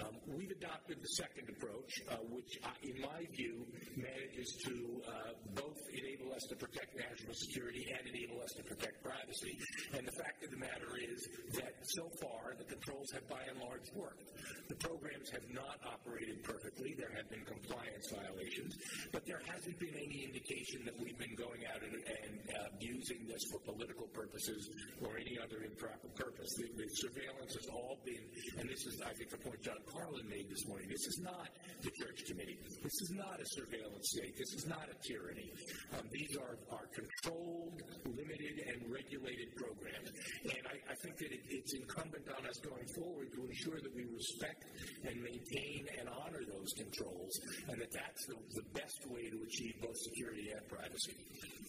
[0.00, 3.62] Um, we've adopted the second approach, uh, which, uh, in my view,
[3.94, 4.74] manages to
[5.04, 9.54] uh, both enable us to protect national security and enable us to protect privacy.
[9.92, 11.20] And the fact of the matter is
[11.60, 14.32] that so far the controls have by and large worked.
[14.68, 16.96] The programs have not operated perfectly.
[16.96, 18.72] There have been compliance violations,
[19.12, 22.32] but there hasn't been any indication that we've been going out and, and
[22.80, 24.68] using this for political purposes
[25.02, 26.50] or any other improper purpose.
[26.58, 28.22] The, the surveillance has all been,
[28.58, 30.88] and this is, I think, the point John Carlin made this morning.
[30.88, 31.48] This is not
[31.82, 32.58] the church committee.
[32.82, 34.34] This is not a surveillance state.
[34.36, 35.50] This is not a tyranny.
[35.94, 40.10] Um, these are, are controlled, limited, and regulated programs.
[40.44, 43.94] And I, I think that it, it's incumbent on us going forward to ensure that
[43.94, 44.64] we respect
[45.06, 47.32] and maintain and honor those controls,
[47.68, 51.14] and that that's the, the best way to achieve both security and privacy.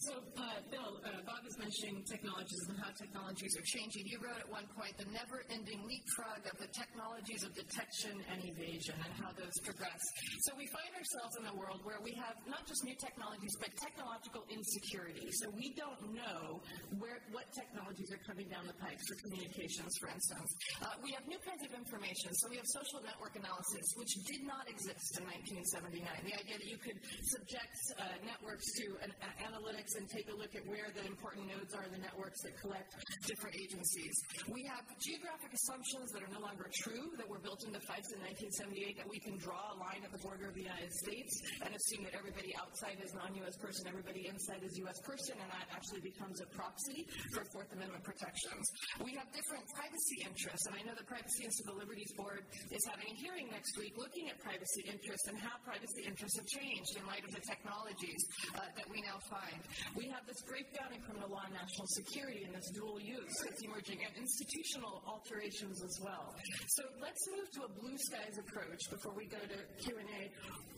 [0.00, 4.10] So, uh, Bill, uh, Bob is mentioning technologies and how technologies are changing.
[4.10, 8.98] You wrote at one point the never-ending leapfrog of the technologies of detection and evasion
[8.98, 10.02] and how those progress.
[10.42, 13.70] So we find ourselves in a world where we have not just new technologies, but
[13.78, 15.30] technological insecurity.
[15.38, 16.58] So we don't know
[16.98, 20.50] where what technologies are coming down the pipes for communications, for instance.
[20.82, 22.34] Uh, we have new kinds of information.
[22.42, 26.02] So we have social network analysis, which did not exist in 1979.
[26.02, 26.98] The idea that you could
[27.30, 31.48] subject uh, networks to an, uh, analytics and take a look at where the important
[31.48, 32.94] nodes are in the networks that collect
[33.26, 34.14] different agencies.
[34.48, 38.22] We have geographic assumptions that are no longer true that were built into FISA in
[38.50, 41.70] 1978 that we can draw a line at the border of the United States and
[41.74, 43.56] assume that everybody outside is non-U.S.
[43.60, 44.98] person, everybody inside is U.S.
[45.04, 48.64] person, and that actually becomes a proxy for Fourth Amendment protections.
[49.02, 52.82] We have different privacy interests, and I know the Privacy and Civil Liberties Board is
[52.86, 56.96] having a hearing next week looking at privacy interests and how privacy interests have changed
[56.96, 57.42] in light of the
[57.74, 58.22] technologies
[58.54, 59.58] uh, that we now find.
[59.96, 63.62] We have this breakdown in criminal law and national security and this dual use that's
[63.62, 66.34] emerging, and institutional alterations as well.
[66.78, 70.30] So let's move to a blue skies approach before we go to Q&A.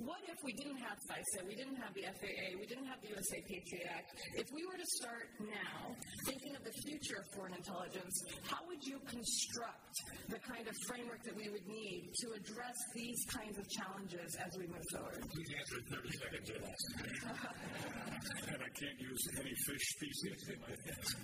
[0.04, 3.12] What if we didn't have FISA, we didn't have the FAA, we didn't have the
[3.12, 4.08] USA Patriot Act?
[4.36, 5.96] If we were to start now
[6.28, 8.14] thinking of the future of foreign intelligence,
[8.44, 9.94] how would you construct
[10.28, 14.52] the kind of framework that we would need to address these kinds of challenges as
[14.60, 15.24] we move forward?
[15.32, 16.82] Please answer in 30 seconds or less.
[16.96, 21.18] And I can't use any fish species in my answer.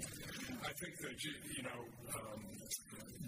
[0.63, 1.81] I think that, you, know,
[2.15, 2.41] um,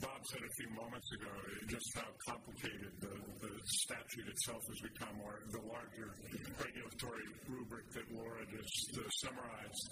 [0.00, 1.34] Bob said a few moments ago
[1.68, 6.10] just how complicated the, the statute itself has become, or the larger
[6.58, 9.84] regulatory rubric that Laura just uh, summarized.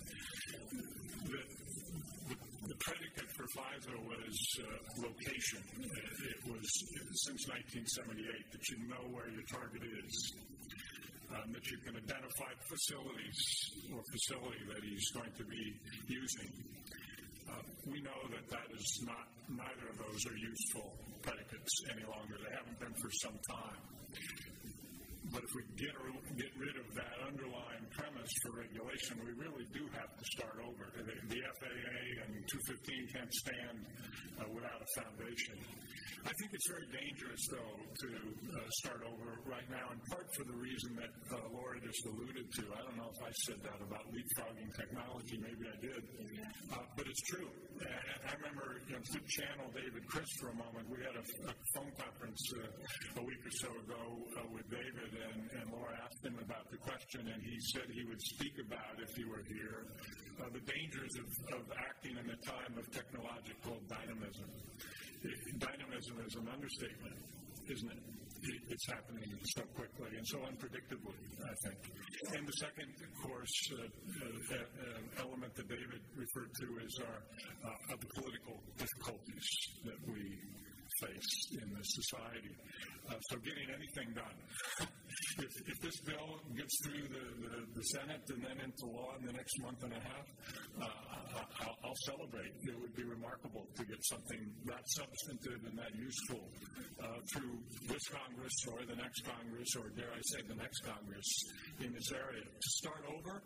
[1.27, 1.43] The,
[2.28, 2.36] the,
[2.69, 4.66] the, predicate for FISA was uh,
[5.06, 5.62] location.
[5.82, 6.66] It was
[7.27, 10.52] since 1978 that you know where your target is.
[11.32, 13.40] Um, that you can identify facilities
[13.88, 15.64] or facility that he's going to be
[16.06, 16.50] using.
[17.48, 17.56] Uh,
[17.88, 20.92] we know that that is not, neither of those are useful
[21.22, 22.36] predicates any longer.
[22.36, 24.52] They haven't been for some time.
[25.32, 25.96] But if we get,
[26.36, 30.92] get rid of that underlying premise for regulation, we really do have to start over.
[30.92, 33.76] The, the FAA and 215 can't stand
[34.36, 35.56] uh, without a foundation.
[36.22, 40.44] I think it's very dangerous, though, to uh, start over right now, in part for
[40.46, 42.62] the reason that uh, Laura just alluded to.
[42.70, 45.40] I don't know if I said that about leapfrogging technology.
[45.42, 46.02] Maybe I did.
[46.70, 47.50] Uh, but it's true.
[47.82, 50.86] And I remember you know, to channel David Kris for a moment.
[50.86, 54.02] We had a, a phone conference uh, a week or so ago
[54.38, 58.05] uh, with David, and, and Laura asked him about the question, and he said he
[58.05, 59.86] would speak about, if he were here,
[60.40, 61.28] uh, the dangers of,
[61.59, 64.49] of acting in a time of technological dynamism.
[65.59, 67.19] Dynamism is an understatement,
[67.70, 68.03] isn't it?
[68.43, 71.15] It's happening so quickly and so unpredictably,
[71.47, 71.78] I think.
[72.35, 77.23] And the second, of course, uh, uh, uh, element that David referred to is our
[77.70, 79.47] uh, the political difficulties
[79.86, 80.43] that we
[81.03, 82.55] face in this society.
[83.11, 84.37] Uh, so getting anything done.
[85.43, 89.27] if, if this bill gets through the, the, the, Senate and then into law in
[89.27, 90.27] the next month and a half,
[90.79, 90.87] uh,
[91.66, 92.53] I'll, I'll, celebrate.
[92.62, 96.47] It would be remarkable to get something that substantive and that useful
[97.03, 97.59] uh, through
[97.89, 101.29] this Congress or the next Congress, or dare I say the next Congress
[101.81, 102.47] in this area.
[102.47, 103.43] To start over,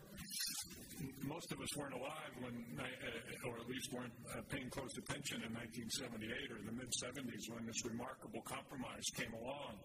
[1.25, 5.43] most of us weren't alive when, uh, or at least weren't uh, paying close attention
[5.45, 9.79] in 1978 or the mid 70s when this remarkable compromise came along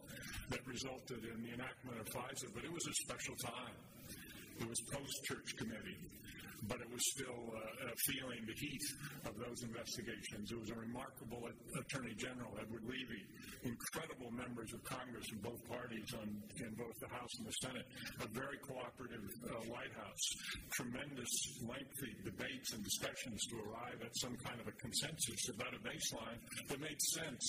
[0.49, 2.49] that resulted in the enactment of FISA.
[2.53, 3.77] But it was a special time.
[4.59, 5.97] It was post church committee
[6.69, 8.85] but it was still uh, feeling the heat
[9.25, 10.51] of those investigations.
[10.51, 13.17] It was a remarkable Attorney General, Edward Levi,
[13.65, 14.00] incredible
[14.41, 16.27] members of Congress in both parties on,
[16.57, 17.85] in both the House and the Senate,
[18.25, 20.25] a very cooperative uh, White House,
[20.73, 21.31] tremendous
[21.61, 26.39] lengthy debates and discussions to arrive at some kind of a consensus about a baseline
[26.69, 27.45] that made sense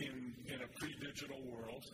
[0.00, 1.84] in, in a pre-digital world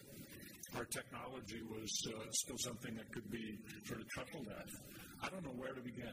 [0.76, 3.56] our technology was uh, still something that could be
[3.86, 4.68] sort of chuckled at.
[5.24, 6.12] I don't know where to begin.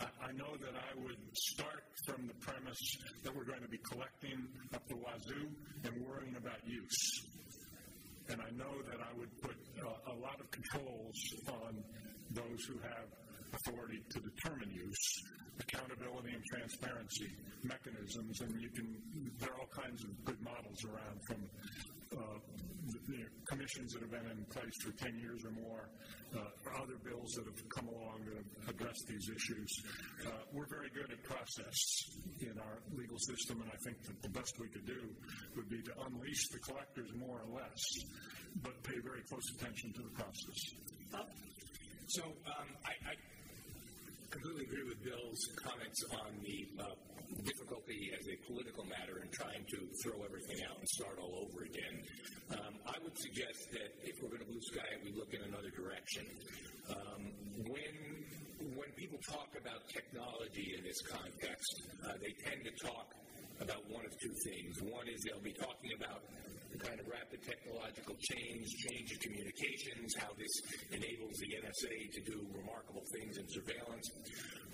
[0.00, 2.82] I, I know that I would start from the premise
[3.24, 5.48] that we're going to be collecting up the wazoo
[5.84, 7.00] and worrying about use.
[8.28, 11.16] And I know that I would put uh, a lot of controls
[11.48, 11.78] on
[12.32, 13.06] those who have
[13.54, 15.04] authority to determine use
[15.60, 17.30] accountability and transparency
[17.62, 18.86] mechanisms, and you can.
[19.38, 21.40] There are all kinds of good models around from
[22.12, 22.38] uh,
[22.86, 25.90] the, the commissions that have been in place for 10 years or more,
[26.36, 29.70] uh, other bills that have come along that have addressed these issues.
[30.26, 31.78] Uh, we're very good at process
[32.40, 35.02] in our legal system, and I think that the best we could do
[35.56, 37.82] would be to unleash the collectors more or less,
[38.62, 40.58] but pay very close attention to the process.
[42.08, 43.14] So um, I, I,
[44.30, 49.64] completely agree with Bill's comments on the uh, difficulty as a political matter in trying
[49.66, 51.96] to throw everything out and start all over again.
[52.54, 55.70] Um, I would suggest that if we're going to blue sky we look in another
[55.74, 56.24] direction.
[56.90, 57.22] Um,
[57.66, 57.94] when
[58.78, 61.72] when people talk about technology in this context,
[62.06, 63.12] uh, they tend to talk
[63.60, 64.80] about one of two things.
[64.82, 66.24] One is they'll be talking about
[66.72, 70.54] the kind of rapid technological change, change in communications, how this
[70.92, 74.06] enables the NSA to do remarkable things in surveillance.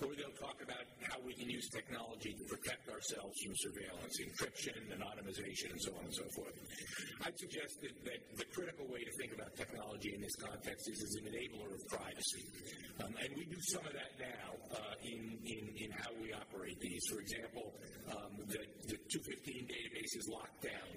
[0.02, 4.78] Or they'll talk about how we can use technology to protect ourselves from surveillance, encryption,
[4.90, 6.56] anonymization, and so on and so forth.
[7.22, 10.98] I'd suggest that, that the critical way to think about technology in this context is
[11.06, 12.44] as an enabler of privacy.
[12.98, 16.78] Um, and we do some of that now uh, in, in, in how we operate
[16.80, 17.02] these.
[17.06, 17.70] For example,
[18.10, 20.90] um, the, the 215 database is locked down.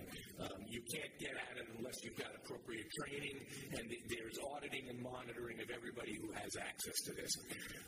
[0.50, 3.38] Um, you can't get at it unless you've got appropriate training,
[3.74, 7.32] and there's auditing and monitoring of everybody who has access to this.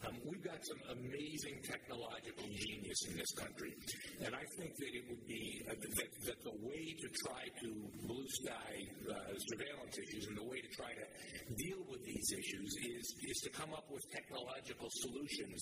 [0.08, 3.74] Um, we've got some amazing technological genius in this country,
[4.26, 7.68] and I think that it would be uh, that, that the way to try to
[8.06, 8.74] blue sky
[9.10, 11.06] uh, surveillance issues and the way to try to
[11.56, 15.60] deal with these issues is is to come up with technological solutions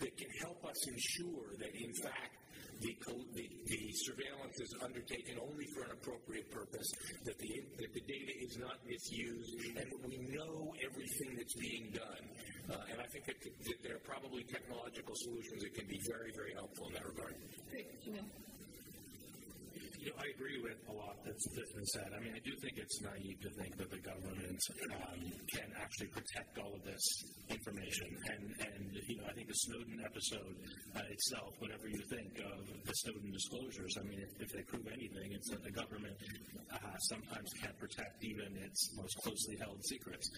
[0.00, 2.47] that can help us ensure that in fact
[2.80, 2.94] the,
[3.34, 6.88] the, the, surveillance is undertaken only for an appropriate purpose,
[7.24, 11.90] that the, that the data is not misused, and that we know everything that's being
[11.92, 12.24] done.
[12.70, 16.30] Uh, and I think that, that, there are probably technological solutions that can be very,
[16.36, 17.34] very helpful in that regard.
[17.70, 17.86] Great.
[18.04, 18.22] You
[19.98, 22.08] I agree with a lot that's, that's been said.
[22.14, 24.60] I mean, I do think it's naive to think that the government
[24.94, 25.20] um,
[25.50, 27.02] can actually protect all of this
[27.50, 28.06] information.
[28.30, 30.54] And, and you know, I think the Snowden episode
[30.94, 34.86] uh, itself, whatever you think of the Snowden disclosures, I mean, if, if they prove
[34.86, 36.14] anything, it's that the government
[36.70, 40.30] uh, sometimes can't protect even its most closely held secrets.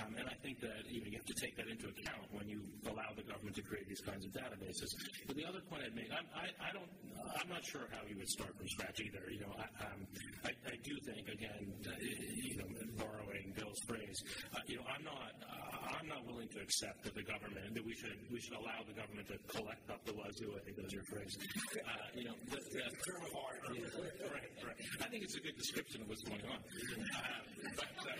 [0.00, 2.48] Um, and I think that you, know, you have to take that into account when
[2.48, 4.88] you allow the government to create these kinds of databases.
[5.28, 6.88] But the other point I'd make, I'm, I, I don't,
[7.36, 9.24] I'm not sure how you would start from scratch either.
[9.30, 10.00] You know, I, um,
[10.44, 12.68] I, I do think again, uh, you know,
[12.98, 14.18] borrowing Bill's phrase,
[14.54, 17.84] uh, you know, I'm not, uh, I'm not willing to accept that the government that
[17.84, 20.54] we should we should allow the government to collect up the wazoo.
[20.54, 21.34] I think those are your phrase.
[21.76, 23.60] Uh, you know, the, the term of art.
[23.70, 24.80] Right, right.
[25.00, 26.58] I think it's a good description of what's going on.
[26.58, 27.42] Uh,
[27.76, 28.16] but uh,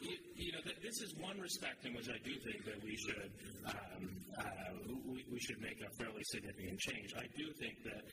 [0.00, 0.60] you, you, know,
[1.00, 3.30] this is one respect in which I do think that we should
[3.66, 4.10] um,
[5.08, 7.14] we, we, should make a fairly significant change.
[7.16, 8.04] I do think that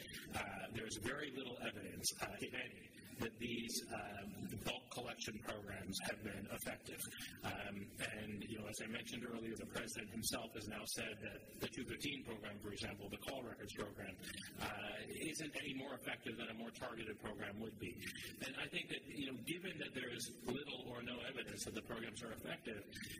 [0.73, 2.87] there's very little evidence, if any,
[3.19, 4.29] that these um,
[4.65, 7.01] bulk collection programs have been effective.
[7.43, 7.89] Um,
[8.21, 11.69] and, you know, as I mentioned earlier, the president himself has now said that the
[11.73, 14.13] 215 program, for example, the call records program,
[14.61, 17.97] uh, isn't any more effective than a more targeted program would be.
[18.45, 21.73] And I think that, you know, given that there is little or no evidence that
[21.73, 22.76] the programs are effective,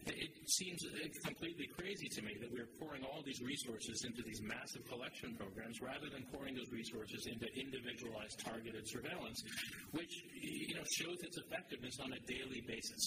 [0.08, 0.80] it seems
[1.26, 5.82] completely crazy to me that we're pouring all these resources into these massive collection programs
[5.82, 9.44] rather than pouring those resources into individualized targeted surveillance,
[9.92, 13.04] which you know shows its effectiveness on a daily basis.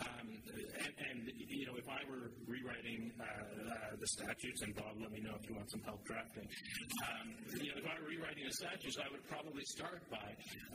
[0.00, 0.28] Um,
[0.80, 5.12] and, and, you know, if I were rewriting uh, uh, the statutes, and Bob, let
[5.12, 6.46] me know if you want some help drafting.
[7.04, 7.26] Um,
[7.60, 10.28] you know, if I were rewriting the statutes, I would probably start by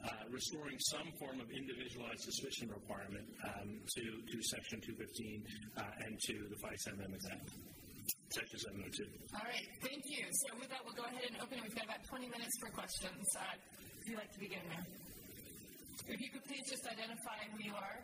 [0.05, 6.19] uh, restoring some form of individualized suspicion requirement um, to to Section 215 uh, and
[6.27, 7.47] to the FISA Amendment Act.
[8.35, 9.07] Section 702.
[9.31, 10.27] All right, thank you.
[10.43, 11.55] So with that, we'll go ahead and open.
[11.63, 13.23] We've got about 20 minutes for questions.
[13.31, 13.55] Uh,
[14.03, 14.83] if you'd like to begin there.
[16.11, 17.97] If you could please just identify who you are.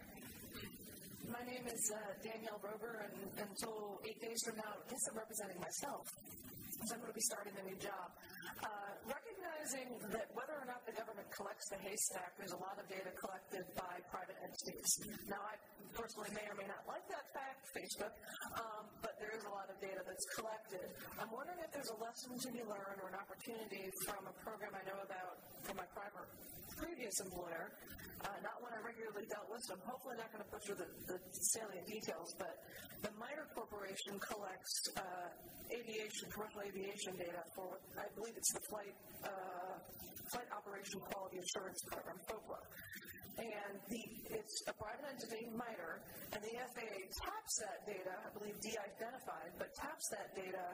[1.28, 5.20] My name is uh, Danielle Rober, and until eight days from now, I guess I'm
[5.20, 6.08] representing myself.
[6.88, 8.08] So I'm going to be starting a new job.
[8.64, 9.12] Uh,
[9.62, 13.14] recognizing that whether or not the government collects the haystack, there's a lot of data
[13.14, 14.90] collected by private entities.
[15.30, 15.56] Now, I
[15.94, 18.14] personally may or may not like that fact, Facebook,
[18.58, 20.86] um, but there is a lot of data that's collected.
[21.22, 24.74] I'm wondering if there's a lesson to be learned or an opportunity from a program
[24.74, 25.36] I know about
[25.68, 26.30] from my private
[26.78, 27.70] previous employer,
[28.26, 30.82] uh, not one I regularly dealt with, so I'm hopefully not going to push through
[30.82, 31.18] the, the
[31.54, 32.54] salient details, but
[33.02, 35.30] the MITRE Corporation collects uh,
[35.74, 39.51] aviation, commercial aviation data for, I believe it's the Flight, uh,
[40.32, 42.60] Flight Operation Quality Assurance Program, FOQA.
[43.42, 44.02] and the,
[44.32, 45.96] it's a private entity, MITRE,
[46.32, 50.66] and the FAA taps that data, I believe de-identified, but taps that data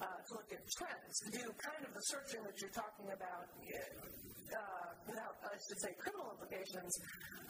[0.00, 3.44] uh, to look at trends, to do kind of the searching that you're talking about
[3.52, 6.92] uh, without, I should say, criminal implications.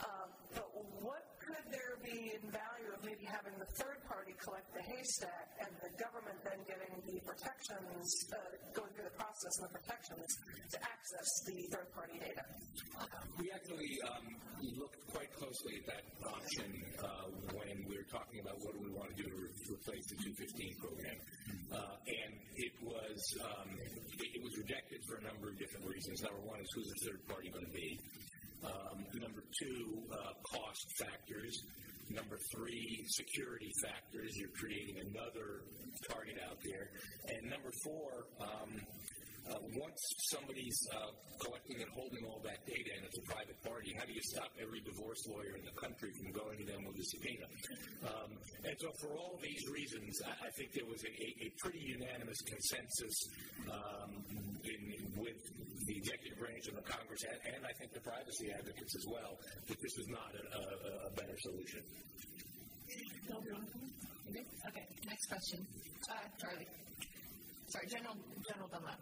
[0.02, 0.66] Um, but
[1.02, 1.22] what
[1.52, 5.68] could there be in value of maybe having the third party collect the haystack and
[5.84, 8.40] the government then getting the protections, uh,
[8.72, 10.28] going through the process and the protections
[10.72, 12.40] to access the third party data?
[13.36, 14.24] We actually um,
[14.80, 16.68] looked quite closely at that option
[17.04, 20.04] uh, when we were talking about what do we want to do to re- replace
[20.08, 21.18] the 215 program.
[21.68, 26.24] Uh, and it was um, it, it was rejected for a number of different reasons.
[26.24, 28.00] Number one is who's the third party going to be?
[28.64, 31.54] Um, number two, uh, cost factors.
[32.10, 34.36] Number three, security factors.
[34.36, 35.62] You're creating another
[36.10, 36.90] target out there.
[37.28, 38.70] And number four, um,
[39.50, 40.00] uh, once
[40.30, 41.10] somebody's uh,
[41.42, 44.50] collecting and holding all that data and it's a private party, how do you stop
[44.62, 47.46] every divorce lawyer in the country from going to them with a subpoena?
[48.06, 48.30] Um,
[48.62, 51.82] and so, for all these reasons, I, I think there was a, a, a pretty
[51.82, 53.16] unanimous consensus
[53.66, 54.10] um,
[54.62, 54.82] in,
[55.18, 55.40] with
[55.86, 59.34] the executive branch and the Congress, and, and, I think the privacy advocates as well,
[59.66, 60.62] that this was not a, a,
[61.08, 61.82] a better solution.
[64.68, 65.58] Okay, next question.
[66.10, 66.68] Uh, Charlie.
[67.68, 68.16] Sorry, General
[68.46, 69.00] General Dunlap.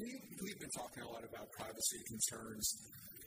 [0.00, 2.64] We, we've been talking a lot about privacy concerns.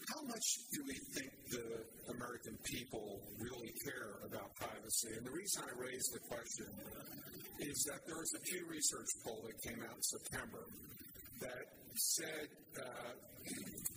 [0.10, 5.14] How much do we think the American people really care about privacy?
[5.16, 6.68] And the reason I raise the question
[7.60, 10.64] is that there was a Pew Research poll that came out in September
[11.40, 11.64] that
[11.96, 12.48] said
[12.82, 13.12] uh,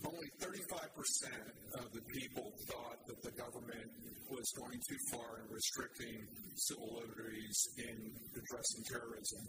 [0.07, 3.89] only 35% of the people thought that the government
[4.31, 6.17] was going too far in restricting
[6.55, 7.97] civil liberties in
[8.31, 9.43] addressing terrorism.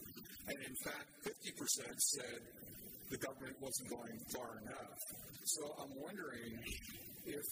[0.50, 2.40] And in fact, 50% said
[3.10, 4.98] the government wasn't going far enough.
[5.44, 6.52] So I'm wondering
[7.26, 7.46] if,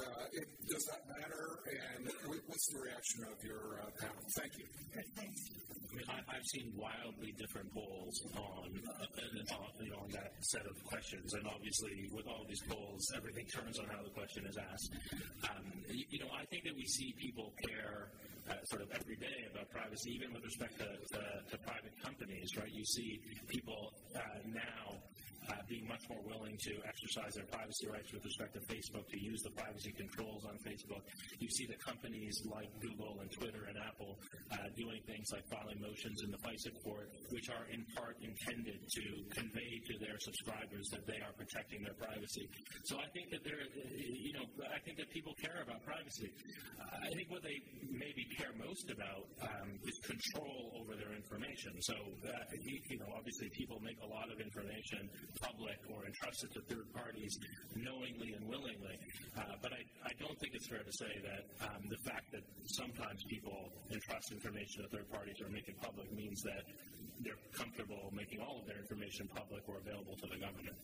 [0.00, 2.02] uh, if does that matter, and
[2.46, 4.22] what's the reaction of your uh, panel?
[4.38, 5.71] Thank you.
[5.92, 10.32] I mean, I, have seen wildly different polls on, uh, on, you know, on that
[10.40, 14.46] set of questions, and obviously with all these polls, everything turns on how the question
[14.46, 14.92] is asked.
[15.44, 18.08] Um, you, you, know, I think that we see people care
[18.48, 21.20] uh, sort of every day about privacy, even with respect to, to,
[21.50, 22.72] to private companies, right?
[22.72, 24.96] You see people uh, now
[25.50, 29.18] uh, being much more willing to exercise their privacy rights with respect to Facebook, to
[29.18, 31.02] use the privacy controls on Facebook.
[31.38, 34.18] You see the companies like Google and Twitter and Apple
[34.52, 38.78] uh, doing things like filing motions in the FISA court, which are in part intended
[38.78, 39.04] to
[39.34, 42.46] convey to their subscribers that they are protecting their privacy.
[42.84, 43.62] So I think that there,
[43.98, 46.30] you know, I think that people care about privacy.
[47.02, 47.58] I think what they
[47.90, 51.74] maybe care most about um, is control over their information.
[51.82, 52.30] So, uh,
[52.62, 55.10] you know, obviously people make a lot of information
[55.40, 57.38] public or entrusted to third parties
[57.76, 58.96] knowingly and willingly.
[59.36, 62.44] Uh, but I, I don't think it's fair to say that um, the fact that
[62.76, 66.64] sometimes people entrust information to third parties or make it public means that
[67.20, 70.76] they're comfortable making all of their information public or available to the government.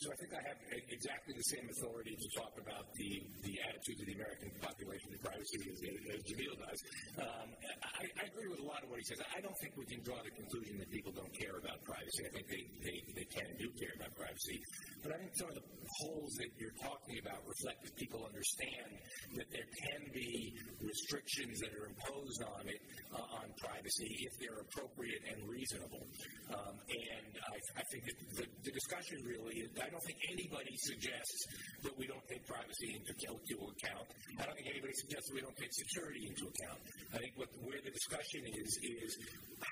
[0.00, 0.60] So I think I have
[0.92, 3.16] exactly the same authority to talk about the,
[3.48, 5.78] the attitude of the American population to privacy as,
[6.12, 6.80] as Jameel does.
[7.16, 7.48] Um,
[7.80, 9.24] I, I, agree with a lot of what he says.
[9.32, 12.28] I don't think we can draw the conclusion that people don't care about privacy.
[12.28, 14.58] I think they, they, they can do care about privacy.
[15.06, 15.66] But I think some of the
[16.02, 18.90] polls that you're talking about reflect that people understand
[19.38, 20.50] that there can be
[20.82, 22.80] restrictions that are imposed on it,
[23.14, 26.02] uh, on privacy, if they're appropriate and reasonable.
[26.50, 30.74] Um, and I, I, think that the, the discussion really is I don't think anybody
[30.82, 31.38] suggests
[31.86, 34.06] that we don't take privacy into, account.
[34.38, 36.80] I don't think anybody suggests we don't take security into account.
[37.14, 39.10] I think what, where the discussion is, is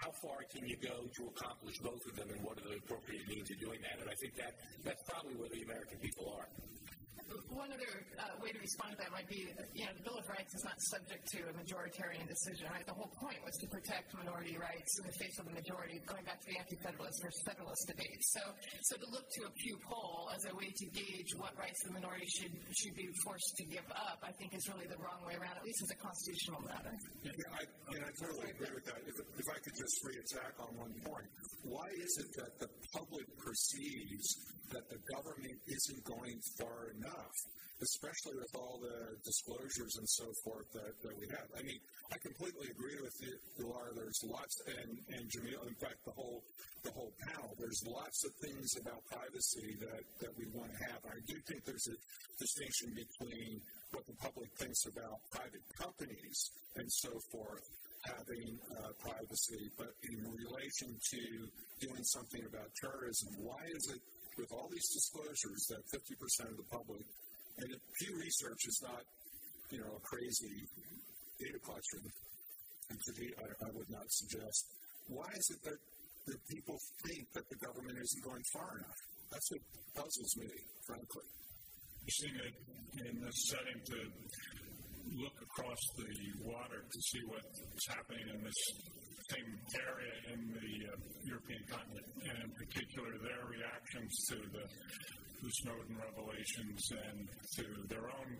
[0.03, 3.27] how far can you go to accomplish both of them and what are the appropriate
[3.29, 4.04] means of doing that?
[4.05, 4.53] And I think that
[4.85, 6.45] that's probably where the American people are.
[7.49, 10.27] One other uh, way to respond to that might be, you know, the Bill of
[10.29, 12.85] Rights is not subject to a majoritarian decision, right?
[12.85, 16.27] The whole point was to protect minority rights in the face of the majority, going
[16.27, 18.21] back to the anti-federalist versus federalist debate.
[18.35, 18.43] So,
[18.83, 21.95] so to look to a Pew poll as a way to gauge what rights the
[21.95, 25.39] minority should should be forced to give up, I think is really the wrong way
[25.39, 26.91] around, at least as a constitutional matter.
[27.23, 27.63] Yeah, I,
[27.95, 28.99] and I totally agree with that.
[29.07, 31.29] If, if I could just re-attack on one point,
[31.63, 34.27] why is it that the public perceives
[34.73, 37.14] that the government isn't going far enough,
[37.83, 41.49] especially with all the disclosures and so forth that, that we have.
[41.59, 41.81] I mean,
[42.13, 43.35] I completely agree with you,
[43.67, 43.91] Laura.
[43.93, 46.43] There's lots, and, and Jameel, in fact, the whole
[46.85, 47.49] the whole panel.
[47.57, 51.01] There's lots of things about privacy that, that we want to have.
[51.09, 51.97] I do think there's a
[52.37, 53.57] distinction between
[53.91, 56.39] what the public thinks about private companies
[56.77, 57.65] and so forth
[58.05, 61.23] having uh, privacy, but in relation to
[61.81, 64.01] doing something about terrorism, why is it
[64.39, 67.05] with all these disclosures that 50% of the public,
[67.59, 69.03] and Pew Research is not,
[69.71, 70.67] you know, a crazy
[71.39, 72.03] data collection
[72.91, 74.61] entity, I, I would not suggest.
[75.09, 75.81] Why is it that,
[76.27, 79.01] that people think that the government isn't going far enough?
[79.31, 79.63] That's what
[79.95, 80.51] puzzles me,
[80.87, 81.27] frankly.
[82.05, 82.55] You've seen it
[83.09, 83.99] in this setting to
[85.15, 86.11] look across the
[86.45, 88.61] water to see what's happening in this
[89.35, 90.97] same area in the uh,
[91.27, 94.65] European continent, and in particular their reactions to the,
[95.43, 96.81] the Snowden revelations
[97.11, 97.19] and
[97.59, 98.31] to their own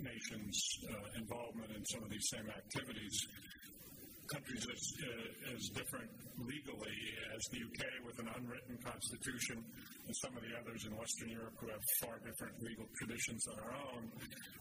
[0.00, 0.58] nation's
[0.88, 3.16] uh, involvement in some of these same activities
[4.32, 6.98] countries as, uh, as different legally
[7.34, 9.58] as the UK with an unwritten constitution
[10.06, 13.56] and some of the others in Western Europe who have far different legal traditions than
[13.64, 14.02] our own.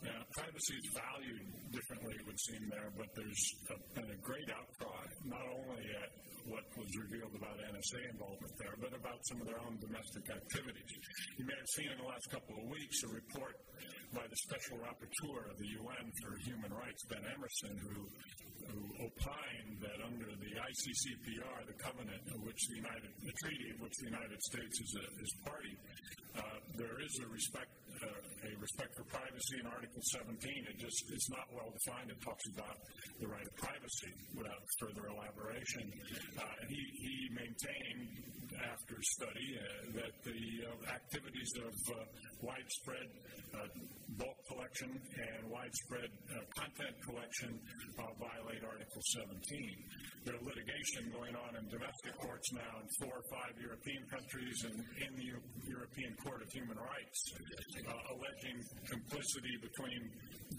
[0.04, 4.50] Uh, privacy is valued differently, it would seem there, but there's a, been a great
[4.52, 6.12] outcry, not only at
[6.48, 10.92] what was revealed about NSA involvement there, but about some of their own domestic activities.
[11.38, 13.56] You may have seen in the last couple of weeks a report
[14.14, 18.08] by the Special Rapporteur of the UN for Human Rights, Ben Emmerson, who
[18.68, 23.80] who opined that under the ICCPR, the covenant of which the United, the treaty of
[23.80, 25.74] which the United States is, a, is party,
[26.36, 27.72] uh, there is a respect,
[28.04, 30.36] uh, a respect for privacy in Article 17.
[30.68, 32.12] It just it's not well defined.
[32.12, 32.78] It talks about
[33.22, 35.86] the right of privacy without further elaboration.
[36.36, 38.28] Uh, he, he maintained
[38.66, 39.64] after study uh,
[40.02, 41.98] that the uh, activities of uh,
[42.42, 43.08] widespread
[44.18, 46.10] bulk collection and widespread
[46.54, 47.50] content collection
[47.98, 49.34] violate Article 17.
[50.26, 54.78] There's litigation going on in domestic courts now in four or five European countries and
[54.78, 55.28] in the
[55.70, 57.20] European Court of Human Rights,
[58.14, 58.58] alleging
[58.90, 60.02] complicity between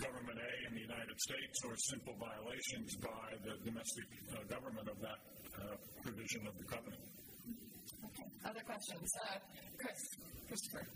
[0.01, 4.07] government A and the United States or simple violations by the domestic
[4.49, 5.21] government of that
[6.03, 7.05] provision of the covenant.
[8.45, 9.11] Other questions?
[9.25, 9.39] Uh,
[9.79, 10.01] Chris,
[10.49, 10.87] Christopher.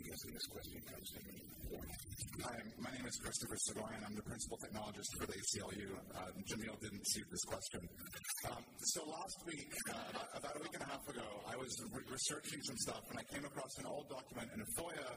[0.00, 1.36] This question comes to me.
[2.40, 4.00] Hi, my name is Christopher Soghoian.
[4.00, 5.92] I'm the principal technologist for the ACLU.
[5.92, 7.84] Uh, Jameel didn't see this question.
[8.48, 8.64] Um,
[8.96, 12.64] so last week, uh, about a week and a half ago, I was re- researching
[12.64, 15.10] some stuff and I came across an old document in a FOIA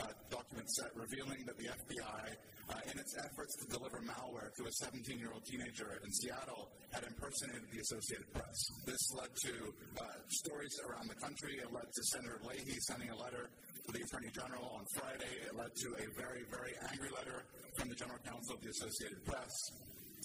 [0.00, 2.24] uh, document set revealing that the FBI,
[2.72, 6.72] uh, in its efforts to deliver malware to a 17 year old teenager in Seattle,
[6.96, 8.56] had impersonated the Associated Press.
[8.88, 9.52] This led to
[10.00, 10.04] uh,
[10.48, 11.60] stories around the country.
[11.60, 13.52] It led to Senator Leahy sending a letter
[13.84, 15.30] to the Attorney General on Friday.
[15.46, 17.44] It led to a very, very angry letter
[17.74, 19.72] from the General Counsel of the Associated Press.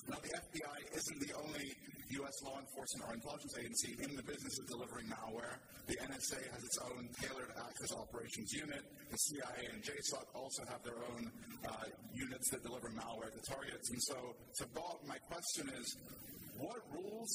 [0.07, 1.73] Now, the FBI isn't the only
[2.21, 2.37] U.S.
[2.45, 5.57] law enforcement or intelligence agency in the business of delivering malware.
[5.87, 8.85] The NSA has its own tailored access operations unit.
[9.09, 11.31] The CIA and JSOC also have their own
[11.65, 13.89] uh, units that deliver malware to targets.
[13.89, 14.17] And so,
[14.53, 15.97] so Bob, my question is,
[16.57, 17.31] what rules,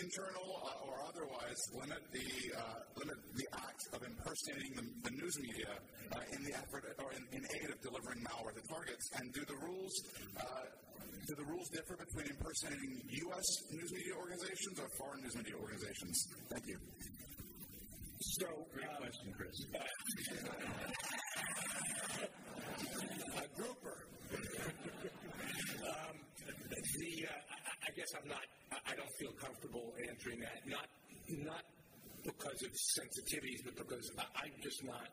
[0.00, 5.36] internal uh, or otherwise, limit the uh, limit the act of impersonating the, the news
[5.40, 5.76] media
[6.12, 9.04] uh, in the effort or in, in, aid of delivering malware to targets?
[9.20, 9.92] And do the rules
[10.40, 10.44] uh,
[11.32, 13.48] do the rules differ between impersonating U.S.
[13.72, 16.28] news media organizations or foreign news media organizations?
[16.50, 16.76] Thank you.
[18.20, 19.56] So, great um, question, Chris.
[23.32, 23.96] a grouper.
[25.88, 26.16] um,
[27.00, 28.44] the uh, I guess I'm not.
[28.86, 30.60] I don't feel comfortable answering that.
[30.68, 30.86] Not
[31.48, 31.64] not
[32.24, 34.04] because of sensitivities, but because
[34.36, 35.08] I'm just not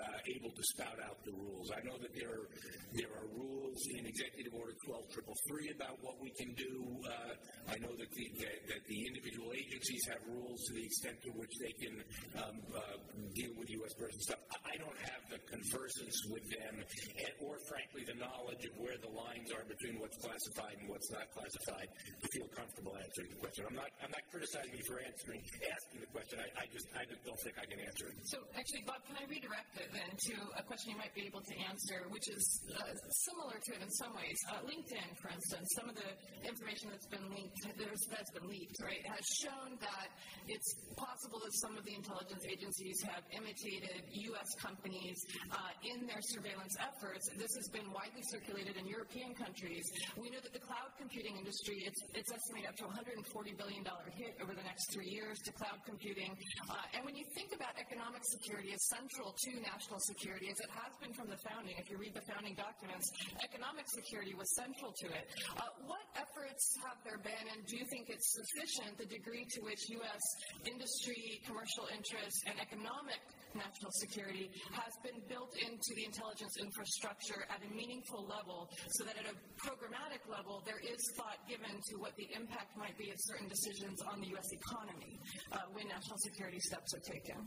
[0.00, 1.70] uh, able to spout out the rules.
[1.70, 2.46] I know that there are,
[2.94, 6.74] there are rules in Executive Order 12333 about what we can do.
[7.04, 7.32] Uh,
[7.70, 11.30] I know that the, that, that, the individual agencies have rules to the extent to
[11.38, 11.94] which they can
[12.38, 12.98] um, uh,
[13.34, 13.94] deal with U.S.
[13.94, 14.42] person stuff.
[14.62, 19.12] I don't have the conversance with them, and, or frankly, the knowledge of where the
[19.12, 23.64] lines are between what's classified and what's not classified to feel comfortable answering the question.
[23.68, 23.90] I'm not.
[24.02, 26.36] I'm not criticizing you for answering, asking the question.
[26.42, 28.16] I, I just, I don't think I can answer it.
[28.28, 31.54] So, actually, Bob, can I redirect then to a question you might be able to
[31.68, 32.94] answer, which is uh,
[33.28, 34.38] similar to it in some ways.
[34.48, 36.10] Uh, LinkedIn, for instance, some of the
[36.46, 40.08] information that's been leaked, that's been leaked, right, has shown that
[40.48, 44.48] it's possible that some of the intelligence agencies have imitated U.S.
[44.60, 45.18] companies
[45.50, 47.28] uh, in their surveillance efforts.
[47.36, 49.84] This has been widely circulated in European countries.
[50.16, 53.82] We know that the cloud computing industry, it's, it's estimated up to $140 billion
[54.14, 56.36] hit over the next three years to cloud computing.
[56.68, 60.70] Uh, and when you think about economic security as central to national security, as it
[60.70, 61.74] has been from the founding.
[61.82, 63.10] If you read the founding documents,
[63.42, 65.26] economic security was central to it.
[65.58, 69.58] Uh, what efforts have there been, and do you think it's sufficient, the degree to
[69.66, 70.22] which U.S.
[70.62, 73.18] industry, commercial interests, and economic
[73.58, 79.14] national security has been built into the intelligence infrastructure at a meaningful level so that
[79.18, 83.18] at a programmatic level there is thought given to what the impact might be of
[83.26, 84.50] certain decisions on the U.S.
[84.54, 85.18] economy
[85.50, 87.38] uh, when national security steps are taken?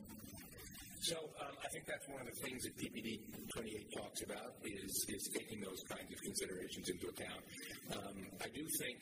[1.07, 3.23] So um, I think that's one of the things that PPD
[3.55, 7.43] 28 talks about is, is taking those kinds of considerations into account.
[7.95, 8.99] Um, I do think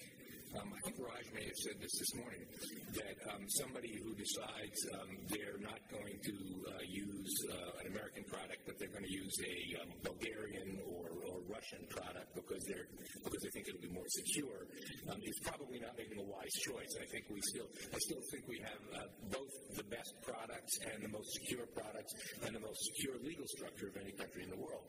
[0.53, 2.45] um, I think Raj may have said this this morning
[2.94, 6.36] that um, somebody who decides um, they're not going to
[6.69, 11.10] uh, use uh, an American product, but they're going to use a um, Bulgarian or,
[11.49, 12.88] Russian product because they're
[13.23, 14.59] because they think it'll be more secure
[15.09, 16.91] um, is probably not making a wise choice.
[17.01, 21.03] I think we still I still think we have uh, both the best products and
[21.03, 22.11] the most secure products
[22.45, 24.85] and the most secure legal structure of any country in the world.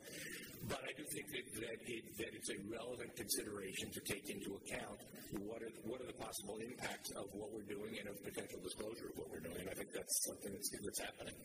[0.67, 4.59] But I do think that, that, it, that it's a relevant consideration to take into
[4.59, 4.99] account
[5.47, 9.07] what are, what are the possible impacts of what we're doing and of potential disclosure
[9.15, 9.63] of what we're doing.
[9.63, 11.37] And I think that's something that's, that's happening.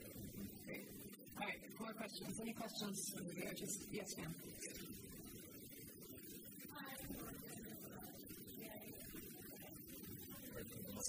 [1.39, 2.39] All right, more questions.
[2.41, 2.97] Any questions?
[3.57, 4.33] Just, yes, ma'am.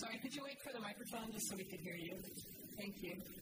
[0.00, 2.14] Sorry, could you wait for the microphone just so we could hear you?
[2.78, 3.41] Thank you.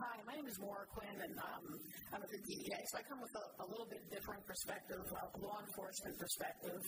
[0.00, 1.76] Hi, my name is Maura Quinn, and um,
[2.08, 2.80] I'm with the DEA.
[2.88, 6.80] So I come with a, a little bit different perspective, a law enforcement perspective,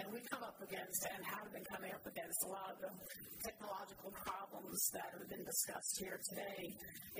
[0.00, 2.92] and we come up against and have been coming up against a lot of the
[3.44, 6.72] technological problems that have been discussed here today.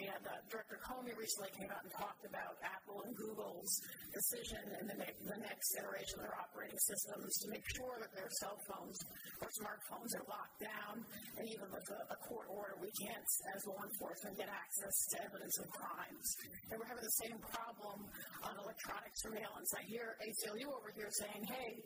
[0.09, 3.73] And uh, Director Comey recently came out and talked about Apple and Google's
[4.17, 8.17] decision in the, ne- the next iteration of their operating systems to make sure that
[8.17, 8.97] their cell phones
[9.45, 11.05] or smartphones are locked down,
[11.37, 15.25] and even with a, a court order, we can't, as law enforcement, get access to
[15.25, 16.29] evidence of crimes.
[16.69, 18.05] And we're having the same problem
[18.45, 19.73] on electronic surveillance.
[19.73, 21.81] I hear ACLU over here saying, hey,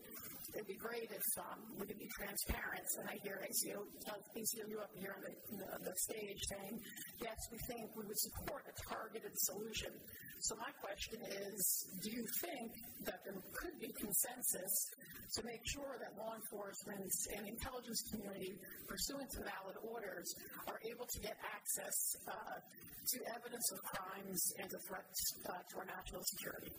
[0.58, 2.82] it'd be great if um, we could be transparent.
[2.98, 3.86] And I hear ACLU,
[4.34, 6.74] ACLU up here on the, the, the stage saying,
[7.22, 9.94] yes, we think we would support a targeted solution.
[10.40, 11.62] So my question is,
[12.02, 12.70] do you think
[13.06, 14.74] that there could be consensus
[15.34, 18.56] to make sure that law enforcement and intelligence community,
[18.88, 20.32] pursuant to valid orders,
[20.66, 21.96] are able to get access
[22.28, 26.72] uh, to evidence of crimes and to threats uh, to our national security?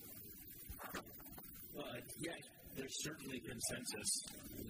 [1.74, 2.42] Well, yes,
[2.76, 4.12] there's certainly consensus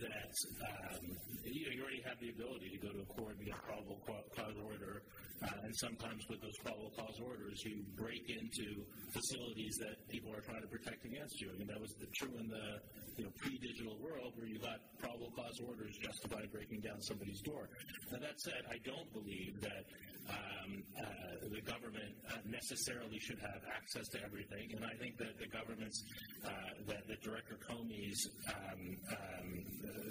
[0.02, 0.34] that
[0.66, 1.04] um,
[1.46, 3.64] you, know, you already have the ability to go to a court and get a
[3.66, 5.02] probable cause order,
[5.44, 10.42] uh, and sometimes with those probable cause orders, you break into facilities that people are
[10.42, 11.50] trying to protect against you.
[11.54, 12.80] I mean, that was the, true in the
[13.18, 17.70] you know pre-digital world where you got probable cause orders justified breaking down somebody's door.
[18.12, 19.84] Now that said, I don't believe that
[20.30, 25.38] um, uh, the government uh, necessarily should have access to everything, and I think that
[25.40, 26.04] the government's
[26.46, 26.50] uh,
[26.88, 29.50] that, that Director Comey's um, um,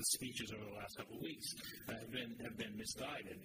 [0.02, 1.46] speeches over the last couple of weeks
[1.88, 3.38] have been have been misguided.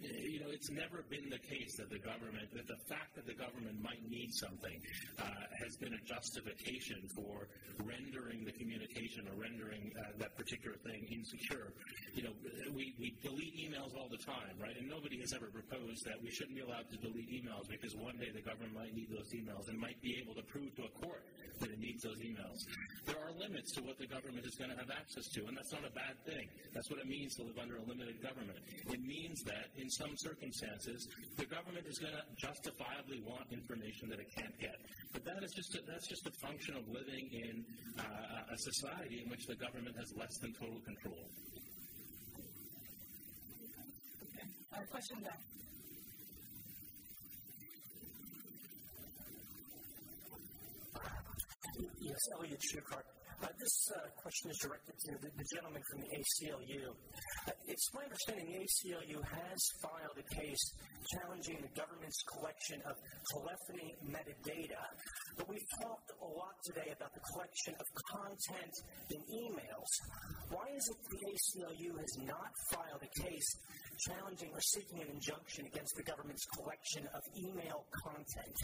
[0.00, 3.34] You know, it's never been the case that the government that the fact that the
[3.34, 4.76] government might need something
[5.18, 5.24] uh,
[5.62, 7.48] has been a justification for
[7.84, 11.72] rendering the communication or rendering uh, that particular thing insecure.
[12.14, 12.34] You know,
[12.72, 14.76] we, we delete emails all the time, right?
[14.76, 18.16] And nobody has ever proposed that we shouldn't be allowed to delete emails because one
[18.16, 20.92] day the government might need those emails and might be able to prove to a
[21.00, 21.24] court
[21.60, 22.60] that it needs those emails.
[23.04, 25.72] There are limits to what the government is going to have access to, and that's
[25.72, 26.48] not a bad thing.
[26.74, 28.58] That's what it means to live under a limited government.
[28.88, 31.05] It means that in some circumstances,
[31.36, 34.76] the government is going to justifiably want information that it can't get.
[35.12, 37.64] But that is just a, that's just a function of living in
[37.98, 41.28] uh, a society in which the government has less than total control.
[44.22, 44.48] Okay.
[44.72, 45.40] Uh, question back.
[52.00, 53.15] Yes, Elliot Schuchart.
[53.36, 56.88] Uh, this uh, question is directed to the, the gentleman from the ACLU.
[56.88, 60.64] Uh, it's my understanding the ACLU has filed a case
[61.12, 62.96] challenging the government's collection of
[63.36, 64.84] telephony metadata,
[65.36, 68.74] but we've talked a lot today about the collection of content
[69.12, 69.90] in emails.
[70.48, 73.48] Why is it the ACLU has not filed a case
[74.08, 78.56] challenging or seeking an injunction against the government's collection of email content?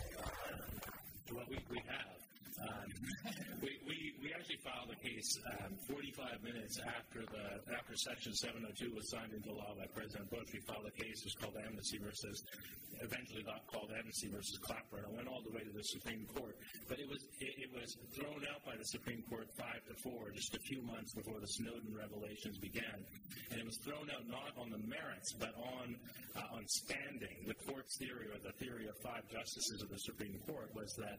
[1.28, 2.32] Well, we, we have.
[2.61, 2.89] Um,
[3.62, 8.95] we, we, we actually filed a case um, 45 minutes after the after Section 702
[8.95, 10.53] was signed into law by President Bush.
[10.53, 11.23] We filed a case.
[11.24, 12.45] It's called Amnesty versus
[13.01, 16.27] eventually got called Amnesty versus Clapper, and it went all the way to the Supreme
[16.35, 16.57] Court.
[16.89, 20.31] But it was it, it was thrown out by the Supreme Court five to four,
[20.31, 22.99] just a few months before the Snowden revelations began,
[23.51, 25.97] and it was thrown out not on the merits but on
[26.37, 27.47] uh, on standing.
[27.47, 31.19] The court's theory, or the theory of five justices of the Supreme Court, was that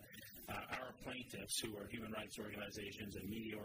[0.50, 0.92] uh, our
[1.24, 3.56] plaintiffs, who are human rights organizations and media,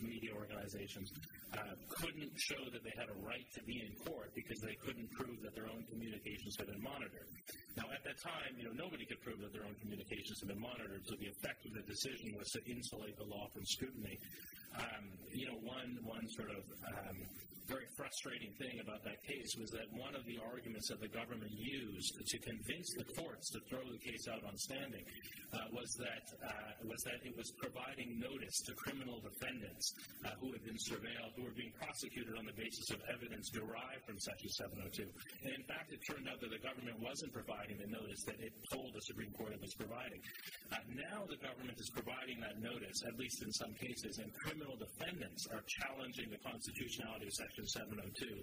[0.00, 1.12] media organizations,
[1.54, 5.08] uh, couldn't show that they had a right to be in court because they couldn't
[5.12, 7.28] prove that their own communications had been monitored.
[7.76, 10.60] Now, at that time, you know, nobody could prove that their own communications had been
[10.60, 14.16] monitored, so the effect of the decision was to insulate the law from scrutiny.
[14.76, 17.16] Um, you know, one one sort of um,
[17.66, 21.50] very frustrating thing about that case was that one of the arguments that the government
[21.50, 25.02] used to convince the courts to throw the case out on standing
[25.54, 29.94] uh, was that uh, was that it was providing notice to criminal defendants
[30.26, 34.02] uh, who had been surveilled, who were being prosecuted on the basis of evidence derived
[34.06, 34.50] from Section
[34.86, 35.06] 702.
[35.46, 38.52] And in fact, it turned out that the government wasn't providing the notice that it
[38.74, 40.20] told the Supreme Court it was providing.
[40.70, 44.74] Uh, now the government is providing that notice, at least in some cases, and criminal
[44.76, 48.36] defendants are challenging the constitutionality of Section Section 702,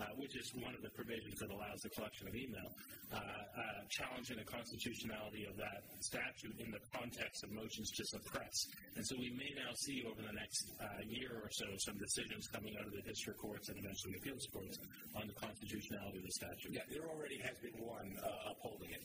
[0.00, 2.64] uh, which is one of the provisions that allows the collection of email,
[3.12, 8.56] uh, uh, challenging the constitutionality of that statute in the context of motions to suppress.
[8.96, 12.48] And so we may now see over the next uh, year or so some decisions
[12.48, 14.80] coming out of the district courts and eventually the appeals courts
[15.12, 16.72] on the constitutionality of the statute.
[16.72, 19.04] Yeah, there already has been one uh, upholding it.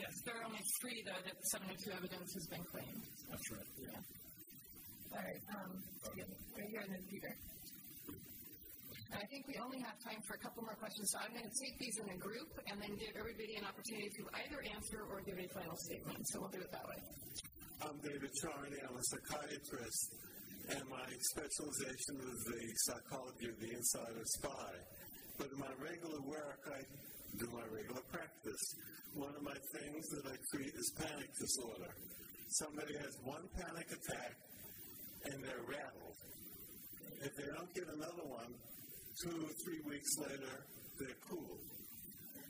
[0.00, 3.04] Yes, there are only three, though, that the 702 evidence has been claimed.
[3.28, 3.68] That's right.
[3.76, 4.00] Yeah.
[5.12, 5.42] All right.
[5.60, 5.76] Um,
[6.56, 7.36] right here, and then Peter.
[9.12, 11.56] I think we only have time for a couple more questions, so I'm going to
[11.60, 15.20] take these in a group and then give everybody an opportunity to either answer or
[15.20, 16.24] give a final statement.
[16.32, 17.00] So we'll do it that way.
[17.84, 18.80] I'm David Charney.
[18.80, 20.06] I'm a psychiatrist,
[20.72, 24.72] and my specialization is the psychology of the insider spy.
[25.36, 26.80] But in my regular work, I
[27.36, 28.64] do my regular practice.
[29.12, 31.92] One of my things that I treat is panic disorder.
[32.48, 34.34] Somebody has one panic attack
[35.24, 36.16] and they're rattled.
[37.22, 38.52] If they don't get another one,
[39.20, 40.64] two or three weeks later,
[40.98, 41.58] they're cool.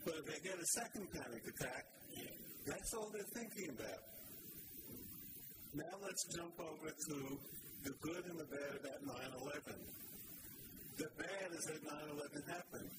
[0.05, 1.85] But if they get a second panic attack,
[2.65, 4.03] that's all they're thinking about.
[5.75, 7.15] Now let's jump over to
[7.83, 9.75] the good and the bad about 9 11.
[10.97, 12.89] The bad is that 9 11 happened.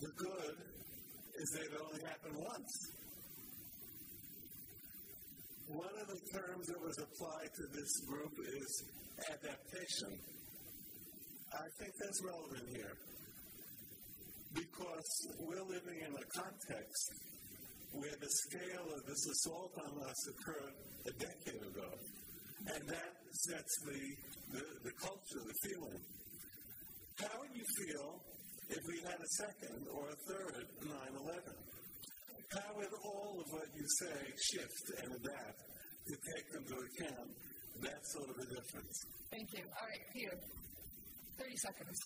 [0.00, 0.56] The good
[1.38, 2.74] is that it only happened once.
[5.68, 8.84] One of the terms that was applied to this group is
[9.32, 10.37] adaptation.
[11.52, 12.94] I think that's relevant here
[14.52, 15.10] because
[15.40, 17.04] we're living in a context
[17.92, 20.76] where the scale of this assault on us occurred
[21.08, 21.90] a decade ago.
[22.74, 24.00] And that sets the,
[24.52, 26.00] the, the culture, the feeling.
[27.22, 28.20] How would you feel
[28.68, 31.42] if we had a second or a third 9 11?
[32.52, 34.16] How would all of what you say
[34.52, 35.60] shift and adapt
[36.08, 37.28] to take into account
[37.80, 38.96] that sort of a difference?
[39.30, 39.64] Thank you.
[39.64, 40.36] All right, Peter.
[41.38, 41.98] 30 seconds.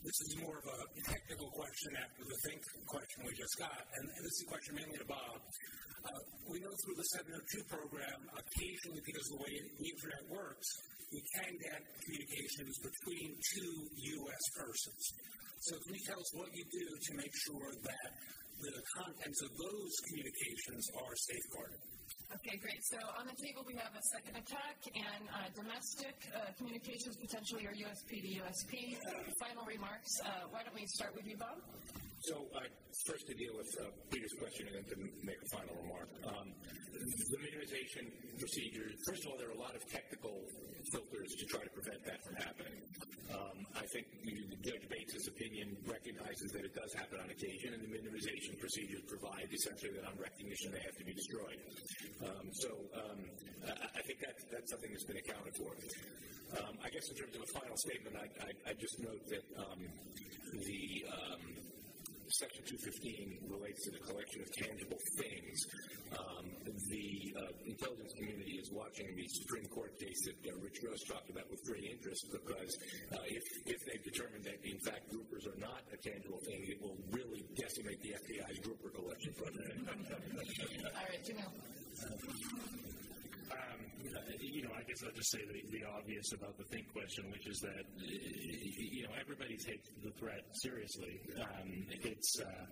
[0.00, 4.04] This is more of a technical question after the think question we just got, and
[4.08, 5.36] this is a question mainly to Bob.
[5.36, 10.68] Uh, we know through the 702 program, occasionally because of the way the internet works,
[11.12, 13.72] we can get communications between two
[14.24, 14.44] U.S.
[14.56, 15.04] persons.
[15.68, 18.08] So can you tell us what you do to make sure that
[18.64, 21.82] the contents of those communications are safeguarded?
[22.30, 22.78] Okay, great.
[22.86, 27.66] So on the table we have a second attack and uh, domestic uh, communications, potentially
[27.66, 28.94] or USP to USP.
[29.42, 30.14] Final remarks.
[30.22, 31.58] Uh, why don't we start with you, Bob?
[32.28, 32.60] So, uh,
[33.08, 36.08] first to deal with uh, Peter's question and then to make a final remark.
[36.28, 36.52] Um,
[36.92, 40.36] the minimization procedure, first of all, there are a lot of technical
[40.92, 42.76] filters to try to prevent that from happening.
[43.32, 44.04] Um, I think
[44.60, 49.48] Judge Bates' opinion recognizes that it does happen on occasion, and the minimization procedures provide
[49.48, 51.56] essentially that on recognition they have to be destroyed.
[52.20, 53.20] Um, so um,
[53.64, 55.72] I, think that's, that's something that's been accounted for.
[56.58, 59.44] Um, I guess in terms of a final statement, I, I, I just note that
[60.52, 60.82] the
[62.38, 65.58] Section 215 relates to the collection of tangible things.
[66.90, 71.30] The uh, intelligence community is watching the Supreme Court case that uh, Rich Gross talked
[71.30, 72.70] about with great interest because
[73.14, 76.82] uh, if, if they've determined that, in fact, groupers are not a tangible thing, it
[76.82, 79.86] will really decimate the FBI's grouper collection program.
[79.86, 81.79] All right, Jameel.
[83.50, 83.80] Um,
[84.40, 87.46] you know, I guess I'll just say the, the obvious about the think question, which
[87.46, 91.20] is that you know everybody takes the threat seriously.
[91.40, 92.64] Um, it's uh,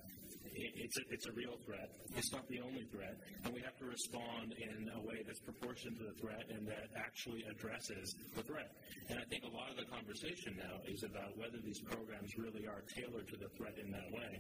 [0.59, 1.90] it's a, it's a real threat.
[2.16, 5.98] It's not the only threat, and we have to respond in a way that's proportionate
[5.98, 8.70] to the threat and that actually addresses the threat.
[9.09, 12.66] And I think a lot of the conversation now is about whether these programs really
[12.66, 14.32] are tailored to the threat in that way.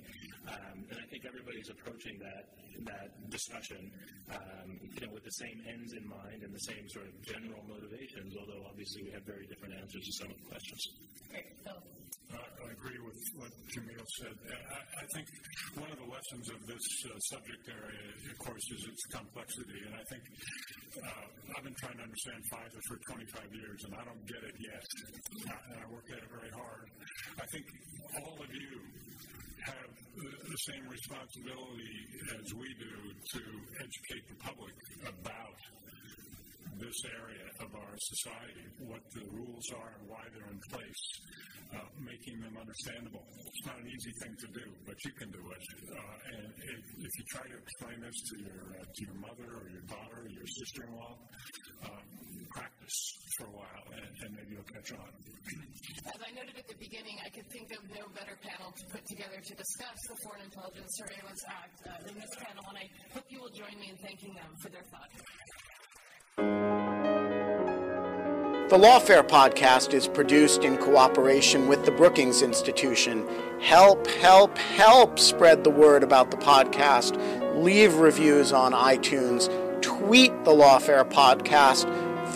[0.48, 2.50] Um, and I think everybody's approaching that
[2.86, 3.90] that discussion,
[4.30, 7.62] um, you know, with the same ends in mind and the same sort of general
[7.66, 8.34] motivations.
[8.38, 10.82] Although obviously we have very different answers to some of the questions.
[11.30, 11.82] Great, Bill.
[12.34, 14.36] I agree with what Jameel said.
[14.36, 15.26] I, I think
[15.80, 19.80] one of the lessons of this uh, subject area, of course, is its complexity.
[19.88, 20.22] And I think
[21.00, 24.56] uh, I've been trying to understand FISA for 25 years, and I don't get it
[24.60, 24.86] yet.
[25.48, 26.86] And I work at it very hard.
[27.40, 27.64] I think
[28.20, 28.72] all of you
[29.64, 31.96] have the same responsibility
[32.36, 32.94] as we do
[33.36, 33.42] to
[33.80, 34.76] educate the public
[35.06, 35.58] about
[36.78, 41.02] this area of our society, what the rules are and why they're in place,
[41.74, 43.26] uh, making them understandable.
[43.26, 45.64] It's not an easy thing to do, but you can do it.
[45.90, 49.48] Uh, and if, if, you try to explain this to your uh, to your mother
[49.58, 51.14] or your daughter or your sister-in-law,
[51.84, 52.06] um,
[52.54, 52.98] practice
[53.36, 55.10] for a while, and, and, maybe you'll catch on.
[56.08, 59.04] As I noted at the beginning, I could think of no better panel to put
[59.06, 63.26] together to discuss the Foreign Intelligence Surveillance Act uh, than this panel, and I hope
[63.28, 65.14] you will join me in thanking them for their thoughts.
[68.68, 73.26] The Lawfare podcast is produced in cooperation with the Brookings Institution.
[73.60, 77.16] Help, help, help spread the word about the podcast.
[77.56, 79.50] Leave reviews on iTunes.
[79.82, 81.86] Tweet the Lawfare podcast.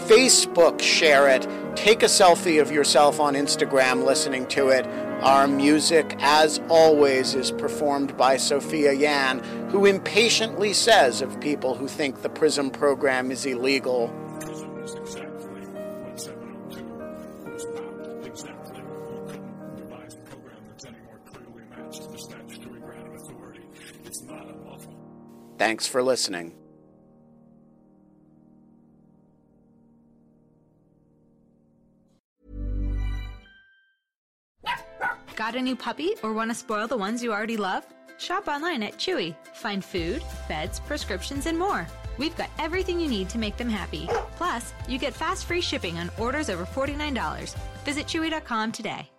[0.08, 1.46] Facebook share it.
[1.76, 4.84] Take a selfie of yourself on Instagram listening to it.
[5.22, 9.38] Our music, as always, is performed by Sophia Yan,
[9.70, 14.12] who impatiently says of people who think the PRISM program is illegal.
[25.56, 26.61] Thanks for listening.
[35.42, 37.84] Got a new puppy or want to spoil the ones you already love?
[38.16, 39.34] Shop online at Chewy.
[39.54, 41.84] Find food, beds, prescriptions, and more.
[42.16, 44.08] We've got everything you need to make them happy.
[44.36, 47.58] Plus, you get fast free shipping on orders over $49.
[47.84, 49.11] Visit Chewy.com today.